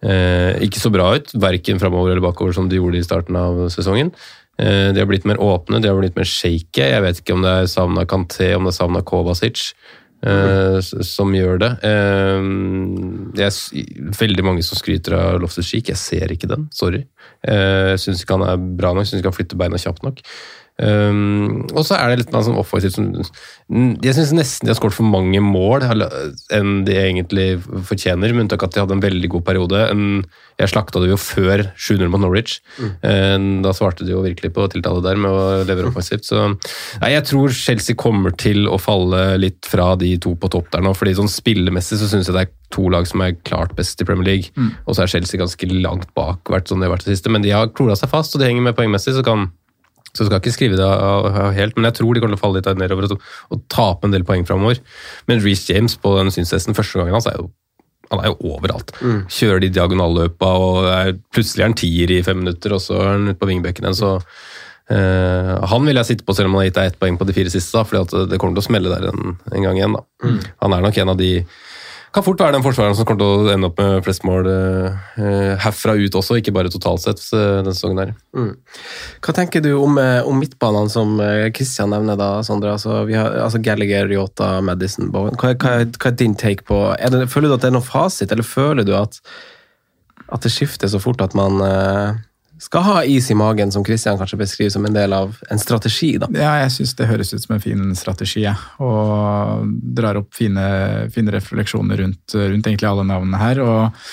uh, 0.05 0.53
ikke 0.61 0.83
så 0.83 0.93
bra 0.93 1.15
ut, 1.17 1.33
verken 1.41 1.81
framover 1.81 2.12
eller 2.12 2.27
bakover 2.27 2.53
som 2.53 2.69
de 2.69 2.77
gjorde 2.77 3.01
i 3.01 3.07
starten 3.09 3.41
av 3.41 3.65
sesongen. 3.73 4.12
Uh, 4.61 4.93
de 4.93 5.01
har 5.01 5.09
blitt 5.09 5.25
mer 5.25 5.41
åpne, 5.41 5.81
de 5.81 5.89
har 5.89 5.97
blitt 5.97 6.21
mer 6.21 6.29
shaky. 6.29 6.85
Jeg 6.85 7.03
vet 7.09 7.25
ikke 7.25 7.35
om 7.35 7.43
det 7.43 7.59
er 7.65 7.71
savna 7.73 8.05
Kanté, 8.05 8.53
om 8.59 8.69
det 8.69 8.75
er 8.75 8.81
savna 8.83 9.01
Kovacic. 9.07 9.71
Uh, 10.25 10.79
som 11.05 11.35
gjør 11.37 11.59
det. 11.61 11.69
Uh, 11.85 12.41
det 13.37 13.45
er 13.45 13.57
veldig 14.17 14.45
mange 14.47 14.62
som 14.65 14.79
skryter 14.81 15.12
av 15.19 15.43
Loftus 15.43 15.69
Cheek. 15.69 15.91
Jeg 15.93 16.01
ser 16.01 16.33
ikke 16.33 16.49
den, 16.49 16.65
sorry. 16.73 17.03
Jeg 17.45 18.01
syns 18.01 18.23
ikke 18.25 18.39
han 18.39 18.47
er 18.49 18.62
bra 18.79 18.95
nok, 18.97 19.05
syns 19.05 19.21
ikke 19.21 19.29
han 19.29 19.37
flytter 19.37 19.59
beina 19.61 19.77
kjapt 19.83 20.01
nok. 20.07 20.23
Um, 20.75 21.61
og 21.70 21.85
så 21.87 21.95
er 21.95 22.11
det 22.11 22.25
litt 22.25 22.33
mer 22.35 22.43
sånn 22.43 22.57
offensivt 22.59 22.97
Jeg 22.99 24.14
syns 24.16 24.33
nesten 24.35 24.66
de 24.66 24.72
har 24.72 24.79
skåret 24.81 24.97
for 24.97 25.07
mange 25.07 25.39
mål 25.39 25.85
enn 25.87 26.81
de 26.83 26.97
egentlig 26.99 27.61
fortjener, 27.87 28.33
med 28.35 28.49
unntak 28.49 28.64
at 28.66 28.75
de 28.75 28.83
hadde 28.83 28.97
en 28.97 29.05
veldig 29.05 29.31
god 29.37 29.45
periode. 29.47 29.85
En, 29.93 30.25
jeg 30.59 30.72
slakta 30.72 30.99
det 30.99 31.12
jo 31.12 31.18
før 31.20 31.62
7-0 31.79 32.11
mot 32.11 32.25
Norwich. 32.25 32.57
Eh, 33.07 33.39
Da 33.62 33.70
svarte 33.77 34.03
de 34.03 34.16
jo 34.16 34.25
virkelig 34.27 34.51
på 34.57 34.66
tiltale 34.75 35.03
der 35.05 35.20
med 35.22 35.31
å 35.31 35.62
levere 35.62 35.89
offensivt. 35.93 36.27
Så 36.27 36.43
nei, 36.51 37.14
jeg 37.14 37.29
tror 37.31 37.55
Chelsea 37.55 37.95
kommer 37.95 38.35
til 38.35 38.66
å 38.66 38.79
falle 38.83 39.39
litt 39.39 39.70
fra 39.70 39.93
de 40.01 40.16
to 40.18 40.35
på 40.35 40.51
topp 40.51 40.72
der 40.75 40.83
nå. 40.83 40.95
fordi 40.99 41.14
sånn 41.22 41.31
spillemessig 41.31 42.03
så 42.03 42.11
syns 42.11 42.27
jeg 42.27 42.35
det 42.35 42.47
er 42.49 42.55
to 42.75 42.89
lag 42.91 43.07
som 43.07 43.22
er 43.22 43.39
klart 43.47 43.77
best 43.79 44.03
i 44.03 44.09
Premier 44.09 44.27
League. 44.27 44.51
Og 44.89 44.97
så 44.99 45.05
er 45.07 45.14
Chelsea 45.14 45.39
ganske 45.39 45.70
langt 45.70 46.11
bak, 46.18 46.43
hvert 46.51 46.66
sånn 46.66 46.83
de 46.83 46.91
har 46.91 46.97
vært 46.99 47.07
det 47.07 47.14
siste. 47.14 47.31
Men 47.31 47.47
de 47.47 47.55
har 47.55 47.70
klora 47.70 47.95
seg 47.95 48.11
fast, 48.11 48.35
og 48.35 48.43
de 48.43 48.51
henger 48.51 48.66
med 48.66 48.75
poengmessig. 48.75 49.14
så 49.14 49.22
kan 49.22 49.53
så 50.15 50.23
jeg 50.23 50.31
skal 50.31 50.39
ikke 50.39 50.55
skrive 50.55 50.79
det 50.79 50.87
av, 50.87 51.27
av 51.27 51.53
helt, 51.57 51.75
men 51.75 51.89
jeg 51.89 51.99
tror 51.99 52.15
de 52.15 52.23
kommer 52.23 52.37
til 52.37 52.41
å 52.41 52.45
falle 52.45 52.61
litt 52.61 52.81
nedover 52.81 53.09
og, 53.11 53.29
og 53.51 53.62
tape 53.73 54.07
en 54.07 54.15
del 54.15 54.27
poeng 54.27 54.47
framover. 54.47 54.79
Men 55.27 55.43
Reece 55.43 55.75
James 55.75 55.99
på 55.99 56.15
den 56.21 56.31
synstesten 56.35 56.77
første 56.79 57.01
gangen 57.01 57.17
hans 57.17 57.27
er 57.31 57.41
jo 57.41 57.51
han 58.12 58.21
er 58.21 58.31
jo 58.31 58.53
overalt. 58.55 58.93
Kjører 59.33 59.62
de 59.65 59.71
diagonalløpa, 59.75 60.51
og 60.61 60.87
er, 60.93 61.15
plutselig 61.35 61.65
er 61.65 61.71
han 61.71 61.79
tier 61.81 62.12
i 62.12 62.21
fem 62.23 62.37
minutter, 62.43 62.77
og 62.77 62.83
så 62.85 62.99
er 63.01 63.15
han 63.15 63.31
ute 63.33 63.41
på 63.41 63.49
vingbekken 63.51 63.89
igjen. 63.89 63.99
Så 63.99 64.19
Uh, 64.85 65.65
han 65.65 65.87
vil 65.89 65.97
jeg 65.97 66.05
sitte 66.11 66.27
på 66.29 66.35
selv 66.37 66.51
om 66.51 66.59
han 66.59 66.61
har 66.61 66.67
gitt 66.67 66.77
deg 66.77 66.91
ett 66.91 66.99
poeng 67.01 67.15
på 67.17 67.25
de 67.25 67.33
fire 67.33 67.49
siste, 67.49 67.73
da, 67.73 67.87
fordi 67.89 68.27
det 68.29 68.37
kommer 68.37 68.59
til 68.59 68.61
å 68.61 68.67
smelle 68.67 68.91
der 68.93 69.07
en, 69.09 69.39
en 69.49 69.65
gang 69.65 69.79
igjen. 69.79 69.95
Da. 69.97 70.33
Han 70.61 70.75
er 70.77 70.83
nok 70.85 70.99
en 71.01 71.12
av 71.15 71.17
de 71.17 71.31
kan 72.15 72.25
fort 72.25 72.41
være 72.41 72.55
den 72.55 72.62
forsvareren 72.65 72.95
som 72.95 73.07
kommer 73.09 73.23
til 73.23 73.45
å 73.49 73.53
ende 73.55 73.69
opp 73.71 73.81
med 73.81 74.05
flest 74.07 74.25
mål 74.27 74.47
eh, 74.51 75.55
herfra 75.65 75.97
ut 75.99 76.19
også, 76.21 76.39
ikke 76.39 76.55
bare 76.55 76.71
totalt 76.71 77.03
sett 77.03 77.23
eh, 77.35 77.47
denne 77.59 77.75
sesongen 77.75 78.03
her. 78.03 78.12
Hva 79.25 79.35
tenker 79.35 79.65
du 79.65 79.73
om, 79.77 79.99
eh, 79.99 80.21
om 80.23 80.39
midtbanene 80.39 80.93
som 80.93 81.17
Kristian 81.57 81.91
nevner, 81.95 82.19
da, 82.21 82.29
Sondre? 82.47 82.77
Altså, 82.77 83.01
har, 83.11 83.41
altså 83.43 83.59
Gallagher, 83.65 84.12
Yota, 84.15 84.53
Madison, 84.65 85.11
Bowen. 85.15 85.35
Hva, 85.41 85.57
hva, 85.59 85.75
hva 85.91 86.12
er 86.12 86.21
din 86.21 86.39
take 86.39 86.67
på 86.69 86.85
det, 87.01 87.27
Føler 87.33 87.51
du 87.51 87.57
at 87.57 87.67
det 87.67 87.73
er 87.73 87.77
noen 87.79 87.89
fasit, 87.89 88.31
eller 88.31 88.47
føler 88.47 88.87
du 88.87 88.95
at, 88.99 89.19
at 90.31 90.47
det 90.47 90.55
skifter 90.55 90.91
så 90.91 91.03
fort 91.03 91.25
at 91.25 91.35
man 91.39 91.59
eh, 91.67 92.23
skal 92.59 92.82
ha 92.86 93.02
is 93.05 93.30
i 93.30 93.34
magen, 93.34 93.72
som 93.72 93.84
Christian 93.84 94.18
kanskje 94.18 94.38
beskriver 94.38 94.70
som 94.70 94.86
en 94.86 94.94
del 94.94 95.12
av 95.12 95.36
en 95.50 95.59
strategi? 95.59 96.14
da? 96.22 96.28
Ja, 96.32 96.55
jeg 96.62 96.72
syns 96.76 96.94
det 96.98 97.09
høres 97.11 97.34
ut 97.34 97.42
som 97.42 97.57
en 97.57 97.62
fin 97.64 97.94
strategi, 97.98 98.44
ja. 98.46 98.55
Og 98.82 99.68
drar 99.96 100.20
opp 100.20 100.34
fine, 100.36 100.64
fine 101.14 101.34
refleksjoner 101.34 102.02
rundt, 102.05 102.34
rundt 102.34 102.66
egentlig 102.66 102.90
alle 102.90 103.07
navnene 103.11 103.40
her. 103.42 103.62
Og 103.64 104.11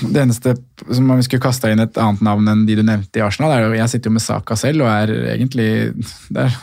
det 0.00 0.20
eneste 0.22 0.54
som 0.88 1.10
om 1.10 1.18
vi 1.18 1.24
skulle 1.26 1.42
kasta 1.44 1.68
inn 1.70 1.82
et 1.82 1.98
annet 2.00 2.22
navn 2.24 2.48
enn 2.48 2.62
de 2.68 2.78
du 2.78 2.82
nevnte 2.86 3.20
i 3.20 3.24
Arsenal, 3.24 3.52
er 3.52 3.66
jo 3.66 3.76
Jeg 3.76 3.92
sitter 3.92 4.10
jo 4.10 4.14
med 4.16 4.24
Saka 4.24 4.56
selv 4.58 4.86
og 4.86 4.88
er 4.88 5.12
egentlig 5.34 5.68
det 6.32 6.46
er 6.46 6.56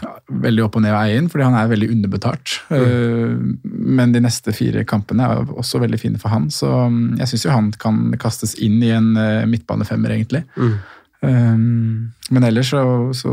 veldig 0.47 0.65
opp 0.65 0.79
og 0.79 0.83
ned 0.83 0.95
å 0.95 0.99
eie 1.03 1.19
inn, 1.19 1.29
fordi 1.31 1.45
han 1.45 1.57
er 1.59 1.69
veldig 1.71 1.91
underbetalt. 1.93 2.57
Mm. 2.73 3.53
Men 3.99 4.15
de 4.15 4.23
neste 4.25 4.53
fire 4.55 4.83
kampene 4.89 5.27
er 5.27 5.53
også 5.53 5.81
veldig 5.83 6.01
fine 6.01 6.21
for 6.21 6.33
han, 6.33 6.49
så 6.53 6.71
um, 6.89 7.15
jeg 7.19 7.31
syns 7.31 7.47
jo 7.47 7.53
han 7.53 7.71
kan 7.79 8.01
kastes 8.19 8.57
inn 8.63 8.81
i 8.83 8.91
en 8.95 9.13
uh, 9.17 9.45
midtbanefemmer, 9.49 10.17
egentlig. 10.17 10.45
Mm. 10.57 10.77
men 12.29 12.43
ellers 12.45 12.69
så, 12.69 12.81
så 13.17 13.31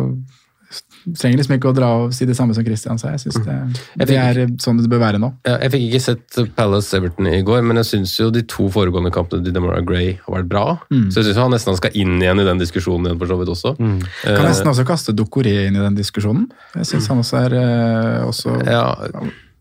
trenger 1.12 1.40
liksom 1.40 1.54
ikke 1.58 1.70
å 1.70 1.74
dra 1.76 1.88
og 2.00 2.14
si 2.16 2.26
det 2.28 2.36
samme 2.38 2.54
som 2.56 2.64
Christian 2.66 3.00
sa. 3.00 3.12
Jeg 3.14 3.24
synes 3.24 3.40
det, 3.44 3.56
Jeg 4.00 4.08
det 4.08 4.18
er 4.20 4.40
sånn 4.62 4.80
det 4.80 4.88
bør 4.92 5.02
være 5.02 5.20
nå. 5.22 5.30
Ja, 5.46 5.58
jeg 5.64 5.74
fikk 5.74 5.84
ikke 5.88 6.02
sett 6.04 6.38
Palace 6.56 6.96
Everton 6.96 7.28
i 7.30 7.42
går, 7.46 7.60
men 7.66 7.80
jeg 7.82 7.90
syns 7.90 8.14
jo 8.18 8.30
de 8.34 8.44
to 8.48 8.70
foregående 8.72 9.12
kampene 9.14 9.44
til 9.44 9.54
Demora 9.56 9.82
Gray 9.84 10.14
har 10.24 10.38
vært 10.38 10.50
bra. 10.50 10.64
Mm. 10.88 11.06
Så 11.12 11.20
jeg 11.20 11.30
syns 11.30 11.42
han 11.42 11.54
nesten 11.54 11.78
skal 11.80 11.96
inn 12.00 12.16
igjen 12.18 12.42
i 12.42 12.48
den 12.48 12.62
diskusjonen 12.62 13.10
igjen, 13.10 13.20
for 13.20 13.32
så 13.32 13.40
vidt 13.40 13.54
også. 13.54 13.76
Kan 13.78 14.02
Eh, 14.24 14.42
nesten 14.48 14.70
også 14.72 14.84
kaste 14.88 15.14
Dokoré 15.16 15.54
inn 15.68 15.76
i 15.76 15.82
den 15.82 15.96
diskusjonen. 15.98 16.48
Jeg 16.78 16.90
syns 16.92 17.08
han 17.12 17.22
også 17.22 17.40
er 17.44 17.56
eh, 17.60 18.26
også 18.26 18.58
ja, 18.64 18.84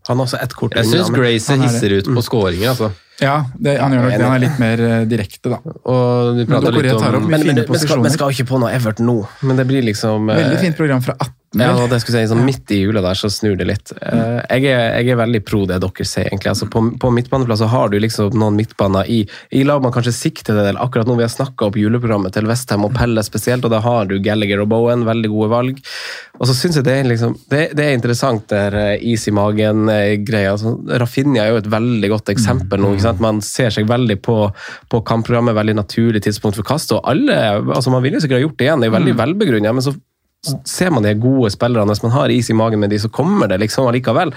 Han 0.08 0.18
har 0.18 0.24
også 0.26 0.40
ett 0.42 0.54
kort 0.56 0.76
jeg 0.76 0.90
syns 0.90 1.12
Grace 1.14 1.52
er 1.52 1.64
hisser 1.64 1.98
ut 1.98 2.10
på 2.12 2.24
skåringer, 2.24 2.74
altså. 2.74 2.92
Ja, 3.22 3.44
det, 3.54 3.76
han 3.78 3.94
gjør 3.94 4.08
nok 4.08 4.16
det. 4.16 4.24
Han 4.24 4.34
er 4.34 4.42
litt 4.42 4.58
mer 4.58 4.80
eh, 4.82 5.04
direkte, 5.06 5.52
da. 5.52 5.60
Og 5.62 6.40
de 6.40 6.48
prater 6.50 6.74
Men 6.74 6.82
litt 6.82 6.98
om 6.98 7.28
men, 7.28 7.46
men, 7.46 7.62
men, 7.62 7.78
skal, 7.78 8.02
men 8.02 8.14
skal 8.14 8.34
ikke 8.34 8.48
på 8.48 8.58
noe 8.62 8.72
Everton 8.74 9.06
nå. 9.06 9.20
Men 9.46 9.60
det 9.60 9.68
blir 9.70 9.86
liksom 9.86 10.30
eh, 10.32 10.42
Veldig 10.42 10.60
fint 10.64 10.78
program 10.80 11.04
fra 11.04 11.14
18. 11.20 11.40
Ja, 11.54 11.70
og 11.78 11.90
det 11.92 12.00
skulle 12.02 12.18
jeg 12.18 12.26
si, 12.26 12.32
sånn 12.32 12.42
Midt 12.46 12.72
i 12.74 12.80
jula 12.80 13.02
der 13.04 13.18
så 13.18 13.28
snur 13.30 13.54
det 13.58 13.68
litt. 13.68 13.92
Eh, 13.94 14.40
jeg, 14.58 14.66
er, 14.72 14.96
jeg 14.98 15.12
er 15.14 15.20
veldig 15.20 15.40
pro 15.46 15.62
det 15.70 15.78
dere 15.84 16.06
sier, 16.08 16.26
egentlig. 16.26 16.50
Altså, 16.50 16.66
på, 16.70 16.82
på 17.00 17.10
midtbaneplass 17.14 17.62
så 17.62 17.68
har 17.70 17.92
du 17.92 17.98
liksom 18.02 18.34
noen 18.40 18.58
midtbaner 18.58 19.06
i, 19.10 19.20
i 19.54 19.62
lag 19.66 19.82
man 19.84 19.94
kanskje 19.94 20.16
sikter 20.16 20.58
til. 20.58 20.80
Akkurat 20.82 21.06
nå 21.06 21.14
vi 21.20 21.26
har 21.26 21.30
snakka 21.32 21.68
opp 21.68 21.78
juleprogrammet 21.78 22.34
til 22.34 22.50
Westham 22.50 22.88
og 22.88 22.94
Pelle 22.96 23.22
spesielt, 23.26 23.66
og 23.66 23.74
da 23.74 23.82
har 23.84 24.10
du 24.10 24.16
Gallagher 24.24 24.64
og 24.64 24.72
Bowen, 24.72 25.06
veldig 25.06 25.30
gode 25.30 25.50
valg. 25.54 25.78
Og 26.40 26.50
så 26.50 26.56
syns 26.58 26.80
jeg 26.80 26.88
det 26.88 26.96
er, 26.98 27.08
liksom, 27.12 27.36
det, 27.52 27.62
det 27.78 27.86
er 27.86 27.94
interessant 27.94 28.48
der 28.50 28.78
is 28.98 29.28
i 29.30 29.34
magen-greia. 29.34 30.56
Altså, 30.56 30.74
Rafinha 30.98 31.44
er 31.44 31.54
jo 31.54 31.62
et 31.62 31.70
veldig 31.70 32.10
godt 32.16 32.34
eksempel 32.34 32.82
nå. 32.82 32.96
Ikke 33.04 33.12
sant? 33.12 33.20
Man 33.28 33.40
ser 33.44 33.70
seg 33.76 33.86
veldig 33.90 34.18
på, 34.24 34.38
på 34.90 35.02
kampprogrammet, 35.12 35.54
veldig 35.60 35.76
naturlig 35.84 36.24
tidspunkt 36.24 36.56
for 36.56 36.64
kast, 36.74 36.90
og 36.96 37.04
alle 37.04 37.36
altså 37.60 37.92
Man 37.94 38.02
ville 38.02 38.18
sikkert 38.24 38.40
ha 38.40 38.46
gjort 38.48 38.58
det 38.58 38.68
igjen, 38.70 38.80
det 38.80 38.88
er 38.90 38.96
veldig 38.98 39.14
veldig 39.14 39.20
velbegrunnet, 39.22 39.74
men 39.76 39.84
så 39.84 39.94
så 40.44 40.58
ser 40.68 40.90
man 40.92 41.00
de 41.06 41.14
gode 41.16 41.48
spillerne, 41.54 41.88
hvis 41.88 42.02
man 42.04 42.12
har 42.12 42.28
is 42.28 42.50
i 42.52 42.54
magen 42.58 42.76
med 42.82 42.90
de, 42.92 42.98
så 43.00 43.08
kommer 43.08 43.48
det 43.48 43.56
liksom 43.62 43.86
allikevel. 43.88 44.28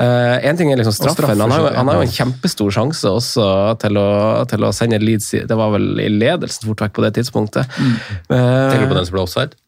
Uh, 0.00 0.38
en 0.48 0.56
ting 0.56 0.70
er 0.72 0.78
liksom 0.80 0.94
straffen. 0.96 1.34
Han 1.36 1.52
har, 1.52 1.60
jo, 1.60 1.72
han 1.76 1.90
har 1.90 1.98
jo 1.98 2.06
en 2.06 2.14
kjempestor 2.14 2.72
sjanse 2.72 3.12
også 3.12 3.44
til 3.82 3.98
å, 4.00 4.06
til 4.48 4.64
å 4.64 4.70
sende 4.72 4.96
Leeds 5.04 5.28
i- 5.36 5.42
Det 5.44 5.58
var 5.60 5.74
vel 5.76 6.00
i 6.00 6.08
ledelsen 6.08 6.64
fort 6.64 6.80
vekk 6.86 6.96
på 6.96 7.04
det 7.04 7.12
tidspunktet. 7.18 7.76
Eh, 7.76 8.70
Tenker 8.72 8.86
du 8.86 8.94
på 8.94 8.96
den 9.02 9.04
som 9.10 9.18
ble 9.18 9.26
offside? 9.26 9.59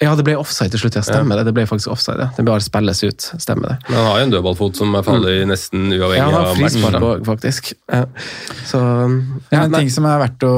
Ja, 0.00 0.12
det 0.14 0.24
ble 0.26 0.34
offside 0.38 0.70
til 0.70 0.78
slutt. 0.84 0.94
Ja, 0.94 1.02
stemmer 1.02 1.40
det. 1.40 1.44
Det 1.48 1.54
ble 1.56 1.64
faktisk 1.66 1.90
offside. 1.90 2.20
Ja. 2.22 2.28
Det 2.36 2.44
bare 2.46 2.62
spilles 2.62 3.00
ut. 3.02 3.24
Stemmer 3.42 3.72
det. 3.72 3.76
Men 3.88 3.96
han 3.98 4.06
har 4.06 4.20
jo 4.20 4.26
en 4.28 4.34
dødballfot 4.36 4.76
som 4.78 4.94
faller 5.06 5.40
nesten 5.50 5.88
uavhengig 5.90 6.20
Ja, 6.20 6.28
han 6.28 6.36
har 6.36 6.50
av 6.52 6.60
frispark 6.60 7.02
òg, 7.08 7.24
faktisk. 7.26 7.72
Ja. 7.90 8.04
Så 8.68 8.78
Ja, 9.50 9.64
en 9.64 9.74
ting 9.74 9.90
som 9.90 10.06
er 10.06 10.20
verdt 10.22 10.46
å, 10.46 10.52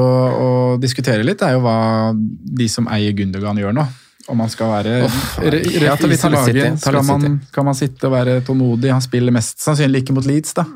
å 0.45 0.51
diskutere 0.81 1.25
litt, 1.25 1.41
er 1.41 1.55
jo 1.57 1.63
hva 1.65 1.77
de 2.13 2.67
som 2.69 2.85
eier 2.93 3.15
Gundogan 3.17 3.57
gjør 3.57 3.73
nå. 3.79 3.87
Om 4.29 4.37
man 4.37 4.51
skal 4.53 4.69
være 4.69 4.91
re- 5.07 5.49
re- 5.49 5.63
Ja, 5.81 5.95
i 5.97 6.15
City, 6.15 6.67
skal 6.77 7.01
man, 7.03 7.39
kan 7.51 7.65
man 7.65 7.75
sitte 7.75 8.05
og 8.07 8.13
være 8.13 8.37
tålmodig? 8.45 8.91
Han 8.93 9.01
spiller 9.01 9.33
mest 9.33 9.57
sannsynlig 9.65 10.03
ikke 10.05 10.13
mot 10.19 10.27
Leeds, 10.29 10.53
da. 10.53 10.67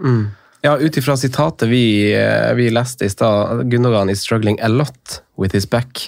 Ja, 0.66 0.72
ut 0.82 0.98
ifra 0.98 1.14
sitatet 1.20 1.70
vi, 1.70 1.84
eh, 2.18 2.54
vi 2.58 2.70
leste 2.74 3.06
i 3.06 3.10
stad, 3.14 3.68
Gundogan 3.70 4.10
is 4.10 4.22
struggling 4.26 4.58
a 4.66 4.68
lot 4.72 5.20
with 5.38 5.54
his 5.54 5.68
back, 5.70 6.08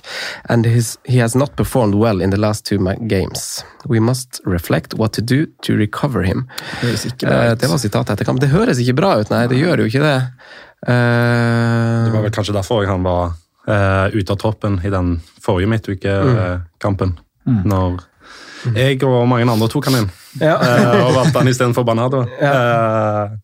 and 0.50 0.66
his, 0.66 0.96
he 1.06 1.20
has 1.22 1.36
not 1.36 1.54
performed 1.60 1.94
well 1.96 2.22
in 2.26 2.32
the 2.34 2.38
last 2.42 2.66
two 2.66 2.80
games. 3.08 3.64
We 3.86 4.00
must 4.00 4.42
reflect 4.46 4.94
what 4.98 5.14
to 5.14 5.22
do 5.22 5.46
to 5.68 5.76
recover 5.78 6.24
him. 6.26 6.48
Høres 6.82 7.06
ikke 7.06 7.28
bra 7.30 7.38
Eh, 7.44 7.52
ut. 7.54 7.60
Det 7.62 7.70
var 7.70 7.78
sitatet 7.84 8.16
etter 8.16 8.26
kamp. 8.32 8.40
Det 8.42 8.50
høres 8.50 8.80
ikke 8.82 8.96
bra 8.98 9.14
ut, 9.22 9.30
nei, 9.30 9.44
det 9.52 9.60
gjør 9.62 9.84
jo 9.86 9.90
ikke 9.92 10.02
det. 10.08 10.18
Uh, 10.88 12.06
Det 12.08 12.14
var 12.14 12.22
vel 12.26 12.32
kanskje 12.34 12.54
derfor 12.58 12.86
han 12.90 13.04
var 13.06 13.34
uh, 13.68 14.08
ute 14.14 14.32
av 14.34 14.38
troppen 14.42 14.80
i 14.86 14.90
den 14.94 15.20
forrige 15.44 15.70
midtukekampen. 15.70 17.18
Når 17.48 18.00
jeg 18.76 19.04
og 19.08 19.28
mange 19.30 19.46
andre 19.48 19.68
tok 19.72 19.86
han 19.92 20.02
inn. 20.02 20.10
Ja. 20.42 20.56
og 21.06 21.14
valgte 21.16 21.40
han 21.40 21.48
istedenfor 21.50 21.86
Bernardo. 21.88 22.24
Eh, 22.28 23.38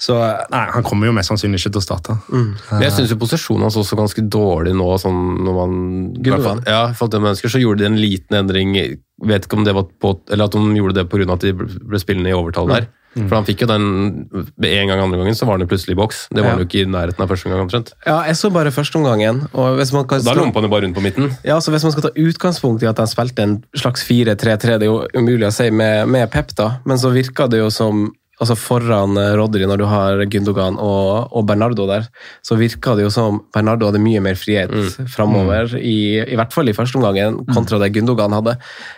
så 0.00 0.16
nei, 0.48 0.62
han 0.72 0.84
kommer 0.86 1.10
jo 1.10 1.12
mest 1.12 1.28
sannsynlig 1.28 1.60
ikke 1.60 1.74
til 1.74 1.82
å 1.82 1.84
starte. 1.84 2.14
Men 2.32 2.84
jeg 2.86 2.94
syns 2.96 3.12
posisjonen 3.20 3.66
hans 3.66 3.76
også 3.76 3.98
ganske 4.00 4.24
dårlig 4.32 4.72
nå. 4.78 4.86
Sånn, 5.02 5.18
når 5.44 5.58
man, 5.58 5.74
Gundogan? 6.16 6.62
ja, 6.64 6.86
for 6.96 7.10
at 7.10 7.16
til 7.16 7.26
mennesker, 7.26 7.52
så 7.52 7.60
gjorde 7.60 7.84
de 7.84 7.90
en 7.90 8.00
liten 8.00 8.38
endring. 8.40 8.72
Vet 9.20 9.44
ikke 9.44 9.60
om 9.60 9.66
det 9.68 9.76
var 9.76 9.90
på, 10.00 10.14
eller 10.32 10.48
at 10.48 10.56
de 10.56 10.80
gjorde 10.80 10.96
det 10.96 11.04
pga. 11.12 11.28
at 11.36 11.44
de 11.44 11.52
ble 11.52 12.00
spillende 12.00 12.32
i 12.32 12.38
overtall 12.38 12.72
der. 12.72 12.88
For 13.10 13.34
han 13.34 13.44
fikk 13.44 13.64
jo 13.64 13.66
den 13.66 13.86
en 14.30 14.86
gang 14.88 15.00
andre 15.02 15.18
gangen, 15.18 15.34
så 15.34 15.44
var 15.44 15.56
han 15.58 15.64
jo 15.64 15.70
plutselig 15.72 15.96
i 15.96 15.98
boks. 15.98 16.28
Det 16.30 16.44
var 16.44 16.54
han 16.54 16.60
jo 16.62 16.66
ikke 16.68 16.84
i 16.84 16.86
nærheten 16.86 17.24
av 17.24 17.32
første 17.32 17.50
gang 17.50 17.64
omtrent. 17.64 17.90
ja, 18.06 18.20
jeg 18.28 18.38
så 18.38 18.52
bare 18.54 18.70
førsteomgangen. 18.70 19.40
Og 19.50 19.80
hvis 19.80 19.90
man 19.92 20.06
kan 20.06 20.22
Da 20.22 20.32
lompa 20.38 20.62
han 20.62 20.68
jo 20.68 20.72
bare 20.72 20.86
rundt 20.86 20.94
på 20.94 21.02
midten. 21.02 21.32
Ja, 21.44 21.58
så 21.58 21.74
Hvis 21.74 21.82
man 21.82 21.92
skal 21.92 22.06
ta 22.06 22.12
utgangspunkt 22.14 22.84
i 22.84 22.88
at 22.88 23.02
han 23.02 23.10
spilte 23.10 23.42
en 23.42 23.56
slags 23.74 24.06
4-3-3, 24.06 24.78
det 24.78 24.86
er 24.86 24.92
jo 24.92 25.02
umulig 25.18 25.48
å 25.48 25.52
si 25.52 25.68
med, 25.74 26.06
med 26.08 26.30
Pep, 26.30 26.54
da, 26.54 26.78
men 26.86 27.02
så 27.02 27.10
virka 27.10 27.48
det 27.50 27.58
jo 27.58 27.68
som 27.74 28.12
altså 28.40 28.56
Foran 28.58 29.18
eh, 29.20 29.34
Rodri, 29.38 29.66
når 29.68 29.80
du 29.80 29.84
har 29.88 30.22
Gundogan 30.32 30.78
og, 30.80 31.30
og 31.36 31.46
Bernardo 31.48 31.86
der, 31.88 32.06
så 32.46 32.56
virka 32.58 32.94
det 32.96 33.04
jo 33.04 33.12
som 33.14 33.42
Bernardo 33.54 33.90
hadde 33.90 34.02
mye 34.02 34.22
mer 34.24 34.38
frihet 34.40 34.72
framover, 35.12 35.74
i, 35.76 36.20
i 36.24 36.38
hvert 36.38 36.54
fall 36.56 36.70
i 36.70 36.76
første 36.76 36.98
omgangen, 37.00 37.40
kontra 37.52 37.80
det 37.82 37.92
Gundogan 37.96 38.36
hadde. 38.38 38.56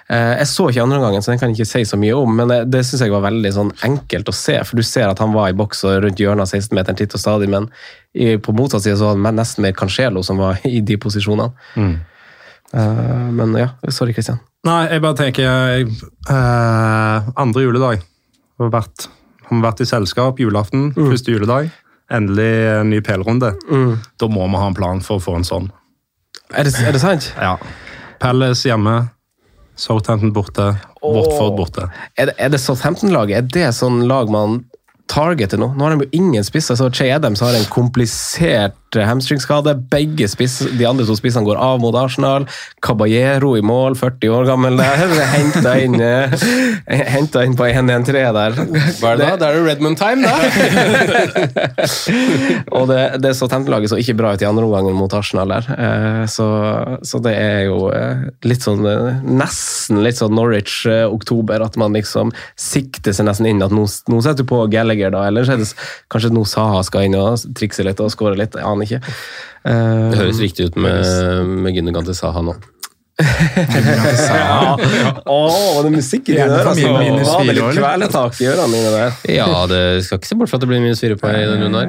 Eh, 0.09 0.37
jeg 0.43 0.51
så 0.53 0.69
ikke 0.71 0.87
andre 0.87 1.01
omgangen, 1.01 1.25
så 1.25 1.35
den 1.35 1.43
kan 1.43 1.53
jeg 1.53 1.63
ikke 1.63 1.73
si 1.73 1.85
så 1.93 1.99
mye 2.01 2.15
om, 2.19 2.39
men 2.39 2.53
det, 2.53 2.61
det 2.73 2.85
syns 2.87 3.05
jeg 3.07 3.15
var 3.15 3.27
veldig 3.27 3.53
sånn 3.59 3.75
enkelt 3.89 4.31
å 4.31 4.37
se, 4.37 4.57
for 4.69 4.79
du 4.79 4.87
ser 4.87 5.11
at 5.11 5.23
han 5.23 5.35
var 5.35 5.51
i 5.51 5.59
boks 5.59 5.85
og 5.89 5.99
rundt 6.07 6.23
hjørnet 6.23 6.47
av 6.47 6.55
16-meteren 6.55 7.03
titt 7.03 7.19
og 7.19 7.25
stadig, 7.25 7.51
men 7.53 7.69
i, 8.15 8.37
på 8.37 8.55
motsatt 8.57 8.85
side 8.85 8.99
så 9.01 9.11
var 9.11 9.21
det 9.21 9.37
nesten 9.41 9.67
mer 9.67 9.77
Cancelo 9.77 10.23
som 10.27 10.41
var 10.41 10.63
i 10.69 10.81
de 10.85 10.99
posisjonene. 11.01 11.51
Eh, 12.73 13.27
men 13.37 13.55
ja, 13.59 13.73
sorry, 13.91 14.15
Christian. 14.17 14.41
Nei, 14.67 14.87
jeg 14.93 15.03
bare 15.03 15.19
tenker 15.19 15.49
eh, 15.83 17.31
Andre 17.43 17.65
juledag. 17.65 18.05
Har 18.61 18.71
vært, 18.73 19.09
har 19.49 19.63
vært 19.65 19.83
i 19.85 19.89
selskap 19.89 20.41
julaften, 20.41 20.91
første 20.97 21.35
juledag. 21.35 21.71
Endelig 22.13 22.51
en 22.75 22.91
ny 22.93 23.01
pelrunde. 23.05 23.55
Mm. 23.71 23.97
Da 24.21 24.29
må 24.29 24.45
vi 24.47 24.61
ha 24.61 24.69
en 24.69 24.77
plan 24.77 25.01
for 25.05 25.21
å 25.21 25.25
få 25.25 25.39
en 25.39 25.49
sånn. 25.49 25.71
Er 26.53 26.69
det, 26.69 26.75
er 26.85 26.93
det 26.93 27.01
sant? 27.01 27.31
Ja. 27.41 27.57
Palace 28.21 28.69
hjemme, 28.69 28.97
Southampton 29.79 30.35
borte, 30.37 30.75
Watford 31.01 31.57
borte. 31.57 31.89
Er 32.21 32.29
det, 32.29 32.37
er 32.39 32.53
det 32.53 32.61
Southampton-laget? 32.61 33.39
Er 33.39 33.49
det 33.55 33.73
sånn 33.79 34.05
lag 34.11 34.31
man 34.33 34.61
targeter 35.11 35.61
nå? 35.61 35.73
Nå 35.75 35.87
har 35.87 35.97
de 35.97 36.07
jo 36.07 36.21
ingen 36.21 36.45
spisser, 36.47 36.77
så 36.79 36.91
Che 36.93 37.09
Adams 37.15 37.43
har 37.45 37.57
en 37.57 37.67
komplisert 37.73 38.77
eh, 38.77 38.82
hamstringskade. 39.01 39.73
Begge 39.93 40.29
spiss, 40.29 40.59
de 40.79 40.85
andre 40.89 41.07
to 41.09 41.15
spissene 41.17 41.45
går 41.47 41.57
av 41.57 41.81
mot 41.81 41.95
Arsenal. 41.97 42.45
Caballero 42.85 43.55
i 43.57 43.63
mål, 43.65 43.95
40 43.99 44.29
år 44.37 44.45
gammel 44.51 44.77
der. 44.81 44.97
Henta 45.33 45.73
inn, 45.81 45.97
eh, 46.01 46.31
inn 47.17 47.57
på 47.57 47.65
1-1-3 47.69 48.33
der. 48.37 48.53
Hva 49.01 49.09
er 49.15 49.17
det 49.17 49.27
da? 49.27 49.37
Da 49.41 49.47
er 49.49 49.53
det 49.57 49.65
Redmond 49.71 49.97
time, 49.99 50.23
da! 50.27 50.33
Og 52.77 52.85
det, 52.91 53.01
det 53.23 53.33
Southampton-laget 53.39 53.91
så 53.93 53.99
ikke 54.01 54.17
bra 54.19 54.33
ut 54.35 54.43
i 54.45 54.49
andre 54.49 54.65
omgang 54.67 54.89
mot 54.97 55.13
Arsenal 55.17 55.49
der. 55.57 55.65
Eh, 55.77 56.25
Så, 56.33 56.47
så 57.07 57.17
det 57.25 57.33
er 57.37 57.61
jo 57.67 57.79
eh, 57.93 58.17
litt 58.47 58.63
sånn 58.65 58.85
eh, 58.87 59.21
Nesten 59.27 60.03
litt 60.05 60.17
sånn 60.21 60.35
Norwich-oktober, 60.37 61.63
at 61.65 61.77
man 61.81 61.93
liksom 61.97 62.31
sikter 62.59 63.13
seg 63.17 63.27
nesten 63.29 63.47
inn 63.51 63.63
at 63.65 63.73
nå, 63.75 63.85
nå 64.09 64.21
setter 64.25 64.43
du 64.45 64.49
på 64.51 64.63
Gallagher, 64.73 65.11
da, 65.15 65.21
eller 65.29 65.49
er 65.51 65.59
det 65.63 65.69
kanskje 66.13 66.33
nå 66.35 66.43
Saha 66.49 66.83
skal 66.87 67.03
inn 67.09 67.17
og 67.19 67.39
trikse 67.59 67.85
litt 67.87 68.01
og 68.03 68.11
skåre 68.13 68.37
litt. 68.39 68.55
Jeg 68.59 68.67
ikke. 68.87 69.01
Eh, 69.65 70.11
Det 70.13 70.19
høres 70.21 70.41
riktig 70.43 70.69
ut 70.71 70.77
med, 70.77 71.03
med 71.65 71.75
Gundogan 71.77 72.07
til 72.09 72.17
Saha 72.19 72.43
nå. 72.45 72.55
ja. 73.23 74.77
Var 75.27 75.83
det 75.87 75.93
musikk 75.95 76.29
i 76.33 76.37
det 76.37 76.47
der? 76.49 76.67
Altså, 76.67 76.93
minus 76.99 77.29
det 77.29 77.37
fire 77.39 77.53
eller? 77.53 77.77
kveletak 77.77 78.41
i 78.41 78.49
ørene 78.51 78.69
mine 78.73 78.93
der? 78.95 79.19
Ja, 79.31 79.49
det 79.71 79.83
skal 80.07 80.19
ikke 80.21 80.31
se 80.33 80.39
bort 80.41 80.51
fra 80.53 80.59
at 80.61 80.65
det 80.65 80.71
blir 80.73 80.83
minus 80.83 81.03
fire 81.05 81.19
på 81.21 81.31
i 81.31 81.45
den 81.47 81.63
runden 81.67 81.79
her. 81.81 81.89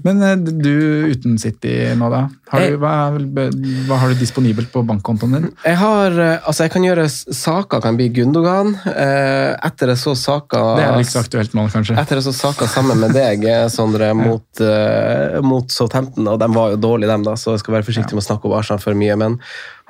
Men 0.00 0.22
eh, 0.24 0.36
du 0.36 0.72
uten 1.12 1.38
City 1.38 1.74
nå, 1.98 2.08
da? 2.12 2.22
Har 2.52 2.64
du, 2.64 2.76
hva, 2.80 2.92
er 3.12 3.52
hva 3.88 3.98
har 4.00 4.12
du 4.12 4.20
disponibelt 4.20 4.72
på 4.72 4.82
bankkontoen 4.88 5.36
din? 5.36 5.48
Jeg 5.64 5.78
har, 5.80 6.16
eh, 6.16 6.38
altså 6.48 6.66
jeg 6.66 6.72
kan 6.74 6.86
gjøre 6.86 7.06
saker 7.12 7.82
kan 7.84 7.98
bli 8.00 8.08
Gundogan. 8.16 8.74
Eh, 8.88 9.52
Etter 9.68 9.92
jeg 9.92 10.00
så 10.02 10.14
saker 10.18 10.80
Det 10.80 10.86
er 10.86 11.04
ikke 11.04 11.14
så 11.14 11.24
aktuelt 11.24 11.56
nå, 11.58 11.66
kanskje? 11.72 11.98
Etter 12.00 12.20
jeg 12.20 12.26
så 12.28 12.34
saker 12.36 12.70
sammen 12.72 13.00
med 13.04 13.16
deg, 13.16 13.44
Sondre, 13.72 14.12
mot, 14.18 14.48
eh, 14.64 15.38
mot 15.44 15.68
Southampton, 15.72 16.28
og 16.32 16.40
de 16.40 16.50
var 16.56 16.74
jo 16.74 16.80
dårlige, 16.88 17.12
dem 17.12 17.28
da, 17.28 17.36
så 17.40 17.56
jeg 17.56 17.64
skal 17.64 17.78
være 17.78 17.88
forsiktig 17.90 18.16
med 18.16 18.24
å 18.24 18.28
snakke 18.30 18.48
om 18.48 18.56
Arsenal 18.58 18.82
for 18.82 18.98
mye. 18.98 19.18
Men 19.20 19.38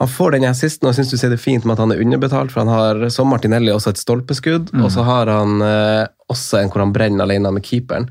han 0.02 0.10
får 0.10 0.32
den 0.34 0.48
assisten, 0.48 0.88
og 0.88 0.90
jeg 0.90 0.98
syns 0.98 1.12
du 1.14 1.20
ser 1.20 1.30
det 1.30 1.38
fint 1.38 1.62
med 1.62 1.76
at 1.76 1.82
han 1.84 1.92
er 1.94 2.00
underbetalt, 2.02 2.50
for 2.50 2.64
han 2.64 2.72
har 2.72 3.04
som 3.14 3.28
Martinelli 3.30 3.70
også 3.70 3.92
et 3.92 4.00
stolpeskudd, 4.00 4.72
og 4.80 4.88
så 4.90 5.04
har 5.06 5.30
han 5.30 5.62
eh, 5.62 6.08
også 6.32 6.58
en 6.58 6.72
hvor 6.72 6.82
han 6.82 6.94
brenner 6.96 7.22
alene 7.22 7.52
med 7.54 7.62
keeperen. 7.62 8.08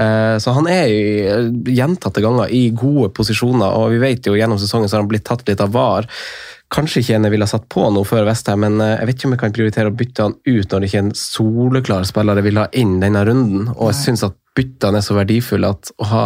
Eh, 0.00 0.38
så 0.40 0.54
han 0.56 0.70
er 0.72 0.88
jo 0.88 1.74
gjentatte 1.76 2.24
ganger 2.24 2.48
i 2.56 2.70
gode 2.72 3.10
posisjoner, 3.18 3.68
og 3.68 3.92
vi 3.92 4.00
vet 4.00 4.30
jo 4.30 4.38
gjennom 4.38 4.56
sesongen 4.62 4.88
så 4.88 4.96
har 4.96 5.04
han 5.04 5.12
blitt 5.12 5.26
tatt 5.28 5.44
litt 5.50 5.60
av 5.60 5.76
var. 5.76 6.08
Kanskje 6.72 7.02
ikke 7.02 7.18
en 7.18 7.28
jeg 7.28 7.36
ville 7.36 7.50
ha 7.50 7.52
satt 7.52 7.68
på 7.68 7.84
noe 7.92 8.08
før 8.08 8.24
Vestheim, 8.30 8.64
men 8.64 8.80
eh, 8.80 8.96
jeg 8.96 9.10
vet 9.10 9.20
ikke 9.20 9.28
om 9.28 9.36
jeg 9.36 9.44
kan 9.44 9.58
prioritere 9.60 9.92
å 9.92 9.98
bytte 10.00 10.30
han 10.30 10.38
ut 10.40 10.72
når 10.72 10.80
det 10.80 10.88
ikke 10.88 11.02
er 11.02 11.06
en 11.10 11.14
soleklar 11.26 12.08
spiller 12.08 12.40
jeg 12.40 12.48
vil 12.48 12.64
ha 12.64 12.66
inn 12.72 12.96
denne 13.04 13.28
runden. 13.28 13.68
Og 13.76 13.92
jeg 13.92 14.00
syns 14.06 14.24
at 14.30 14.40
byttene 14.56 15.00
er 15.00 15.04
så 15.04 15.16
verdifulle 15.16 15.70
at 15.74 15.90
å 16.00 16.08
ha 16.10 16.22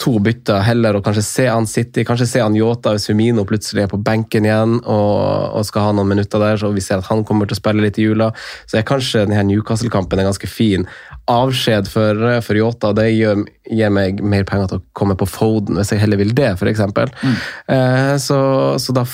to 0.00 0.16
bytter 0.22 0.64
heller, 0.66 0.98
og 0.98 1.04
kanskje 1.06 1.24
se 1.26 1.46
han 1.48 1.68
City, 1.70 2.04
kanskje 2.08 2.28
se 2.30 2.42
han 2.42 2.56
Yota 2.56 2.94
hvis 2.94 3.08
Firmino 3.10 3.46
plutselig 3.48 3.84
er 3.84 3.92
på 3.92 4.00
benken 4.02 4.48
igjen 4.48 4.78
og, 4.80 5.16
og 5.56 5.66
skal 5.68 5.88
ha 5.88 5.96
noen 5.96 6.10
minutter 6.14 6.42
der, 6.42 6.60
så 6.60 6.72
vi 6.74 6.84
ser 6.84 7.02
at 7.02 7.10
han 7.10 7.24
kommer 7.28 7.48
til 7.48 7.58
å 7.58 7.60
spille 7.60 7.84
litt 7.84 8.00
i 8.00 8.08
jula. 8.08 8.30
Så 8.66 8.80
er 8.80 8.88
kanskje 8.88 9.26
denne 9.26 9.44
Newcastle-kampen 9.50 10.22
en 10.22 10.30
ganske 10.30 10.50
fin 10.50 10.86
avskjed 11.30 11.90
for, 11.90 12.26
for 12.46 12.58
Yota. 12.58 12.92
Det 12.96 13.08
gir, 13.12 13.44
gir 13.70 13.92
meg 13.94 14.22
mer 14.22 14.46
penger 14.48 14.70
til 14.70 14.82
å 14.82 14.86
komme 14.96 15.18
på 15.18 15.28
Foden, 15.30 15.78
hvis 15.80 15.94
jeg 15.94 16.04
heller 16.04 16.20
vil 16.22 16.34
det, 16.36 16.54
f.eks. 16.56 16.84
Mm. 16.86 17.36
Eh, 17.76 18.14
så, 18.22 18.38
så 18.82 18.96
da 18.96 19.06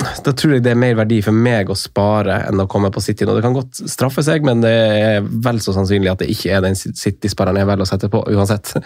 da 0.00 0.32
tror 0.32 0.56
jeg 0.56 0.62
det 0.64 0.72
er 0.72 0.78
mer 0.80 0.94
verdi 0.96 1.18
for 1.22 1.36
meg 1.36 1.68
å 1.70 1.76
spare 1.78 2.38
enn 2.48 2.60
å 2.62 2.66
komme 2.70 2.88
på 2.92 3.02
City 3.04 3.26
nå. 3.28 3.34
Det 3.36 3.44
kan 3.44 3.54
godt 3.54 3.82
straffe 3.90 4.24
seg, 4.24 4.44
men 4.46 4.62
det 4.64 4.72
er 4.72 5.26
vel 5.44 5.60
så 5.62 5.74
sannsynlig 5.76 6.10
at 6.10 6.22
det 6.24 6.30
ikke 6.32 6.54
er 6.56 6.64
den 6.64 6.76
City-spareren 6.78 7.60
jeg 7.60 7.68
velger 7.68 7.84
å 7.84 7.90
sette 7.90 8.10
på, 8.12 8.22
uansett. 8.32 8.72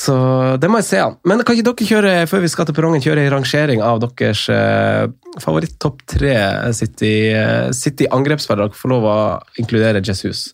Så 0.00 0.14
det 0.62 0.68
må 0.70 0.78
jeg 0.78 0.86
se 0.86 1.00
an. 1.02 1.16
Men 1.26 1.42
kan 1.42 1.56
ikke 1.56 1.72
dere 1.72 1.88
kjøre, 1.88 2.12
før 2.30 2.44
vi 2.44 2.50
skal 2.52 2.68
til 2.68 2.76
perrongen, 2.76 3.02
kjøre 3.02 3.24
en 3.24 3.32
rangering 3.34 3.82
av 3.82 3.98
deres 4.04 4.44
eh, 4.54 5.08
favoritt-topp 5.42 6.04
tre 6.14 6.36
City-angrepsspillere? 6.78 7.74
City-angrepsspillere? 7.80 8.70
Dere 8.70 8.80
får 8.84 8.92
lov 8.94 9.08
å 9.10 9.16
inkludere 9.60 10.04
Jesus. 10.04 10.44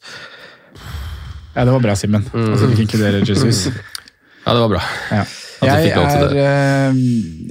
Ja, 1.53 1.67
det 1.67 1.73
var 1.75 1.85
bra, 1.85 1.99
Simen. 2.01 2.25
Altså, 2.33 2.71
du 2.73 2.81
inkluderer 2.81 3.21
inkludere 3.21 3.53
Jesus. 3.53 3.69
Ja, 4.47 4.53
det 4.55 4.61
var 4.63 4.69
bra. 4.71 4.81
Ja. 5.11 5.23
At 5.57 5.65
du 5.65 5.71
Jeg 5.71 5.85
fikk 5.87 5.97
lov 5.97 6.09
til 6.11 6.25
er, 6.27 6.41
eh, 6.43 6.99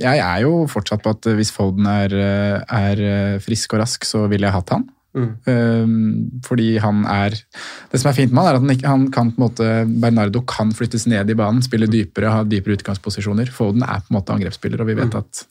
jeg 0.01 0.21
er 0.21 0.43
jo 0.43 0.51
fortsatt 0.69 1.01
på 1.05 1.13
at 1.15 1.29
hvis 1.37 1.53
Foden 1.53 1.87
er, 1.89 2.13
eh, 2.13 2.59
er 2.61 3.01
eh, 3.01 3.39
frisk 3.41 3.73
og 3.73 3.81
rask, 3.81 4.05
så 4.05 4.25
ville 4.29 4.45
jeg 4.45 4.55
hatt 4.55 4.75
han. 4.75 4.85
Mm. 5.15 6.41
Fordi 6.43 6.73
han 6.83 7.05
er 7.07 7.31
Det 7.31 8.01
som 8.01 8.09
er 8.09 8.17
fint 8.17 8.33
med 8.33 8.43
han, 8.43 8.49
er 8.49 8.57
at 8.57 8.63
han, 8.65 8.71
ikke, 8.73 8.89
han 8.89 9.05
kan 9.15 9.29
på 9.31 9.39
en 9.39 9.45
måte 9.45 9.67
Bernardo 9.87 10.41
kan 10.43 10.73
flyttes 10.75 11.05
ned 11.07 11.29
i 11.31 11.37
banen, 11.39 11.63
spille 11.63 11.87
dypere, 11.87 12.33
ha 12.33 12.43
dypere 12.43 12.75
utgangsposisjoner. 12.75 13.47
Foden 13.47 13.85
er 13.87 14.03
på 14.03 14.11
en 14.11 14.17
måte 14.17 14.35
angrepsspiller, 14.35 14.83
og 14.83 14.89
vi 14.91 14.97
vet 14.99 15.15
at 15.15 15.45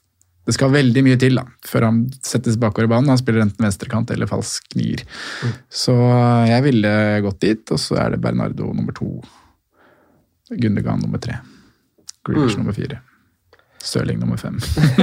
det 0.45 0.53
skal 0.53 0.69
veldig 0.69 1.01
mye 1.07 1.17
til 1.17 1.39
da, 1.39 1.47
før 1.65 1.87
han 1.87 2.03
settes 2.21 2.59
bakover 2.61 2.85
i 2.85 2.91
banen. 2.91 3.09
Han 3.09 3.17
spiller 3.17 3.41
enten 3.41 3.65
venstrekant 3.65 4.13
eller 4.13 4.29
falsk 4.29 4.77
nier. 4.77 5.01
Så 5.73 5.97
jeg 6.45 6.67
ville 6.67 6.93
gått 7.25 7.41
dit, 7.41 7.65
og 7.73 7.81
så 7.81 7.97
er 8.03 8.13
det 8.13 8.21
Bernardo 8.21 8.69
nummer 8.69 8.93
to. 8.93 9.09
Gundergan 10.53 11.01
nummer 11.01 11.17
tre. 11.17 11.41
Grealish 12.25 12.57
nummer 12.57 12.75
fire. 12.75 13.01
Stirling 13.85 14.19
nummer 14.19 14.37
fem. 14.37 14.57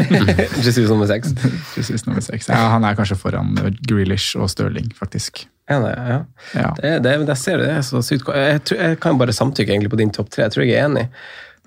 Jesus 0.67 0.89
nummer 0.91 1.07
seks. 1.07 1.35
Jesus 1.77 2.07
nummer 2.07 2.23
seks. 2.25 2.49
Ja, 2.51 2.67
han 2.73 2.85
er 2.85 2.97
kanskje 2.99 3.17
foran 3.21 3.55
Grealish 3.87 4.35
og 4.39 4.51
Stirling, 4.51 4.91
faktisk. 4.99 5.45
Ja, 5.71 5.79
det, 5.85 5.93
ja. 5.95 6.19
Ja. 6.59 6.73
Det, 6.81 6.91
det, 7.05 7.13
jeg 7.29 7.39
ser 7.39 7.63
det, 7.63 7.69
det 7.71 7.77
er 7.79 7.87
så 7.87 8.03
sykt. 8.03 8.33
Jeg, 8.35 8.65
tror, 8.67 8.83
jeg 8.83 8.99
kan 9.01 9.21
bare 9.21 9.35
samtykke 9.37 9.71
egentlig 9.73 9.93
på 9.93 10.01
din 10.03 10.11
topp 10.15 10.33
tre. 10.35 10.49
Jeg 10.49 10.57
tror 10.57 10.67
jeg 10.67 10.81
er 10.81 10.89
enig. 10.91 11.07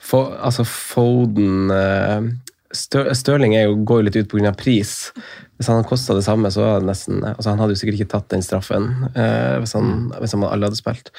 For, 0.06 0.36
altså 0.44 0.66
Foden 0.68 1.72
eh, 1.72 2.28
Stirling 2.76 3.56
jo, 3.56 3.76
går 3.88 4.02
jo 4.02 4.06
litt 4.10 4.20
ut 4.20 4.30
pga. 4.32 4.54
pris. 4.58 5.12
Hvis 5.56 5.70
han 5.70 5.78
hadde 5.78 5.88
kosta 5.88 6.16
det 6.18 6.26
samme, 6.26 6.50
så 6.52 6.64
var 6.66 6.82
det 6.82 6.90
nesten 6.90 7.22
altså 7.24 7.54
Han 7.54 7.62
hadde 7.64 7.76
jo 7.76 7.80
sikkert 7.80 8.02
ikke 8.02 8.12
tatt 8.12 8.26
den 8.34 8.42
straffen 8.44 8.90
eh, 9.16 9.56
hvis, 9.64 9.72
han, 9.78 10.10
hvis 10.20 10.34
han 10.36 10.44
alle 10.44 10.68
hadde 10.68 10.80
spilt. 10.80 11.14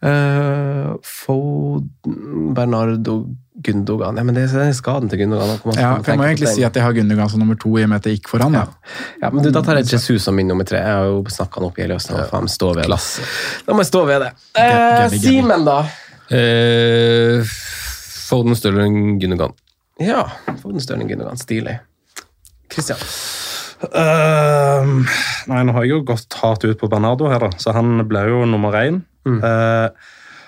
Eh, 0.00 0.94
Foden, 1.04 2.54
Bernardo, 2.56 3.18
Gundogan 3.66 4.16
ja, 4.16 4.24
men 4.24 4.36
Det 4.36 4.46
er 4.48 4.72
skaden 4.76 5.12
til 5.12 5.22
Gundogan. 5.22 5.60
man 5.64 5.78
Ja, 5.80 5.90
for 6.00 6.12
jeg 6.12 6.20
må 6.20 6.28
egentlig 6.28 6.54
si 6.54 6.64
at 6.64 6.76
jeg 6.76 6.84
har 6.84 6.96
Gundogan 6.96 7.28
som 7.32 7.44
nummer 7.44 7.60
to, 7.60 7.74
i 7.76 7.84
og 7.84 7.92
med 7.92 8.00
at 8.00 8.08
det 8.08 8.16
gikk 8.16 8.32
foran. 8.32 8.56
da. 8.56 8.64
Ja, 9.20 9.30
men 9.30 9.44
du, 9.44 9.50
Da 9.52 9.64
tar 9.64 9.82
jeg 9.82 9.92
Jesus 9.92 10.24
som 10.24 10.36
min 10.36 10.48
nummer 10.48 10.64
tre. 10.64 10.80
Jeg 10.80 10.96
har 10.96 11.12
jo 11.12 11.20
snakka 11.36 11.60
han 11.60 11.68
opp 11.68 11.78
i 11.78 11.84
hele 11.84 12.00
høsten. 12.00 12.16
og 12.16 12.32
faen, 12.32 12.48
stå 12.48 12.72
ved 12.80 12.88
det. 12.88 13.00
Da 13.66 13.76
må 13.76 13.84
jeg 13.84 13.92
stå 13.92 14.04
ved 14.08 14.24
det. 14.24 14.32
Eh. 14.56 15.20
Simen, 15.20 15.68
da? 15.68 15.78
Eh, 16.32 17.54
Foden, 18.26 18.56
Stirling, 18.56 19.20
Gundogan. 19.20 19.56
Ja, 20.02 20.26
Foden 20.62 20.80
Stirling 20.80 21.08
Gundogan. 21.08 21.38
Stilig. 21.40 21.78
Christian. 22.72 22.98
Ehm, 23.92 25.06
nei, 25.48 25.62
nå 25.64 25.72
har 25.76 25.84
jeg 25.84 25.92
jo 25.94 26.02
gått 26.08 26.36
hardt 26.40 26.64
ut 26.66 26.78
på 26.80 26.88
Bernardo 26.92 27.28
her, 27.30 27.42
da, 27.44 27.50
så 27.60 27.74
han 27.76 27.98
ble 28.08 28.26
jo 28.30 28.44
nummer 28.48 28.76
én. 28.80 29.02
Eh, 29.26 29.88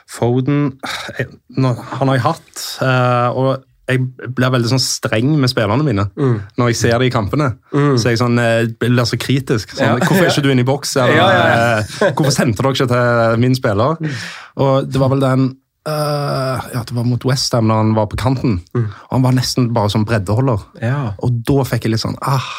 Foden 0.09 0.79
jeg, 1.19 1.27
nå, 1.59 1.75
Han 1.99 2.09
har 2.09 2.17
jeg 2.17 2.23
hatt, 2.25 2.61
uh, 2.81 3.29
og 3.37 3.65
jeg 3.89 4.05
blir 4.37 4.53
veldig 4.55 4.71
sånn 4.71 4.81
streng 4.81 5.35
med 5.41 5.51
spillerne 5.51 5.85
mine 5.85 6.05
når 6.57 6.71
jeg 6.71 6.77
ser 6.81 6.99
det 7.01 7.09
i 7.09 7.13
kampene. 7.13 7.51
Så 7.73 8.13
jeg 8.13 8.21
sånn, 8.21 8.39
eh, 8.41 8.69
blir 8.81 9.05
så 9.09 9.19
kritisk. 9.21 9.75
Sånn, 9.75 9.85
Ja. 9.85 10.07
Hvorfor 10.07 10.25
er 10.25 10.31
ikke 10.33 10.45
du 10.45 10.51
inne 10.53 10.65
i 10.65 10.69
boks? 10.69 10.97
Eller, 11.01 11.17
Ja, 11.17 11.29
ja, 11.33 11.79
eh, 11.81 12.13
hvorfor 12.17 12.33
sendte 12.33 12.63
dere 12.63 12.73
ikke 12.77 12.89
til 12.89 13.41
min 13.41 13.57
spiller? 13.57 13.97
Og 14.57 14.89
det 14.89 15.01
var 15.01 15.09
vel 15.13 15.21
den 15.25 15.49
eh, 15.89 16.69
ja, 16.75 16.83
det 16.87 16.95
var 16.97 17.07
mot 17.09 17.25
Westham 17.29 17.71
da 17.71 17.81
han 17.81 17.95
var 17.97 18.09
på 18.13 18.19
kanten. 18.21 18.61
Og 18.75 19.11
Han 19.11 19.25
var 19.25 19.37
nesten 19.37 19.73
bare 19.75 19.91
som 19.93 20.05
breddeholder. 20.09 20.65
Ja. 20.83 21.01
Og 21.25 21.41
da 21.49 21.65
fikk 21.69 21.87
jeg 21.87 21.97
litt 21.97 22.05
sånn 22.05 22.19
ah, 22.23 22.53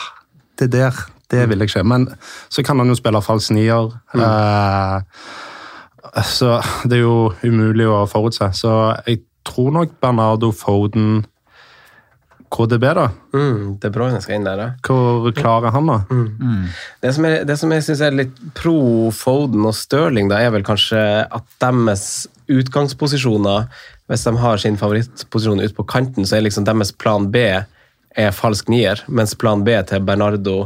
Det 0.60 0.70
der, 0.74 0.96
det 1.32 1.46
vil 1.50 1.62
jeg 1.62 1.72
ikke. 1.72 1.86
Men 1.88 2.10
så 2.50 2.66
kan 2.66 2.80
han 2.82 2.90
jo 2.92 2.98
spille 2.98 3.22
falsk 3.24 3.54
nier. 3.56 3.94
Eh, 4.18 5.00
så 6.26 6.60
det 6.90 7.00
er 7.00 7.06
jo 7.06 7.32
umulig 7.44 7.88
å 7.88 8.06
forutse. 8.10 8.50
Så 8.58 8.74
jeg 9.06 9.24
tror 9.48 9.72
nok 9.76 10.00
Bernardo 10.02 10.52
Foden 10.56 11.26
KDB, 12.50 12.86
da. 12.98 13.06
Mm, 13.36 13.78
De 13.82 13.92
Bruyne 13.94 14.20
skal 14.24 14.40
inn 14.40 14.48
der, 14.48 14.62
ja. 14.64 14.70
Hvor 14.88 15.34
klar 15.38 15.68
er 15.68 15.76
han, 15.76 15.90
da? 15.90 16.00
Det 17.04 17.14
som, 17.16 17.28
er, 17.30 17.44
det 17.46 17.58
som 17.62 17.74
jeg 17.76 17.86
syns 17.86 18.02
er 18.06 18.18
litt 18.18 18.40
pro 18.58 19.10
Foden 19.16 19.68
og 19.70 19.76
Stirling, 19.78 20.32
da, 20.32 20.42
er 20.42 20.54
vel 20.56 20.66
kanskje 20.66 21.02
at 21.26 21.58
deres 21.62 22.28
utgangsposisjoner 22.50 23.68
Hvis 24.10 24.24
de 24.26 24.34
har 24.42 24.58
sin 24.58 24.78
favorittposisjon 24.82 25.62
ute 25.62 25.76
på 25.78 25.86
kanten, 25.86 26.26
så 26.26 26.40
er 26.40 26.48
liksom 26.48 26.66
deres 26.66 26.92
plan 26.98 27.28
B 27.30 27.44
er 28.18 28.32
falsk 28.34 28.72
nier, 28.74 29.04
mens 29.08 29.36
plan 29.38 29.62
B 29.64 29.76
til 29.86 30.02
Bernardo 30.02 30.64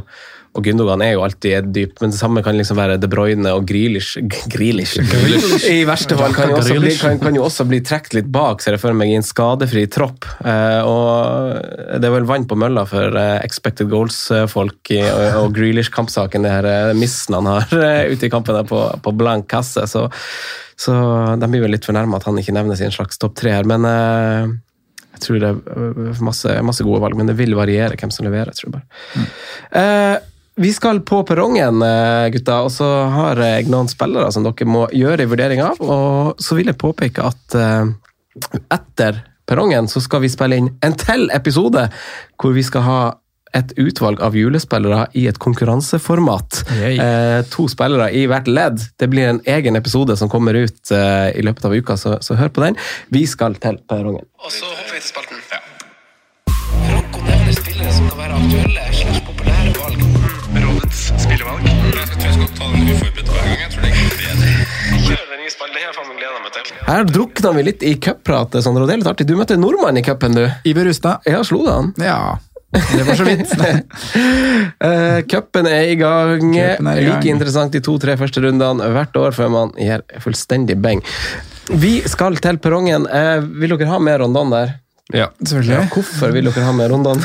og 0.53 0.61
Gundogan 0.67 1.01
er 1.01 1.15
jo 1.15 1.23
alltid 1.25 1.71
dyp, 1.73 1.95
men 2.01 2.11
det 2.13 2.17
samme 2.19 2.43
kan 2.45 2.53
liksom 2.53 2.77
være 2.77 2.99
De 3.01 3.09
Bruyne 3.09 3.49
og 3.57 3.65
Grealish. 3.69 4.19
Grealish. 4.21 5.65
I 5.65 5.81
verste 5.89 6.17
fall 6.19 6.35
kan 6.35 6.51
jo 6.51 6.59
også 6.59 6.77
bli, 6.77 6.91
kan, 6.99 7.17
kan 7.21 7.37
jo 7.37 7.45
også 7.47 7.65
bli 7.69 7.79
trukket 7.85 8.19
litt 8.19 8.27
bak, 8.33 8.61
ser 8.61 8.77
jeg 8.77 8.83
for 8.83 8.97
meg, 8.97 9.09
i 9.09 9.17
en 9.17 9.25
skadefri 9.25 9.87
tropp. 9.91 10.27
Eh, 10.45 10.81
og 10.85 11.97
det 11.97 12.09
er 12.09 12.13
vel 12.13 12.27
vann 12.29 12.45
på 12.49 12.57
mølla 12.59 12.85
for 12.89 13.17
eh, 13.17 13.39
expected 13.41 13.89
goals-folk 13.89 14.93
og, 14.93 15.47
Grealish-kampsaken, 15.57 16.45
det 16.45 16.51
her 16.53 16.67
eh, 16.69 16.91
missen 16.97 17.37
han 17.39 17.49
har 17.49 17.73
ute 18.13 18.27
i 18.27 18.31
kampen 18.33 18.59
der 18.59 18.67
på, 18.69 18.83
på 19.01 19.15
blank 19.17 19.49
kasse. 19.49 19.87
Så, 19.89 20.05
så 20.77 20.99
de 21.39 21.49
blir 21.49 21.65
vel 21.65 21.73
litt 21.73 21.89
fornærma 21.89 22.21
at 22.21 22.29
han 22.29 22.37
ikke 22.37 22.53
nevnes 22.53 22.83
i 22.83 22.85
en 22.87 22.93
slags 22.93 23.17
topp 23.21 23.39
tre 23.41 23.55
her. 23.55 23.65
Men 23.69 23.89
jeg 25.13 25.25
tror 25.25 25.41
det 25.41 25.49
er 25.49 26.21
masse, 26.25 26.53
masse 26.65 26.85
gode 26.85 27.01
valg, 27.03 27.17
men 27.17 27.29
det 27.29 27.37
vil 27.41 27.57
variere 27.57 27.97
hvem 27.97 28.13
som 28.13 28.25
leverer. 28.25 28.53
tror 28.53 28.69
jeg 28.69 28.77
bare. 28.77 29.25
Eh, 29.81 30.29
vi 30.55 30.73
skal 30.73 31.01
på 31.01 31.23
perrongen, 31.23 31.81
eh, 31.81 32.29
gutta, 32.29 32.61
og 32.61 32.71
så 32.71 32.87
har 33.09 33.41
jeg 33.41 33.69
noen 33.71 33.89
spillere 33.89 34.31
som 34.31 34.45
dere 34.45 34.69
må 34.69 34.85
gjøre 34.93 35.25
en 35.25 35.31
vurdering 35.31 35.61
av. 35.65 35.81
Og 35.81 36.41
så 36.41 36.57
vil 36.57 36.69
jeg 36.69 36.79
påpeke 36.81 37.25
at 37.25 37.57
eh, 37.57 37.89
etter 38.73 39.23
perrongen 39.49 39.89
så 39.91 40.01
skal 40.03 40.23
vi 40.23 40.31
spille 40.31 40.59
inn 40.59 40.71
en 40.85 40.95
til 40.97 41.27
episode 41.33 41.89
hvor 42.39 42.55
vi 42.55 42.63
skal 42.65 42.85
ha 42.87 43.01
et 43.53 43.73
utvalg 43.77 44.21
av 44.25 44.33
julespillere 44.33 45.07
i 45.13 45.27
et 45.29 45.37
konkurranseformat. 45.41 46.63
Eh, 46.73 47.41
to 47.53 47.67
spillere 47.69 48.09
i 48.17 48.25
hvert 48.29 48.49
ledd. 48.49 48.81
Det 48.97 49.09
blir 49.13 49.29
en 49.29 49.41
egen 49.45 49.77
episode 49.77 50.17
som 50.17 50.29
kommer 50.29 50.57
ut 50.57 50.93
eh, 50.93 51.29
i 51.37 51.45
løpet 51.45 51.69
av 51.69 51.77
uka, 51.77 51.97
så, 51.97 52.17
så 52.21 52.37
hør 52.39 52.49
på 52.53 52.65
den. 52.65 52.79
Vi 53.13 53.25
skal 53.29 53.57
til 53.61 53.77
perrongen. 53.89 54.25
Og 54.41 54.53
så 54.53 54.65
hopper 54.69 54.97
vi 54.97 55.03
til 55.03 55.11
spalten. 55.11 55.45
Franco 56.89 57.21
nevner 57.29 57.61
spillere 57.61 57.93
som 57.93 58.09
kan 58.09 58.25
være 58.25 58.41
aktuelle 58.41 59.32
spillevalg. 61.21 61.67
Jeg 61.67 62.07
tror 62.09 62.25
jeg 62.25 62.33
skal 62.37 62.49
ta 62.57 62.69
den 62.73 62.89
uforberedt 62.93 63.29
hver 63.33 63.43
gang. 63.47 63.59
Jeg 63.63 63.69
tror 63.73 63.85
det 63.85 63.91
er 63.91 64.15
bedre. 64.21 64.53
Kjører. 65.03 65.29
Det 65.73 65.81
har 65.81 65.93
jeg 65.97 66.17
gleda 66.17 66.39
meg 66.43 66.55
til. 66.55 66.71
Her 66.87 67.05
drukna 67.09 67.51
vi 67.57 67.65
litt 67.67 67.83
i 67.85 67.93
cuppratet, 68.01 68.63
Sondre, 68.65 68.87
det 68.87 68.95
er 68.95 69.03
litt 69.03 69.11
artig. 69.11 69.27
Du 69.29 69.35
møtte 69.39 69.57
en 69.57 69.63
nordmann 69.63 69.99
i 69.99 70.03
cupen, 70.05 70.35
du. 70.37 70.47
Iver 70.69 70.89
Rustad. 70.89 71.23
Ja, 71.29 71.43
slo 71.45 71.63
det 71.67 71.75
han? 71.75 71.93
Ja. 72.01 72.17
Det 72.73 73.03
var 73.05 73.19
så 73.19 73.27
vidt. 73.27 73.53
Eh, 74.83 75.21
Cupen 75.29 75.67
er 75.69 75.87
i 75.87 75.95
gang. 75.95 76.41
Er 76.59 76.75
i 76.75 76.83
gang. 76.83 76.97
Like 77.07 77.29
interessant 77.31 77.71
de 77.75 77.79
to-tre 77.83 78.15
første 78.19 78.41
rundene 78.43 78.89
hvert 78.95 79.15
år 79.19 79.35
før 79.35 79.51
man 79.53 79.71
gir 79.79 80.03
fullstendig 80.23 80.75
beng. 80.83 80.99
Vi 81.71 82.01
skal 82.09 82.35
til 82.43 82.59
perrongen. 82.59 83.05
Eh, 83.07 83.39
vil 83.61 83.75
dere 83.77 83.91
ha 83.93 83.99
mer 84.03 84.19
Rondon 84.23 84.51
der? 84.51 84.73
Ja. 85.11 85.25
Selvfølgelig. 85.43 85.89
Hvorfor 85.91 86.31
vil 86.31 86.47
dere 86.47 86.61
ha 86.63 86.71
med 86.71 86.87
Rondon? 86.93 87.19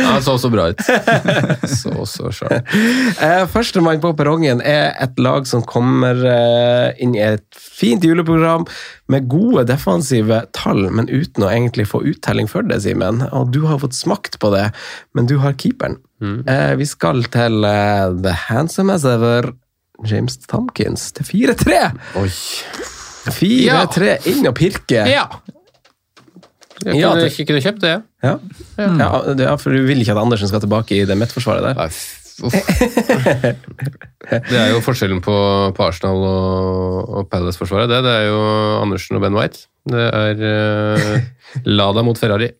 ja 0.00 0.14
så 0.24 0.38
så 0.40 0.48
bra 0.50 0.70
ut. 0.72 0.80
Så 1.68 2.06
så 2.08 2.30
sharp. 2.32 2.70
Eh, 3.20 3.44
Førstemann 3.52 4.00
på 4.02 4.14
perrongen 4.16 4.62
er 4.64 4.94
et 5.04 5.20
lag 5.20 5.44
som 5.46 5.60
kommer 5.68 6.16
eh, 6.26 6.96
inn 7.04 7.12
i 7.14 7.20
et 7.22 7.44
fint 7.60 8.02
juleprogram 8.04 8.64
med 9.12 9.28
gode 9.30 9.66
defensive 9.68 10.40
tall, 10.56 10.86
men 10.96 11.10
uten 11.12 11.44
å 11.44 11.52
egentlig 11.52 11.86
få 11.92 12.00
uttelling 12.08 12.48
for 12.50 12.64
det, 12.66 12.80
Simen. 12.86 13.20
Og 13.28 13.52
du 13.54 13.60
har 13.68 13.82
fått 13.84 13.94
smakt 13.98 14.40
på 14.40 14.50
det, 14.56 14.70
men 15.14 15.28
du 15.30 15.36
har 15.44 15.52
keeperen. 15.60 16.00
Eh, 16.20 16.72
vi 16.80 16.88
skal 16.88 17.22
til 17.32 17.64
eh, 17.68 18.08
the 18.24 18.32
handsome 18.48 18.92
as 18.96 19.04
ever, 19.08 19.52
James 20.08 20.40
Tomkins, 20.48 21.10
til 21.16 21.28
4-3. 21.52 21.84
Oi. 22.20 22.30
4-3 23.32 24.16
inn 24.32 24.46
og 24.50 24.54
pirke. 24.58 25.04
Ja. 25.08 25.24
Jeg 26.84 26.94
Ja, 26.96 27.10
kunne 27.10 27.20
det- 27.20 27.32
ikke 27.32 27.46
kunne 27.50 27.60
kjøpt 27.60 27.80
det. 27.84 28.02
Ja. 28.24 28.34
Ja, 28.78 29.34
ja, 29.36 29.54
for 29.56 29.70
du 29.70 29.82
vil 29.86 30.00
ikke 30.00 30.12
at 30.12 30.18
Andersen 30.22 30.48
skal 30.48 30.60
tilbake 30.60 30.96
i 30.96 31.04
det 31.04 31.16
midtforsvaret 31.18 31.62
der? 31.62 31.74
Nei. 31.74 31.88
Det 34.30 34.58
er 34.58 34.68
jo 34.74 34.80
forskjellen 34.84 35.20
på, 35.24 35.34
på 35.76 35.82
Arsenal 35.86 36.18
og, 36.22 37.08
og 37.20 37.28
Palace-forsvaret. 37.32 37.88
Det, 37.90 37.98
det 38.06 38.12
er 38.20 38.24
jo 38.28 38.38
Andersen 38.82 39.16
og 39.18 39.22
Ben 39.24 39.36
White. 39.36 39.58
Det 39.90 40.04
er 40.12 40.34
uh, 40.44 41.20
Lada 41.64 42.02
mot 42.04 42.18
Ferrari. 42.18 42.48
uh, 42.50 42.56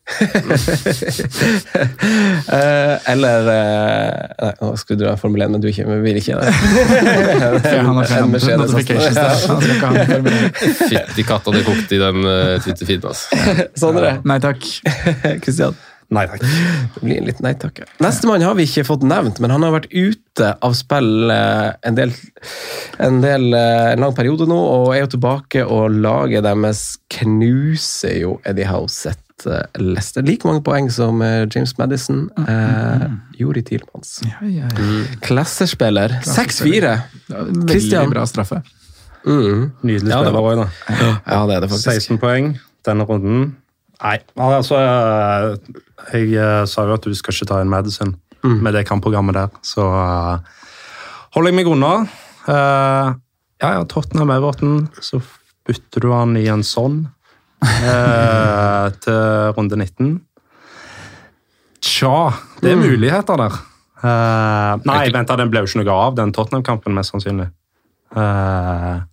eller 3.12 3.40
uh, 3.44 3.50
Nei, 4.40 4.54
nå 4.62 4.76
skulle 4.80 4.98
du 5.02 5.06
ha 5.10 5.16
Formel 5.20 5.42
1, 5.44 5.50
men 5.52 5.60
du 5.62 5.66
ikke, 5.68 5.84
men 5.88 6.00
vil 6.04 6.16
ikke 6.16 6.36
det. 6.40 6.46
Han 7.76 7.96
har. 8.00 8.06
Fytti 10.80 11.22
katta, 11.28 11.48
det 11.54 11.62
kokte 11.68 11.92
i 11.98 12.00
den 12.00 12.18
uh, 12.24 12.56
Twitter-feeden. 12.64 13.06
Altså. 13.12 13.26
Sondre. 13.84 14.08
Nei 14.24 14.38
takk. 14.42 14.60
Kristian. 15.44 15.74
Nei 16.10 16.24
takk. 16.26 16.40
Det 16.42 17.00
blir 17.04 17.20
en 17.20 17.26
litt 17.28 17.40
nei 17.44 17.52
takk. 17.54 17.76
Nestemann 18.02 18.42
har 18.42 18.56
vi 18.58 18.64
ikke 18.66 18.82
fått 18.88 19.04
nevnt, 19.06 19.38
men 19.42 19.52
han 19.54 19.62
har 19.62 19.76
vært 19.76 19.92
ute 19.94 20.48
av 20.66 20.74
spill 20.74 21.30
eh, 21.30 21.68
en 21.86 21.94
del, 21.94 22.10
en, 22.98 23.20
del, 23.22 23.46
eh, 23.54 23.92
en 23.92 24.02
lang 24.02 24.14
periode 24.16 24.48
nå, 24.50 24.56
og 24.58 24.90
er 24.96 25.04
jo 25.04 25.12
tilbake, 25.14 25.62
og 25.70 25.94
laget 26.02 26.42
deres 26.48 26.82
knuser 27.14 28.16
jo 28.24 28.32
Eddie 28.48 28.66
House 28.66 29.04
sitt 29.06 29.46
eh, 29.46 29.62
Leicester. 29.78 30.26
Like 30.26 30.48
mange 30.50 30.64
poeng 30.66 30.90
som 30.90 31.22
eh, 31.22 31.44
James 31.54 31.76
Madison. 31.78 32.26
Eh, 32.42 33.06
i 33.62 33.62
tilmanns. 33.70 34.18
Ja, 34.26 34.42
ja, 34.50 34.66
ja. 34.66 34.90
Klassespiller. 35.24 36.18
6-4. 36.26 36.96
Veldig 37.30 38.02
bra 38.10 38.26
straffe. 38.28 38.60
Mm. 39.24 39.70
Nydelig 39.84 40.10
Ja, 40.10 40.22
det 40.24 40.32
spiller 40.32 40.42
var- 40.42 40.70
Ja, 41.26 41.46
det 41.46 41.56
er 41.56 41.60
det 41.60 41.70
faktisk. 41.70 41.88
16 42.10 42.18
poeng 42.18 42.50
denne 42.84 43.06
runden. 43.06 43.52
Nei, 44.00 44.16
altså 44.40 44.78
eh, 44.80 45.74
Jeg 46.14 46.32
eh, 46.32 46.64
sa 46.68 46.86
jo 46.88 46.96
at 46.96 47.04
du 47.04 47.12
skal 47.16 47.36
ikke 47.36 47.48
ta 47.50 47.60
en 47.60 47.72
Madison 47.72 48.16
med 48.40 48.72
det 48.72 48.86
kampprogrammet 48.88 49.36
der, 49.36 49.50
så 49.60 49.84
uh, 49.84 50.38
holder 51.36 51.50
jeg 51.50 51.56
meg 51.58 51.68
unna. 51.68 51.90
Uh, 52.46 53.10
ja, 53.60 53.74
ja, 53.74 53.82
Tottenham 53.84 54.32
Everton, 54.32 54.86
så 55.04 55.20
bytter 55.68 56.06
du 56.06 56.08
han 56.14 56.32
i 56.40 56.46
en 56.48 56.64
sånn 56.64 57.02
uh, 57.60 58.86
til 59.04 59.20
runde 59.58 59.76
19. 59.76 60.14
Tja, 61.84 62.16
det 62.64 62.72
er 62.72 62.80
muligheter 62.80 63.44
der. 63.44 63.60
Uh, 64.00 64.80
nei, 64.88 65.02
vent, 65.12 65.28
da, 65.28 65.36
den 65.36 65.52
ble 65.52 65.60
jo 65.60 65.68
ikke 65.68 65.82
noe 65.82 66.00
av, 66.08 66.16
den 66.16 66.32
Tottenham-kampen, 66.32 66.96
mest 66.96 67.12
sannsynlig. 67.12 67.50
Uh, 68.16 69.04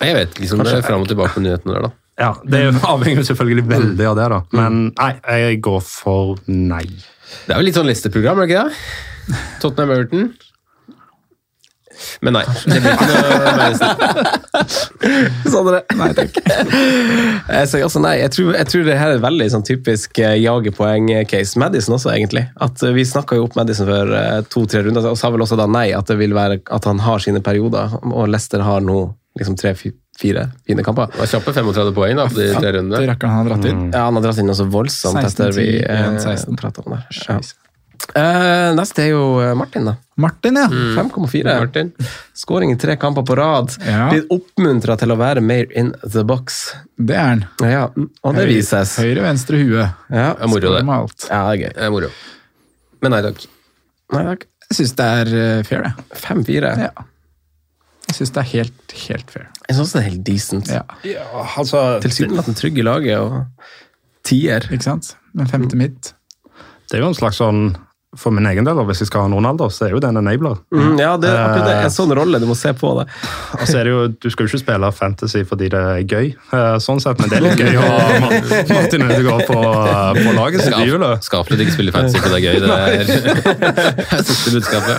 Jeg 0.00 0.16
vet 0.16 0.40
liksom 0.40 0.64
det 0.64 0.78
er 0.78 0.86
fram 0.86 1.04
og 1.04 1.12
tilbake 1.12 1.36
på 1.36 1.44
nyhetene 1.44 1.76
der, 1.76 1.90
da. 1.90 1.96
Ja, 2.22 2.30
Det 2.46 2.60
er 2.68 2.78
avhenger 2.86 3.26
selvfølgelig 3.26 3.66
veldig 3.72 4.06
av 4.12 4.16
det, 4.20 4.28
da. 4.36 4.40
Men 4.60 4.80
nei, 4.94 5.10
jeg 5.26 5.60
går 5.66 5.82
for 5.88 6.38
nei. 6.46 6.84
Det 6.86 7.50
er 7.54 7.58
jo 7.60 7.66
litt 7.66 7.78
sånn 7.80 7.88
listeprogram, 7.90 8.38
er 8.42 8.46
det 8.46 8.54
ikke 8.54 8.64
det? 8.68 8.72
Tottenham 9.62 9.94
Everton. 9.96 10.24
Men 12.24 12.34
nei, 12.34 12.42
det 12.66 12.78
blir 12.82 12.92
ikke 12.96 13.06
noe. 13.06 13.18
Nei 16.00 16.08
takk. 16.16 16.38
Jeg 17.52 17.68
sier 17.70 17.84
også 17.86 18.00
nei. 18.02 18.14
Jeg 18.22 18.32
tror, 18.34 18.50
jeg 18.56 18.68
tror 18.70 18.84
det 18.88 18.96
her 18.98 19.14
er 19.16 19.22
veldig 19.22 19.46
sånn 19.52 19.64
typisk 19.66 20.18
eh, 20.22 20.34
jagepoeng-case. 20.42 21.58
Madison 21.62 21.96
også, 21.98 22.10
egentlig. 22.14 22.44
At 22.64 22.82
eh, 22.86 22.94
Vi 22.96 23.04
snakka 23.08 23.38
jo 23.38 23.46
opp 23.46 23.56
Madison 23.58 23.86
for 23.90 24.14
eh, 24.18 24.40
to-tre 24.52 24.82
runder, 24.86 25.06
og 25.12 25.18
sa 25.20 25.30
vel 25.34 25.44
også 25.44 25.58
da 25.60 25.68
nei, 25.70 25.88
at, 25.96 26.08
det 26.10 26.18
vil 26.20 26.34
være, 26.36 26.60
at 26.74 26.88
han 26.90 27.02
har 27.04 27.22
sine 27.22 27.42
perioder. 27.44 27.94
Og 28.08 28.30
Lester 28.32 28.64
har 28.66 28.82
nå 28.84 28.98
liksom 29.38 29.56
tre, 29.60 29.74
fi- 29.78 29.94
fire 30.22 30.46
fine 30.68 30.84
kamper. 30.86 31.10
Det 31.12 31.22
var 31.24 31.32
kjappe 31.34 31.56
35 31.58 31.94
poeng 31.96 32.20
da, 32.20 32.28
på 32.30 32.38
de 32.38 32.52
tre 32.54 32.76
rundene. 32.78 33.00
Det 33.02 33.10
rakkeren 33.10 33.34
han 33.34 33.42
har 33.42 33.50
dratt 33.52 33.68
inn. 33.72 33.82
Ja, 33.90 34.06
han 34.06 34.20
har 34.20 34.26
dratt 34.28 34.40
inn 34.42 34.48
noe 34.50 34.58
så 34.58 34.68
voldsomt 34.70 35.18
16, 35.18 35.28
etter 35.32 35.58
vi 35.58 35.68
eh, 35.82 36.14
16. 36.22 36.56
om 36.86 36.96
det. 36.96 37.02
Ja. 37.26 37.40
Eh, 38.18 38.74
neste 38.76 39.04
er 39.04 39.12
jo 39.12 39.22
eh, 39.40 39.52
Martin, 39.56 39.86
da. 39.86 39.94
Martin, 40.20 40.58
ja. 40.58 40.66
5,4. 40.68 41.44
Martin. 41.46 41.92
Skåring 42.36 42.72
i 42.72 42.76
tre 42.76 42.96
kamper 43.00 43.24
på 43.26 43.36
rad. 43.38 43.70
Ja. 43.86 44.08
Blitt 44.10 44.30
oppmuntra 44.34 44.96
til 45.00 45.14
å 45.14 45.16
være 45.20 45.40
mer 45.44 45.70
in 45.78 45.94
the 46.02 46.24
box. 46.26 46.60
Det 46.98 47.16
er 47.16 47.28
han. 47.28 47.44
Ja, 47.62 47.86
og 47.94 48.36
det 48.36 48.48
vises. 48.50 48.96
Høyre, 49.00 49.22
venstre 49.24 49.62
hue. 49.62 49.86
Ja, 50.10 50.32
Det 50.34 50.48
er 50.48 50.52
moro, 50.52 50.74
det. 50.76 50.84
Ja 51.30 51.42
det 51.46 51.54
er 51.54 51.62
gøy. 51.62 51.70
Det 51.78 51.86
er 51.88 51.94
moro. 51.94 52.10
Men 53.02 53.16
nei 53.16 53.22
takk. 53.24 53.46
Nei, 54.12 54.26
takk. 54.32 54.46
Jeg 54.68 54.78
syns 54.80 54.94
det 54.98 55.08
er 55.22 55.32
eh, 55.38 55.62
fair, 55.68 55.88
det. 55.88 56.20
5-4. 56.22 56.74
Ja. 56.88 56.92
Jeg 58.12 58.20
syns 58.20 58.34
det 58.36 58.42
er 58.42 58.48
helt, 58.52 58.96
helt 59.08 59.30
fair. 59.32 59.46
Jeg 59.68 59.78
syns 59.78 59.94
det 59.94 60.02
er 60.02 60.08
helt 60.10 60.26
decent. 60.26 60.68
Ja. 60.68 60.82
Altså, 61.56 61.84
Tilsynelatende 62.04 62.58
trygg 62.58 62.78
i 62.78 62.84
laget 62.84 63.22
og 63.24 63.38
tier. 64.28 64.68
Ikke 64.68 64.84
sant? 64.84 65.14
Men 65.32 65.48
femte 65.48 65.78
midt 65.80 66.12
det 66.92 66.98
er 66.98 67.06
jo 67.06 67.08
en 67.08 67.16
slags 67.16 67.38
sånn 67.40 67.60
For 68.12 68.28
min 68.34 68.44
egen 68.44 68.66
del, 68.68 68.76
hvis 68.84 68.98
jeg 69.00 69.08
skal 69.08 69.22
ha 69.24 69.28
en 69.30 69.34
Ronaldo, 69.38 69.70
så 69.72 69.86
er 69.86 69.94
jo 69.94 70.00
det 70.04 70.10
en 70.12 70.18
enabler. 70.20 70.58
Mm, 70.68 70.98
ja, 71.00 71.14
det 71.16 71.30
er 71.30 71.38
akkurat 71.46 71.64
det. 71.70 71.76
En 71.86 71.94
sånn 71.94 72.10
rolle. 72.18 72.40
Du 72.42 72.44
må 72.50 72.52
se 72.60 72.68
på 72.76 72.90
det. 72.98 73.06
Og 73.56 73.62
så 73.70 73.78
er 73.80 73.88
det 73.88 73.94
jo, 73.94 74.02
Du 74.20 74.26
skal 74.28 74.44
jo 74.44 74.50
ikke 74.52 74.60
spille 74.60 74.90
fantasy 74.92 75.40
fordi 75.48 75.70
det 75.72 75.80
er 75.80 76.02
gøy, 76.04 76.28
eh, 76.52 76.76
sånn 76.84 77.00
sett, 77.00 77.16
men 77.22 77.32
det 77.32 77.38
er 77.38 77.46
litt 77.46 77.62
gøy 77.62 77.78
å 77.80 77.86
ha 77.86 78.20
Ma- 78.20 78.32
Martin 78.76 79.06
Ødegaard 79.08 79.46
på, 79.48 79.56
på 80.20 80.34
laget 80.36 80.66
sitt 80.66 80.76
i 80.76 80.90
jula. 80.90 81.14
Skapelig 81.24 81.64
ikke 81.64 81.76
spille 81.78 81.96
fantasy, 81.96 82.20
fordi 82.20 82.36
det 82.36 82.42
er 82.42 82.46
gøy. 82.52 82.60
Det 82.60 82.68
er 82.68 83.06
det 83.96 84.06
er 84.20 84.24
siste 84.28 84.52
budskapet. 84.58 84.96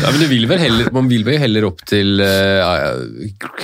Ja, 0.00 0.08
men 0.08 0.20
du 0.24 0.28
vil 0.32 0.48
vel 0.50 0.64
heller, 0.64 0.88
man 0.96 1.12
vil 1.12 1.28
vel 1.28 1.36
heller 1.44 1.68
opp 1.68 1.84
til 1.88 2.16
uh, 2.24 3.04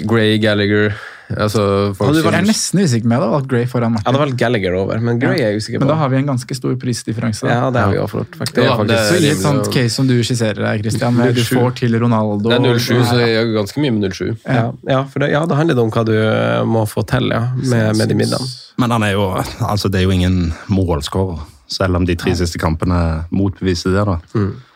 Grey 0.04 0.36
Gallagher 0.44 0.92
altså 1.34 1.94
folk 1.98 2.14
Jeg 2.14 2.32
er 2.38 2.44
nesten 2.46 2.80
usikker 2.84 3.08
med 3.10 3.18
det, 3.20 3.28
valgt 3.32 3.48
Gray 3.50 3.64
foran 3.66 3.96
Jeg 3.96 4.04
hadde 4.04 4.12
Martin. 4.12 4.20
valgt 4.22 4.36
Gallagher 4.38 4.74
over, 4.78 5.00
men 5.02 5.18
Gray 5.18 5.40
er 5.40 5.50
jeg 5.50 5.62
usikker 5.62 5.80
på. 5.80 5.84
Men 5.86 5.90
da 5.90 5.96
har 5.98 6.08
vi 6.12 6.16
en 6.20 6.26
ganske 6.28 6.54
stor 6.54 6.76
prisdifferanse. 6.78 7.48
Ja, 7.50 7.70
det 7.74 7.80
har 7.82 7.90
vi 7.96 8.04
fort, 8.12 8.36
faktisk. 8.38 8.60
Ja, 8.62 8.76
det 8.86 8.94
er 8.98 9.10
rimelig 9.16 9.36
sånt 9.42 9.70
case 9.74 9.94
som 9.96 10.06
du 10.06 10.14
skisserer 10.22 10.62
her, 10.68 10.78
Christian, 10.84 11.14
med 11.18 11.34
du 11.34 11.42
får 11.42 11.74
til 11.82 11.98
Ronaldo 11.98 12.50
Det 12.52 12.60
er 12.60 12.78
07, 12.78 13.02
så 13.10 13.18
jeg 13.24 13.34
gjør 13.34 13.52
ganske 13.58 13.80
mye 13.82 13.96
med 13.98 14.12
07. 14.12 14.36
Ja, 14.46 14.70
ja, 14.88 15.00
for 15.10 15.18
det, 15.24 15.32
ja, 15.34 15.42
det 15.50 15.56
handler 15.58 15.82
om 15.82 15.90
hva 15.90 16.04
du 16.06 16.14
eh, 16.14 16.62
må 16.64 16.86
få 16.86 17.02
til 17.10 17.28
ja, 17.34 17.42
med, 17.56 17.96
med 17.98 18.08
de 18.08 18.14
midlene. 18.22 18.46
Men 18.78 18.90
han 18.94 19.02
er 19.02 19.12
jo, 19.16 19.26
altså 19.66 19.88
det 19.90 20.00
er 20.00 20.06
jo 20.06 20.14
ingen 20.14 20.52
målskårer, 20.70 21.42
selv 21.66 21.96
om 21.98 22.04
de 22.06 22.14
tre 22.14 22.30
siste 22.38 22.58
kampene 22.62 23.24
motbeviser 23.34 23.90
det. 23.96 24.04
da. 24.06 24.18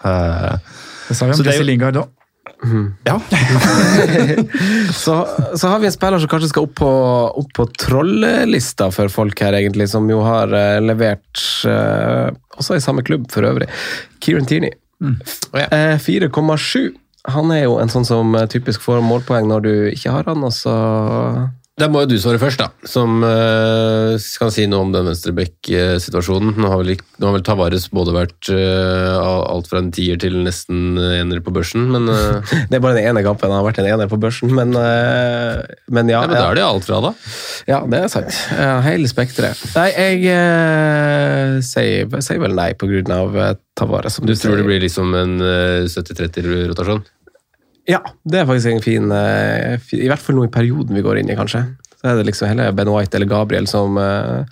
Eh, 0.04 0.56
Det 1.10 1.16
sa 1.16 1.26
vi 1.26 1.32
om 1.32 1.36
Så 1.38 1.42
det 1.44 1.52
er 1.52 1.58
Jesse 1.60 1.66
Lingard 1.68 1.96
òg. 2.00 2.08
Ja. 3.04 3.20
Så, 4.92 5.28
så 5.56 5.68
har 5.68 5.78
vi 5.78 5.86
en 5.86 5.92
spiller 5.92 6.18
som 6.20 6.28
kanskje 6.28 6.50
skal 6.50 6.66
opp 6.66 6.74
på, 6.80 6.90
opp 7.40 7.52
på 7.56 7.66
trollelista 7.80 8.90
for 8.92 9.08
folk 9.12 9.40
her, 9.40 9.56
egentlig, 9.56 9.88
som 9.92 10.08
jo 10.10 10.20
har 10.26 10.52
uh, 10.52 10.80
levert 10.84 11.40
uh, 11.64 12.28
også 12.60 12.76
i 12.76 12.82
samme 12.84 13.04
klubb 13.06 13.30
for 13.32 13.46
øvrig. 13.48 13.70
Kieran 14.20 14.48
Tierney. 14.50 14.74
Eh, 15.56 15.96
4,7. 15.96 16.90
Han 17.32 17.52
er 17.54 17.64
jo 17.64 17.78
en 17.80 17.92
sånn 17.92 18.04
som 18.08 18.36
typisk 18.52 18.84
får 18.84 19.00
målpoeng 19.04 19.48
når 19.48 19.64
du 19.64 19.72
ikke 19.94 20.12
har 20.12 20.28
han, 20.28 20.44
og 20.44 20.52
så 20.56 20.76
Da 21.80 21.86
må 21.88 22.02
jo 22.02 22.10
du 22.10 22.18
svare 22.20 22.40
først, 22.40 22.60
da. 22.60 22.68
Som 22.88 23.22
uh, 23.24 24.12
kan 24.40 24.50
si 24.52 24.66
noe 24.68 24.84
om 24.84 24.90
den 24.92 25.06
venstreback-situasjonen. 25.08 26.58
Nå 26.60 26.68
har 26.68 26.82
vel, 26.82 26.92
nå 27.16 27.28
har 27.28 27.36
vel 27.38 27.44
Tavares 27.46 27.86
både 27.94 28.12
vært 28.12 28.50
uh, 28.52 29.16
alt 29.48 29.70
fra 29.70 29.80
en 29.80 29.88
tier 29.94 30.20
til 30.20 30.36
nesten 30.44 31.00
ener 31.00 31.40
på 31.44 31.54
børsen, 31.56 31.86
men, 31.94 32.10
uh, 32.12 32.44
Det 32.70 32.76
er 32.76 32.84
bare 32.84 32.98
den 32.98 33.08
ene 33.08 33.24
kampen. 33.24 33.48
Han 33.48 33.62
har 33.62 33.68
vært 33.70 33.80
en 33.80 33.88
ener 33.88 34.10
på 34.10 34.20
børsen, 34.20 34.52
men, 34.52 34.76
men 34.76 36.12
ja. 36.12 36.20
ja, 36.20 36.28
men 36.28 36.36
da 36.36 36.44
er 36.50 36.58
det 36.58 36.64
jo 36.64 36.68
alt 36.74 36.88
fra, 36.90 37.00
da. 37.08 37.14
Ja, 37.70 37.80
det 37.88 38.02
er 38.04 38.12
sant. 38.12 38.42
Ja, 38.58 38.76
Hele 38.84 39.08
spekteret. 39.08 39.64
Nei, 39.76 39.88
jeg 39.94 41.64
sier, 41.64 42.20
sier 42.20 42.44
vel 42.44 42.56
nei 42.58 42.72
på 42.76 42.90
grunn 42.90 43.14
av 43.14 43.40
Tavares. 43.80 44.20
Du 44.20 44.34
tror 44.36 44.60
det 44.60 44.66
blir 44.68 44.82
liksom 44.84 45.14
en 45.16 45.38
uh, 45.40 45.88
70-30-rotasjon? 45.88 47.02
Ja, 47.88 48.02
det 48.28 48.42
er 48.42 48.46
faktisk 48.48 48.74
en 48.74 48.84
fin, 48.84 49.10
eh, 49.12 49.78
I 49.96 50.08
hvert 50.10 50.22
fall 50.22 50.36
nå 50.36 50.44
i 50.46 50.52
perioden 50.52 50.94
vi 50.96 51.02
går 51.04 51.22
inn 51.22 51.30
i, 51.32 51.36
kanskje. 51.38 51.64
Så 52.00 52.10
er 52.10 52.16
det 52.20 52.28
liksom 52.28 52.48
heller 52.52 52.72
Ben 52.76 52.88
White 52.92 53.16
eller 53.16 53.28
Gabriel 53.30 53.66
som 53.68 53.98
eh, 54.00 54.44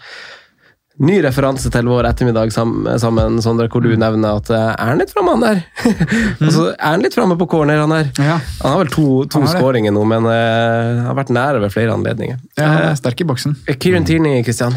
Ny 0.98 1.20
referanse 1.22 1.70
til 1.70 1.86
vår 1.86 2.08
ettermiddag 2.08 2.50
sam- 2.50 2.88
sammen, 2.98 3.36
Sondre, 3.38 3.68
hvor 3.70 3.84
du 3.84 3.92
nevner 3.94 4.40
at 4.40 4.48
eh, 4.50 4.64
er 4.72 4.88
han 4.90 4.98
litt 4.98 5.12
framme, 5.14 5.36
han 5.36 5.44
der? 5.44 5.60
altså, 6.42 6.64
er 6.74 6.88
han 6.96 7.04
litt 7.04 7.14
framme 7.14 7.36
på 7.38 7.46
corner, 7.52 7.78
han 7.84 7.94
der? 7.94 8.08
Ja. 8.18 8.40
Han 8.64 8.74
har 8.74 8.80
vel 8.82 8.90
to, 8.90 9.04
to 9.30 9.44
skåringer 9.46 9.94
nå, 9.94 10.02
men 10.10 10.26
uh, 10.26 11.04
har 11.06 11.14
vært 11.20 11.30
nære 11.30 11.62
ved 11.62 11.70
flere 11.70 11.94
anledninger. 11.94 12.40
Ja, 12.58 12.66
han 12.66 12.88
er 12.88 12.98
sterk 12.98 13.22
i 13.22 13.28
boksen. 13.30 13.54
Kieran 13.78 14.08
Tierney, 14.10 14.42
Christian. 14.42 14.74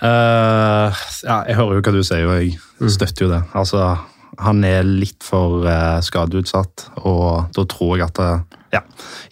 Uh, 0.00 0.92
ja, 1.24 1.40
jeg 1.48 1.56
hører 1.56 1.80
jo 1.80 1.86
hva 1.88 1.96
du 1.96 2.02
sier, 2.04 2.28
og 2.28 2.36
jeg 2.44 2.92
støtter 2.92 3.24
jo 3.24 3.32
det. 3.32 3.40
Altså, 3.56 3.86
han 4.38 4.62
er 4.64 4.84
litt 4.86 5.22
for 5.26 5.64
uh, 5.66 5.98
skadeutsatt, 6.04 6.86
og 7.02 7.50
da 7.56 7.64
tror 7.68 7.96
jeg 7.98 8.06
at 8.06 8.18
eh, 8.22 8.38
ja, 8.70 8.80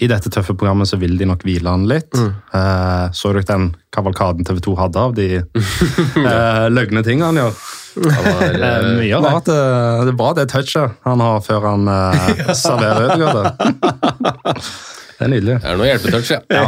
I 0.03 0.09
dette 0.11 0.31
tøffe 0.35 0.57
programmet 0.59 0.89
så 0.91 0.97
vil 0.99 1.15
de 1.21 1.25
nok 1.31 1.45
hvile 1.47 1.71
han 1.71 1.85
litt. 1.87 2.11
Eh, 2.19 3.05
så 3.15 3.31
dere 3.33 3.45
den 3.47 3.69
kavalkaden 3.95 4.43
TV 4.49 4.59
2 4.67 4.75
hadde 4.81 4.99
av 4.99 5.15
de 5.15 5.29
eh, 5.39 6.65
løgne 6.75 7.05
tingene 7.07 7.29
han 7.31 7.39
gjør? 7.45 7.61
Det 7.99 8.11
var, 8.15 8.43
Eh, 8.49 8.65
eh, 8.67 8.89
mye 8.99 9.21
rart. 9.23 9.49
eh, 9.49 10.03
Det 10.05 10.13
er 10.13 10.19
bra 10.19 10.33
det 10.35 10.49
touchet 10.51 10.99
han 11.07 11.23
har 11.23 11.41
før 11.47 11.65
han 11.71 11.89
eh, 11.89 12.53
serverer 12.65 13.15
Ødegaard. 13.15 13.49
Det 15.19 15.27
er 15.27 15.31
nydelig. 15.33 15.55
Det 15.59 15.67
er 15.71 15.79
noe 15.81 15.87
hjelpetouch, 15.89 16.29
ja. 16.31 16.41
ja. 16.55 16.67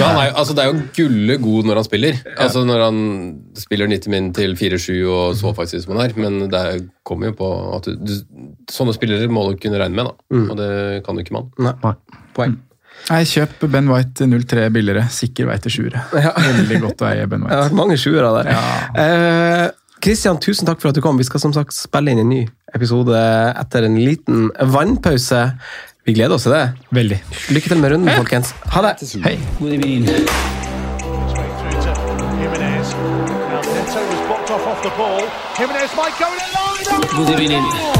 han 0.00 0.16
er, 0.18 0.32
altså, 0.34 0.54
det 0.56 0.64
er 0.64 0.70
jo 0.72 0.80
gulle 0.96 1.36
god 1.42 1.68
når 1.68 1.78
han 1.80 1.86
spiller. 1.86 2.16
Altså 2.42 2.64
Når 2.66 2.82
han 2.82 2.98
spiller 3.58 3.90
90 3.92 4.10
min 4.10 4.32
til 4.34 4.56
4-7 4.58 4.88
og 5.06 5.36
så 5.38 5.52
faktisk 5.54 5.86
som 5.86 5.94
han 5.94 6.08
er. 6.08 6.16
Men 6.18 6.40
det 6.50 6.64
er- 6.72 6.88
kommer 7.06 7.30
jo 7.30 7.36
på 7.38 7.46
at 7.76 7.86
du, 7.90 7.94
du, 8.06 8.12
sånne 8.70 8.92
spillere 8.94 9.26
må 9.30 9.46
du 9.48 9.56
kunne 9.62 9.78
regne 9.80 9.96
med, 9.98 10.10
da. 10.10 10.42
Og 10.50 10.58
det 10.58 10.72
kan 11.06 11.18
jo 11.18 11.24
ikke 11.24 11.34
man. 11.38 11.48
Nei. 11.58 11.94
Poeng. 12.36 12.58
Nei, 13.08 13.22
kjøp 13.26 13.64
Ben 13.72 13.88
White 13.90 14.26
03 14.28 14.68
billigere. 14.74 15.06
Sikker 15.10 15.48
vei 15.48 15.58
til 15.62 15.74
sjuere. 15.74 16.02
Veldig 16.12 16.80
godt 16.84 17.02
å 17.02 17.10
eie 17.10 17.26
Ben 17.30 17.46
Det 17.46 17.54
har 17.54 17.68
vært 17.68 17.78
mange 17.78 17.98
sjuere 17.98 18.30
der. 18.36 18.50
Eh, 19.00 19.66
Kristian, 20.00 20.38
tusen 20.40 20.68
takk 20.68 20.80
for 20.80 20.90
at 20.90 20.96
du 20.96 21.02
kom. 21.04 21.18
Vi 21.20 21.26
skal 21.28 21.42
som 21.42 21.52
sagt 21.56 21.74
spille 21.76 22.12
inn 22.12 22.22
en 22.22 22.30
ny 22.30 22.44
episode 22.76 23.16
etter 23.60 23.84
en 23.88 23.98
liten 24.00 24.46
vannpause. 24.72 25.42
Vi 26.04 26.12
gleder 26.16 26.34
oss 26.34 26.42
til 26.48 26.52
det. 26.54 26.62
Veldig. 26.96 27.18
Lykke 27.54 27.68
til 27.68 27.78
med 27.78 27.92
runden, 27.92 28.10
folkens. 28.16 28.54
Ha 28.72 28.82
det! 28.82 28.94
Hei. 29.24 29.36
Good 37.16 37.26
through 37.26 37.99